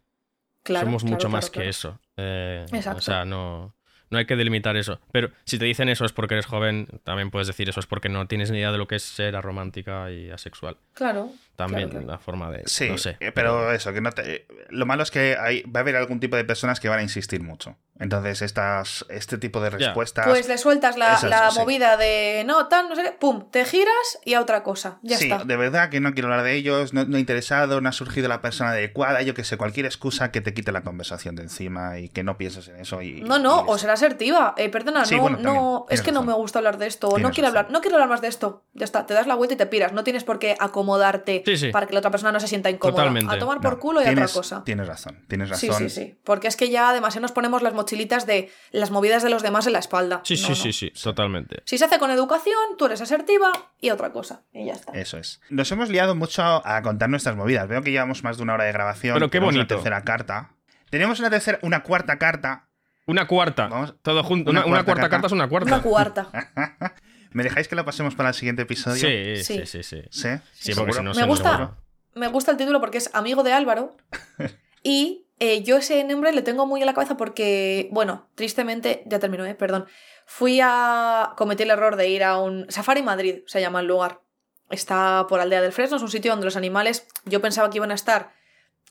[0.64, 2.00] Claro, Somos mucho claro, más que eso.
[2.16, 2.98] Eh, Exacto.
[2.98, 3.74] O sea, no,
[4.10, 4.98] no hay que delimitar eso.
[5.12, 8.08] Pero si te dicen eso es porque eres joven, también puedes decir eso es porque
[8.08, 10.76] no tienes ni idea de lo que es ser aromántica y asexual.
[10.94, 11.30] Claro.
[11.56, 12.06] También claro, claro.
[12.12, 12.62] la forma de...
[12.66, 13.16] Sí, no sé.
[13.20, 14.46] eh, pero eso, que no te...
[14.70, 17.02] Lo malo es que hay, va a haber algún tipo de personas que van a
[17.02, 17.76] insistir mucho.
[18.00, 20.26] Entonces, estas, este tipo de respuestas.
[20.26, 21.60] Pues le sueltas la, Esas, la sí.
[21.60, 24.98] movida de no, tal, no sé qué, pum, te giras y a otra cosa.
[25.02, 25.44] Ya sí, está.
[25.44, 28.26] de verdad que no quiero hablar de ellos, no, no he interesado, no ha surgido
[28.26, 31.98] la persona adecuada, yo que sé, cualquier excusa que te quite la conversación de encima
[32.00, 33.00] y que no pienses en eso.
[33.00, 34.54] Y, No, no, y o ser asertiva.
[34.56, 37.06] Eh, perdona, Sí, no, bueno, no, es tienes que no me gusta hablar de esto,
[37.06, 37.58] o no Tienes quiero razón.
[37.58, 38.64] hablar, no quiero hablar más de esto.
[38.72, 39.92] Ya está, te das la vuelta y te piras.
[39.92, 41.70] No tienes por qué acomodarte Sí, sí.
[41.70, 42.96] para que la otra persona no se sienta incómoda.
[43.02, 43.34] Totalmente.
[43.34, 44.64] A tomar por No, culo y a tienes, otra cosa.
[44.64, 45.88] Tienes razón, tienes Sí, razón.
[45.88, 46.18] sí, sí.
[46.24, 49.66] Porque es que ya demasiado nos ponemos las mochilitas de las movidas de los demás
[49.66, 50.20] en la espalda.
[50.24, 50.56] Sí, No, sí, no.
[50.56, 51.62] sí, sí, totalmente.
[51.64, 54.42] Si se hace con educación, tú eres asertiva y otra cosa.
[54.52, 54.92] Y ya está.
[54.92, 55.40] Eso es.
[55.50, 57.68] Nos hemos liado mucho a contar nuestras movidas.
[57.68, 59.14] Veo que llevamos más de una hora de grabación.
[59.14, 59.74] Pero qué Tenemos bonito.
[59.74, 60.50] Una tercera carta.
[60.90, 62.68] Tenemos una tercera, una cuarta carta.
[63.06, 63.68] Una cuarta.
[63.68, 64.50] Vamos- Todo junto.
[64.50, 65.10] una Una, una cuarta cuarta carta.
[65.16, 65.66] carta es una cuarta.
[65.74, 66.94] Una cuarta.
[67.34, 69.06] ¿Me dejáis que la pasemos para el siguiente episodio?
[69.06, 69.66] Sí, sí, Sí.
[69.66, 70.02] sí, sí.
[70.10, 70.28] Sí.
[70.54, 70.86] Sí, ¿Seguro?
[70.86, 71.76] porque si no Me gusta.
[72.14, 73.96] Me gusta el título porque es amigo de Álvaro.
[74.86, 79.18] Y eh, yo ese nombre le tengo muy en la cabeza porque, bueno, tristemente, ya
[79.18, 79.54] terminó, ¿eh?
[79.54, 79.86] Perdón.
[80.26, 81.32] Fui a.
[81.38, 82.66] cometí el error de ir a un.
[82.68, 84.20] Safari Madrid, se llama el lugar.
[84.68, 87.06] Está por Aldea del Fresno, es un sitio donde los animales.
[87.24, 88.32] Yo pensaba que iban a estar.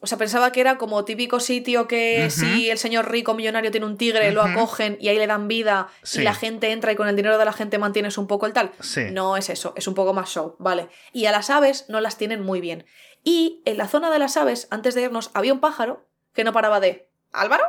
[0.04, 3.86] O sea, pensaba que era como típico sitio que si el señor rico millonario tiene
[3.86, 6.20] un tigre, lo acogen y ahí le dan vida Sí.
[6.20, 8.52] y la gente entra y con el dinero de la gente mantienes un poco el
[8.54, 8.72] tal.
[8.82, 9.06] Sí.
[9.12, 10.90] No es eso, es un poco más show, ¿vale?
[11.14, 12.86] Y a las aves no las tienen muy bien.
[13.24, 16.52] Y en la zona de las aves, antes de irnos, había un pájaro que no
[16.52, 17.08] paraba de...
[17.32, 17.64] ¿Álvaro?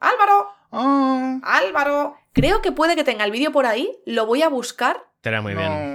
[0.00, 0.48] ¿Álvaro?
[0.70, 2.16] Oh, ¿Álvaro?
[2.32, 5.54] Creo que puede que tenga el vídeo por ahí, lo voy a buscar, Estará muy
[5.54, 5.60] no.
[5.60, 5.93] bien.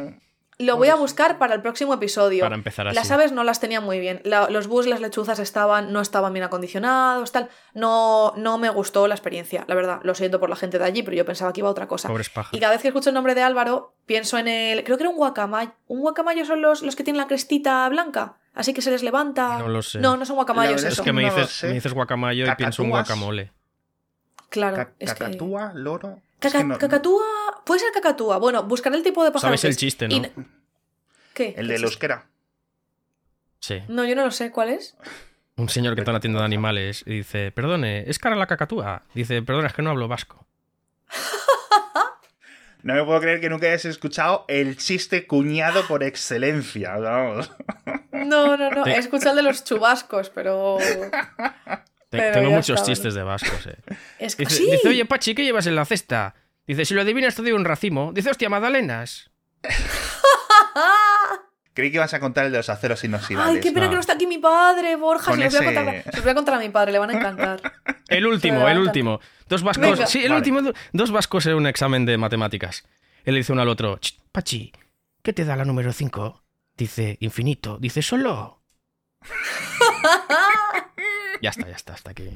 [0.59, 2.43] Lo voy a buscar para el próximo episodio.
[2.43, 2.95] Para empezar así.
[2.95, 4.21] Las aves no las tenían muy bien.
[4.25, 7.49] La- los bus, las lechuzas estaban, no estaban bien acondicionados, tal.
[7.73, 10.01] No, no me gustó la experiencia, la verdad.
[10.03, 12.09] Lo siento por la gente de allí, pero yo pensaba que iba a otra cosa.
[12.09, 12.59] Pobres Y pájaros.
[12.59, 14.83] cada vez que escucho el nombre de Álvaro, pienso en el.
[14.83, 15.71] Creo que era un guacamayo.
[15.87, 18.35] ¿Un guacamayo son los, los que tienen la crestita blanca?
[18.53, 19.59] Así que se les levanta.
[19.59, 19.99] No lo sé.
[19.99, 21.03] No, no son guacamayos verdad Es eso.
[21.03, 23.07] que me dices, me dices guacamayo y pienso en Cacatúas.
[23.17, 23.51] guacamole.
[24.49, 25.37] Claro, Ca- es que.
[25.75, 26.19] Loro.
[26.39, 27.25] Caca- no- Cacatúa.
[27.65, 28.37] Puede ser cacatúa.
[28.37, 29.49] Bueno, buscaré el tipo de pájaro.
[29.57, 30.29] Sabes el chiste, Y- ¿no?
[31.33, 31.49] ¿Qué?
[31.49, 31.85] El ¿Qué de chiste?
[31.85, 32.27] euskera.
[33.59, 33.83] Sí.
[33.87, 34.51] No, yo no lo sé.
[34.51, 34.95] ¿Cuál es?
[35.57, 38.47] Un señor que está en la tienda de animales y dice, perdone, ¿es cara la
[38.47, 39.03] cacatúa?
[39.13, 40.47] Dice, perdona, es que no hablo vasco.
[42.81, 46.95] No me puedo creer que nunca hayas escuchado el chiste cuñado por excelencia.
[46.97, 47.51] Vamos.
[48.13, 48.85] No, no, no.
[48.85, 50.77] He escuchado el de los chubascos, pero.
[52.09, 53.77] Te- Tengo muchos está, chistes de vascos, eh.
[54.19, 54.45] Es que.
[54.45, 54.71] Dice, ¡Sí!
[54.71, 56.33] dice, oye, Pachi, ¿qué llevas en la cesta?
[56.65, 58.11] Dice, si lo adivinas te doy un racimo.
[58.13, 59.29] Dice, hostia, magdalenas.
[61.73, 63.55] Creí que ibas a contar el de los aceros inoxidables.
[63.55, 63.91] Ay, qué pena no.
[63.91, 65.31] que no está aquí mi padre, Borja.
[65.33, 66.99] Se los, voy a ese- contar, se los voy a contar a mi padre, le
[66.99, 67.61] van a encantar.
[68.09, 69.19] El último, el último.
[69.47, 69.87] Dos vascos.
[69.91, 70.07] Venga.
[70.07, 70.37] Sí, el Vale.
[70.37, 70.61] último.
[70.63, 72.83] do- Dos vascos en un examen de matemáticas.
[73.23, 74.73] Él le dice uno al otro, "Ch, Pachi,
[75.21, 76.41] ¿qué te da la número 5?
[76.75, 77.77] Dice, infinito.
[77.77, 78.63] Dice, solo.
[81.41, 82.29] Ya está, ya está, hasta aquí.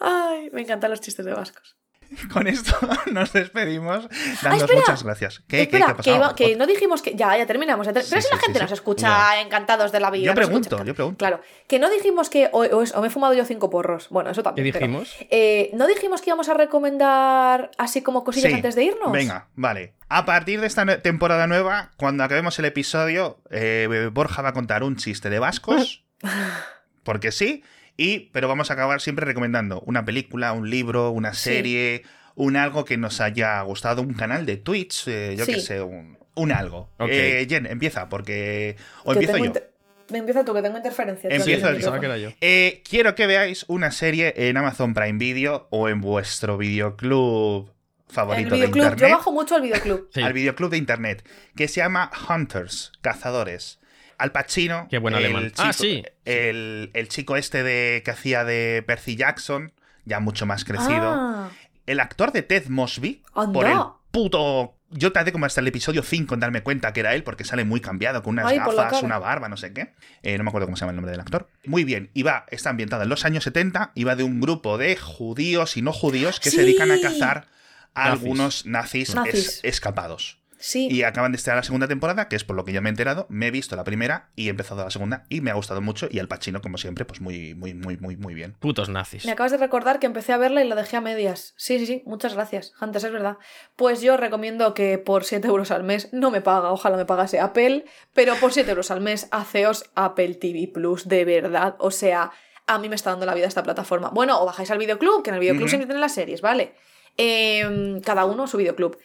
[0.00, 1.76] Ay, me encantan los chistes de vascos.
[2.32, 2.76] Con esto
[3.12, 4.08] nos despedimos.
[4.42, 5.38] Dándos Ah, muchas gracias.
[5.46, 6.16] ¿Qué, qué, Espera, qué que, pasado?
[6.16, 7.14] iba- que no dijimos que.
[7.14, 7.86] Ya, ya terminamos.
[7.86, 10.26] ya ter- Sí, Pero si sí, la gente sí, nos escucha encantados de la vida.
[10.26, 11.18] Yo pregunto, escucha- yo pregunto.
[11.18, 11.40] Claro.
[11.68, 12.48] Que no dijimos que.
[12.52, 14.08] O, o me he fumado yo cinco porros.
[14.08, 14.72] Bueno, eso ¿Qué también.
[14.72, 15.16] pero- dijimos?
[15.30, 19.12] eh, ¿No dijimos que íbamos a recomendar así como cosillas antes de irnos?
[19.12, 19.94] Venga, vale.
[20.08, 24.82] A partir de esta temporada nueva, cuando acabemos el episodio, eh, Borja va a contar
[24.82, 26.04] un chiste de vascos.
[27.04, 27.62] porque sí.
[28.02, 31.50] Y, pero vamos a acabar siempre recomendando una película, un libro, una Sí.
[31.50, 32.02] serie,
[32.34, 35.52] un algo que nos haya gustado, un canal de Twitch, eh, yo Sí.
[35.54, 36.88] qué sé, un, un algo.
[36.98, 37.08] Ok.
[37.12, 38.76] Eh, Jen, empieza, porque.
[39.04, 39.44] O Que empiezo yo.
[39.44, 39.70] inter-
[40.10, 41.28] Me empieza tú, que tengo interferencia.
[41.28, 42.16] tío, Empiezo el yo.
[42.16, 42.30] Yo.
[42.40, 47.70] Eh, quiero que veáis una serie en Amazon Prime Video o en vuestro videoclub
[48.08, 48.98] El favorito de internet.
[48.98, 50.08] Yo bajo mucho al videoclub.
[50.12, 50.22] Sí.
[50.22, 53.78] al videoclub de internet, que se llama Hunters, Cazadores.
[54.20, 55.46] Al Pacino, Qué buen el alemán.
[55.50, 56.02] chico, Ah, sí.
[56.24, 59.72] El, el chico este de que hacía de Percy Jackson,
[60.04, 61.12] ya mucho más crecido.
[61.16, 61.50] Ah,
[61.86, 63.52] El actor de Ted Mosby, Anda.
[63.52, 63.78] por el
[64.10, 64.76] puto...
[64.92, 67.64] Yo tardé como hasta el episodio 5 en darme cuenta que era él, porque sale
[67.64, 69.92] muy cambiado, con unas Ay, gafas, una barba, no sé qué.
[70.24, 71.48] Eh, no me acuerdo cómo se llama el nombre del actor.
[71.64, 74.78] Muy bien, y va, está ambientada en los años 70, y va de un grupo
[74.78, 77.46] de judíos y no judíos que se dedican a cazar
[77.94, 78.20] a Nazis.
[78.22, 79.34] algunos nazis, Nazis.
[79.34, 80.39] es- escapados.
[80.60, 80.88] Sí.
[80.90, 82.92] Y acaban de estrenar la segunda temporada, que es por lo que yo me he
[82.92, 83.26] enterado.
[83.28, 86.06] Me he visto la primera y he empezado la segunda y me ha gustado mucho.
[86.10, 88.54] Y Al Pacino, como siempre, pues muy, muy, muy, muy, muy bien.
[88.60, 89.24] Putos nazis.
[89.24, 91.54] Me acabas de recordar que empecé a verla y la dejé a medias.
[91.56, 92.72] Sí, sí, sí, muchas gracias.
[92.78, 93.38] Antes es verdad.
[93.74, 97.40] Pues yo recomiendo que por 7 euros al mes, no me paga, ojalá me pagase
[97.40, 101.76] Apple, pero por 7 euros al mes, haceos Apple TV Plus, de verdad.
[101.78, 102.30] O sea,
[102.66, 104.10] a mí me está dando la vida esta plataforma.
[104.10, 105.70] Bueno, o bajáis al videoclub, que en el videoclub Ujú.
[105.70, 106.74] siempre tienen las series, ¿vale?
[107.16, 108.96] Em, cada uno su videoclub.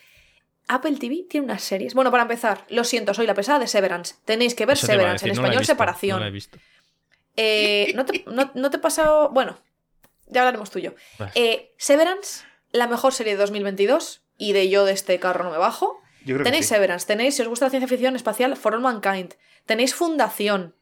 [0.67, 1.93] Apple TV tiene unas series.
[1.93, 4.15] Bueno, para empezar, lo siento, soy la pesada de Severance.
[4.25, 6.17] Tenéis que ver Eso Severance, decir, en no la he español visto, separación.
[6.17, 6.57] No la he visto.
[7.37, 9.29] Eh, ¿no, te, no, no te he pasado.
[9.29, 9.57] Bueno,
[10.27, 10.95] ya hablaremos tuyo.
[11.35, 15.57] Eh, Severance la mejor serie de 2022 y de yo de este carro no me
[15.57, 16.01] bajo.
[16.21, 16.73] Yo creo que Tenéis sí.
[16.73, 19.35] Severance, tenéis, si os gusta la ciencia ficción espacial, For All Mankind.
[19.65, 20.75] Tenéis Fundación.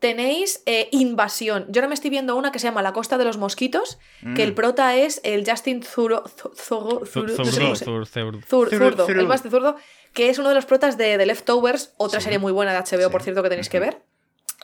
[0.00, 1.66] Tenéis eh, Invasión.
[1.68, 4.26] Yo ahora me estoy viendo una que se llama La Costa de los Mosquitos, que
[4.28, 4.40] Mm.
[4.40, 8.06] el prota es el Justin Zuro, Zu- Zuro- Zurdo, zur- Zur- Zuru-
[8.48, 9.74] Zurdo, el
[10.14, 12.24] que es uno de los protas de The Leftovers, otra Sí.
[12.24, 13.12] serie muy buena de HBO, Sí.
[13.12, 14.02] por cierto, que tenéis que ver.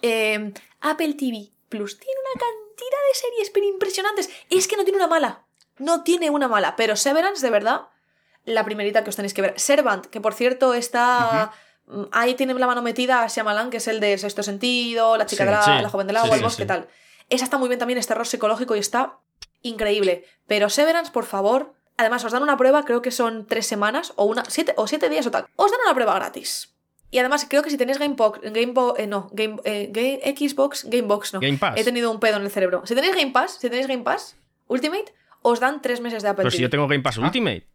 [0.02, 4.30] Eh, Apple TV Plus tiene una cantidad de series pero impresionantes.
[4.50, 5.44] Es que no tiene una mala.
[5.78, 6.76] No tiene una mala.
[6.76, 7.82] Pero Severance, de verdad,
[8.46, 9.54] la primerita que os tenéis que ver.
[9.60, 11.52] Servant, que por cierto está.
[12.12, 15.44] Ahí tiene la mano metida a Shyamalan, que es el de Sexto Sentido, La chica
[15.44, 15.70] Sí, de la, sí.
[15.82, 16.88] la joven del agua, sí, el bosque, tal.
[17.28, 19.18] Esa está muy bien también, es terror psicológico y está
[19.62, 20.24] increíble.
[20.46, 21.74] Pero Severance, por favor.
[21.98, 25.08] Además, os dan una prueba, creo que son tres semanas o una siete, o siete
[25.08, 25.46] días o tal.
[25.56, 26.74] Os dan una prueba gratis.
[27.10, 31.32] Y además, creo que si tenéis Gamebox, Gamebo, eh, no, Game, eh, Game- Xbox, Gamebox
[31.34, 31.40] no.
[31.40, 31.74] Game Pass.
[31.78, 32.82] He tenido un pedo en el cerebro.
[32.84, 36.42] Si tenéis Game Pass, si tenéis Game Pass Ultimate, os dan tres meses de Apple
[36.42, 36.56] Pero TV.
[36.56, 37.22] si yo tengo Game Pass Ah.
[37.22, 37.66] Ultimate.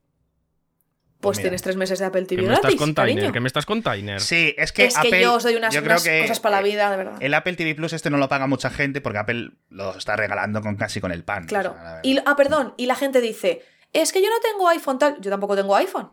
[1.22, 1.50] Pues mira.
[1.50, 3.32] tienes tres meses de Apple ¿Qué TV me estás container?
[3.32, 4.20] ¿Qué me estás container?
[4.20, 6.58] Sí, es que Es que yo os doy unas, yo creo unas que, cosas para
[6.58, 7.18] la vida, de verdad.
[7.20, 10.62] El Apple TV Plus este no lo paga mucha gente porque Apple lo está regalando
[10.62, 11.46] con casi con el pan.
[11.46, 11.72] Claro.
[11.72, 12.04] o sea, la verdad.
[12.04, 13.62] Y, ah, perdón, y la gente dice,
[13.94, 15.22] es que yo no tengo iPhone tal.
[15.22, 16.12] Yo tampoco tengo iPhone.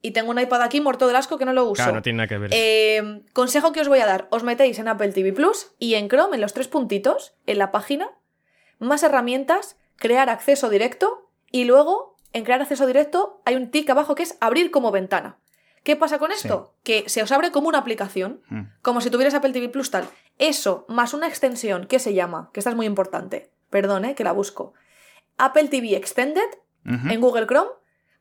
[0.00, 1.74] Y tengo un iPad aquí muerto del asco que no lo uso.
[1.74, 2.50] Claro, no tiene nada que ver.
[2.52, 6.08] Eh, consejo que os voy a dar, os metéis en Apple TV Plus y en
[6.08, 8.08] Chrome, en los tres puntitos, en la página,
[8.78, 14.14] más herramientas, crear acceso directo y luego en crear acceso directo hay un tic abajo
[14.14, 15.38] que es abrir como ventana.
[15.84, 16.74] ¿Qué pasa con esto?
[16.82, 18.62] Que se os abre como una aplicación, Mm.
[18.82, 20.06] como si tuvieras Apple TV Plus tal.
[20.38, 24.24] Eso, más una extensión que se llama, que esta es muy importante, perdón, eh, que
[24.24, 24.74] la busco,
[25.38, 26.42] Apple TV Extended
[26.84, 27.70] en Google Chrome,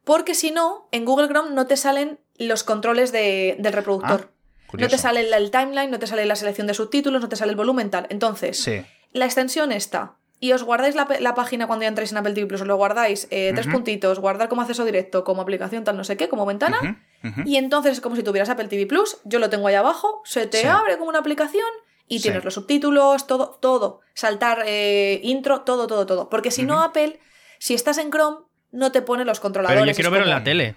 [0.04, 4.30] porque si no, en Google Chrome no te salen los controles de- del reproductor.
[4.70, 7.30] Ah, no te sale el, el timeline, no te sale la selección de subtítulos, no
[7.30, 8.08] te sale el volumen tal.
[8.10, 8.86] Entonces, Sí.
[9.14, 10.17] la extensión está.
[10.40, 12.76] Y os guardáis la, la página cuando ya entréis en Apple TV Plus, os lo
[12.76, 16.46] guardáis eh, tres puntitos, guardar como acceso directo, como aplicación tal, no sé qué, como
[16.46, 17.04] ventana.
[17.46, 20.46] Y entonces es como si tuvieras Apple TV Plus, yo lo tengo ahí abajo, se
[20.46, 20.68] te Sí.
[20.68, 21.66] abre como una aplicación
[22.08, 22.24] y Sí.
[22.24, 24.02] tienes los subtítulos, todo, todo.
[24.14, 26.30] Saltar eh, intro, todo, todo, todo.
[26.30, 26.84] Porque si no.
[26.84, 27.20] Apple,
[27.58, 28.38] si estás en Chrome,
[28.72, 29.82] no te pone los controladores.
[29.82, 30.76] Pero yo quiero verlo en como- la tele.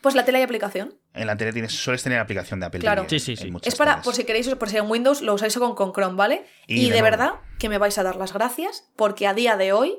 [0.00, 0.94] Pues la tele hay aplicación.
[1.18, 3.02] En la tele tienes, sueles tener aplicación de Apple Claro.
[3.06, 3.18] TV.
[3.20, 3.52] Sí, sí, sí.
[3.62, 4.04] Es para, teles.
[4.04, 6.44] por si queréis, por si en Windows lo usáis con, con Chrome, ¿vale?
[6.66, 9.72] Y Y, de verdad que me vais a dar las gracias porque a día de
[9.72, 9.98] hoy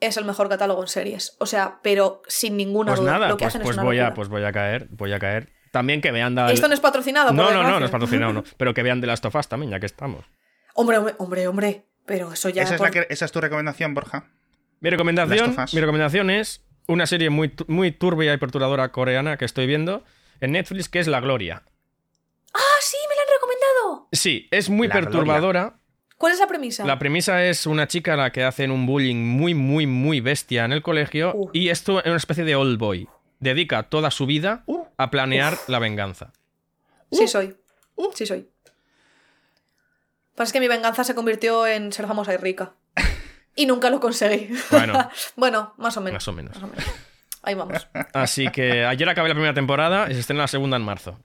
[0.00, 1.36] es el mejor catálogo en series.
[1.38, 3.12] O sea, pero sin ninguna Pues duda.
[3.12, 5.12] nada, lo que pues, hacen pues es una voy a, pues voy a caer, voy
[5.12, 5.52] a caer.
[5.72, 8.44] También que vean Esto no es patrocinado, por No, no, no, no es patrocinado, no.
[8.56, 10.24] Pero que vean de Last of Us también, ya que estamos.
[10.74, 11.84] Hombre, hombre, hombre, hombre.
[12.06, 12.62] Pero eso ya.
[12.62, 14.24] ¿Esa, es por- la que- ¿Esa es tu recomendación, Borja?
[14.80, 19.66] Mi recomendación, mi recomendación es una serie muy, muy turbia y perturbadora coreana que estoy
[19.66, 20.02] viendo
[20.40, 21.62] en Netflix, que es La Gloria.
[22.54, 22.96] ¡Ah, sí!
[23.08, 24.08] ¡Me la han recomendado!
[24.12, 25.74] Sí, es muy La perturbadora.
[26.18, 26.84] ¿Cuál es la premisa?
[26.84, 30.64] La premisa es una chica a la que hacen un bullying muy, muy, muy bestia
[30.66, 31.50] en el colegio Uh.
[31.54, 33.08] y esto es una especie de old boy.
[33.38, 34.84] Dedica toda su vida Uh.
[34.98, 36.32] a planear la venganza.
[37.10, 37.56] Sí soy.
[38.14, 38.48] Sí soy.
[40.34, 42.72] Pasa que mi venganza se convirtió en ser famosa y rica.
[43.56, 44.48] Y nunca lo conseguí.
[44.70, 45.10] Bueno.
[45.36, 46.14] bueno, más o menos.
[46.14, 46.54] Más o menos.
[46.54, 46.84] Más o menos.
[47.42, 47.88] Ahí vamos.
[48.12, 51.18] Así que ayer acabé la primera temporada y se estrena la segunda en marzo.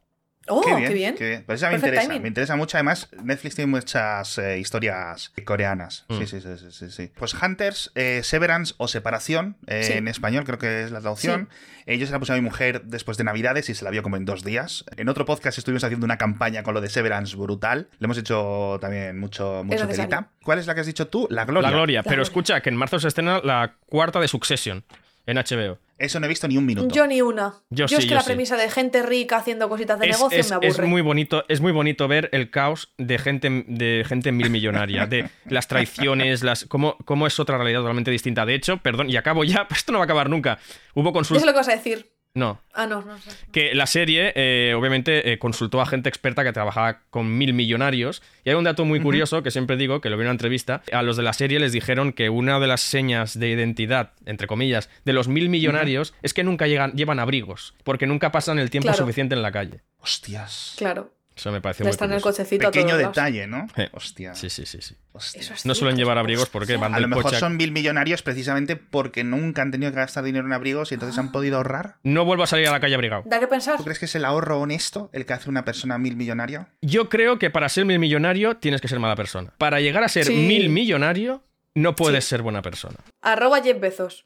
[0.47, 1.16] Oh, qué qué bien.
[1.18, 1.43] bien.
[1.43, 2.01] Pues esa me Perfect interesa.
[2.07, 2.22] timing.
[2.22, 2.78] Me interesa mucho.
[2.78, 6.05] Además, Netflix tiene muchas eh, historias coreanas.
[6.07, 6.18] Mm.
[6.20, 7.11] Sí, sí, sí, sí, sí.
[7.18, 9.93] Pues Hunters, eh, Severance o Separación, eh, Sí.
[9.93, 11.49] en español creo que es la traducción.
[11.88, 14.03] Eh, yo se la puse a mi mujer después de Navidades y se la vio
[14.03, 14.86] como en dos días.
[14.97, 17.88] En otro podcast estuvimos haciendo una campaña con lo de Severance brutal.
[17.97, 20.30] Le hemos hecho también mucho, mucho telita.
[20.43, 21.28] ¿Cuál es la que has dicho tú?
[21.32, 21.70] La Gloria.
[21.72, 22.03] La Gloria.
[22.03, 22.22] Pero Gloria.
[22.24, 24.86] escucha que en marzo se estrena la cuarta de Succession
[25.26, 25.78] en HBO.
[25.97, 26.93] Eso no he visto ni un minuto.
[26.93, 27.53] Yo ni una.
[27.69, 28.28] Yo es sí, que yo la sí.
[28.28, 30.67] premisa de gente rica haciendo cositas de Es, negocio es- me aburre.
[30.67, 35.05] es muy bonito, es muy bonito ver el caos de gente, de gente mil millonaria,
[35.07, 38.45] de las traiciones, las cómo, cómo es otra realidad totalmente distinta.
[38.45, 40.59] De hecho, perdón, y acabo ya, esto no va a acabar nunca.
[40.93, 41.43] Hubo Eso consultas.
[41.43, 42.11] es lo que vas a decir.
[42.36, 43.32] No, Ah, no, no sé.
[43.53, 48.22] que la serie, eh, obviamente, eh, consultó a gente experta que trabajaba con mil millonarios.
[48.44, 50.84] Y hay un dato muy curioso que siempre digo, que lo vi en una entrevista.
[50.91, 54.48] A los de la serie les dijeron que una de las señas de identidad, entre
[54.48, 58.70] comillas, de los mil millonarios es que nunca llegan, llevan abrigos, porque nunca pasan el
[58.70, 58.98] tiempo Claro.
[58.98, 59.80] suficiente en la calle.
[59.99, 60.76] Hostias.
[60.78, 61.15] Claro.
[61.36, 63.14] Eso me pareció Ya muy está en el cochecito Pequeño lados.
[63.14, 63.68] detalle, ¿no?
[63.76, 64.34] Eh, Hostia.
[64.36, 64.95] Sí, sí, sí, sí.
[65.12, 65.41] hostia.
[65.41, 67.72] Eso es No suelen llevar abrigos porque van A lo mejor coche a- son mil
[67.74, 71.57] millonarios precisamente porque nunca han tenido que gastar dinero en abrigos y entonces han podido
[71.57, 71.98] ahorrar.
[72.03, 73.24] No vuelvo a salir a la calle abrigado.
[73.26, 73.78] Da que pensar.
[73.78, 76.70] ¿Tú crees que es el ahorro honesto el que hace una persona mil millonaria?
[76.82, 79.53] Yo creo que para ser mil millonario tienes que ser mala persona.
[79.57, 80.34] Para llegar a ser Sí.
[80.36, 81.44] mil millonario,
[81.76, 82.30] no puedes Sí.
[82.31, 82.95] ser buena persona.
[83.22, 84.26] Arroba Jeff Bezos.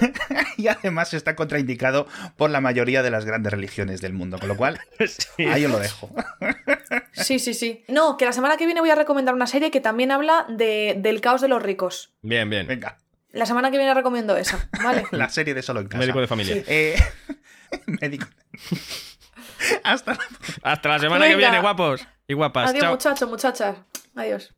[0.58, 2.06] Y además está contraindicado
[2.36, 4.80] por la mayoría de las grandes religiones del mundo, con lo cual
[5.38, 6.10] ahí os lo dejo.
[7.12, 7.84] Sí, sí, sí.
[7.88, 10.94] No, que la semana que viene voy a recomendar una serie que también habla de,
[10.98, 12.12] del caos de los ricos.
[12.22, 12.66] Bien, bien.
[12.66, 12.98] Venga.
[13.32, 15.04] La semana que viene recomiendo esa, ¿vale?
[15.10, 15.98] La serie de solo en casa.
[15.98, 16.54] Médico de familia.
[16.56, 16.62] Sí.
[16.68, 16.96] Eh,
[17.86, 18.26] médico.
[19.84, 20.18] Hasta la
[20.62, 22.70] Hasta la semana que viene, guapos y guapas.
[22.70, 22.92] Adiós, Chao.
[22.92, 23.76] muchachos, muchachas.
[24.14, 24.46] Adiós.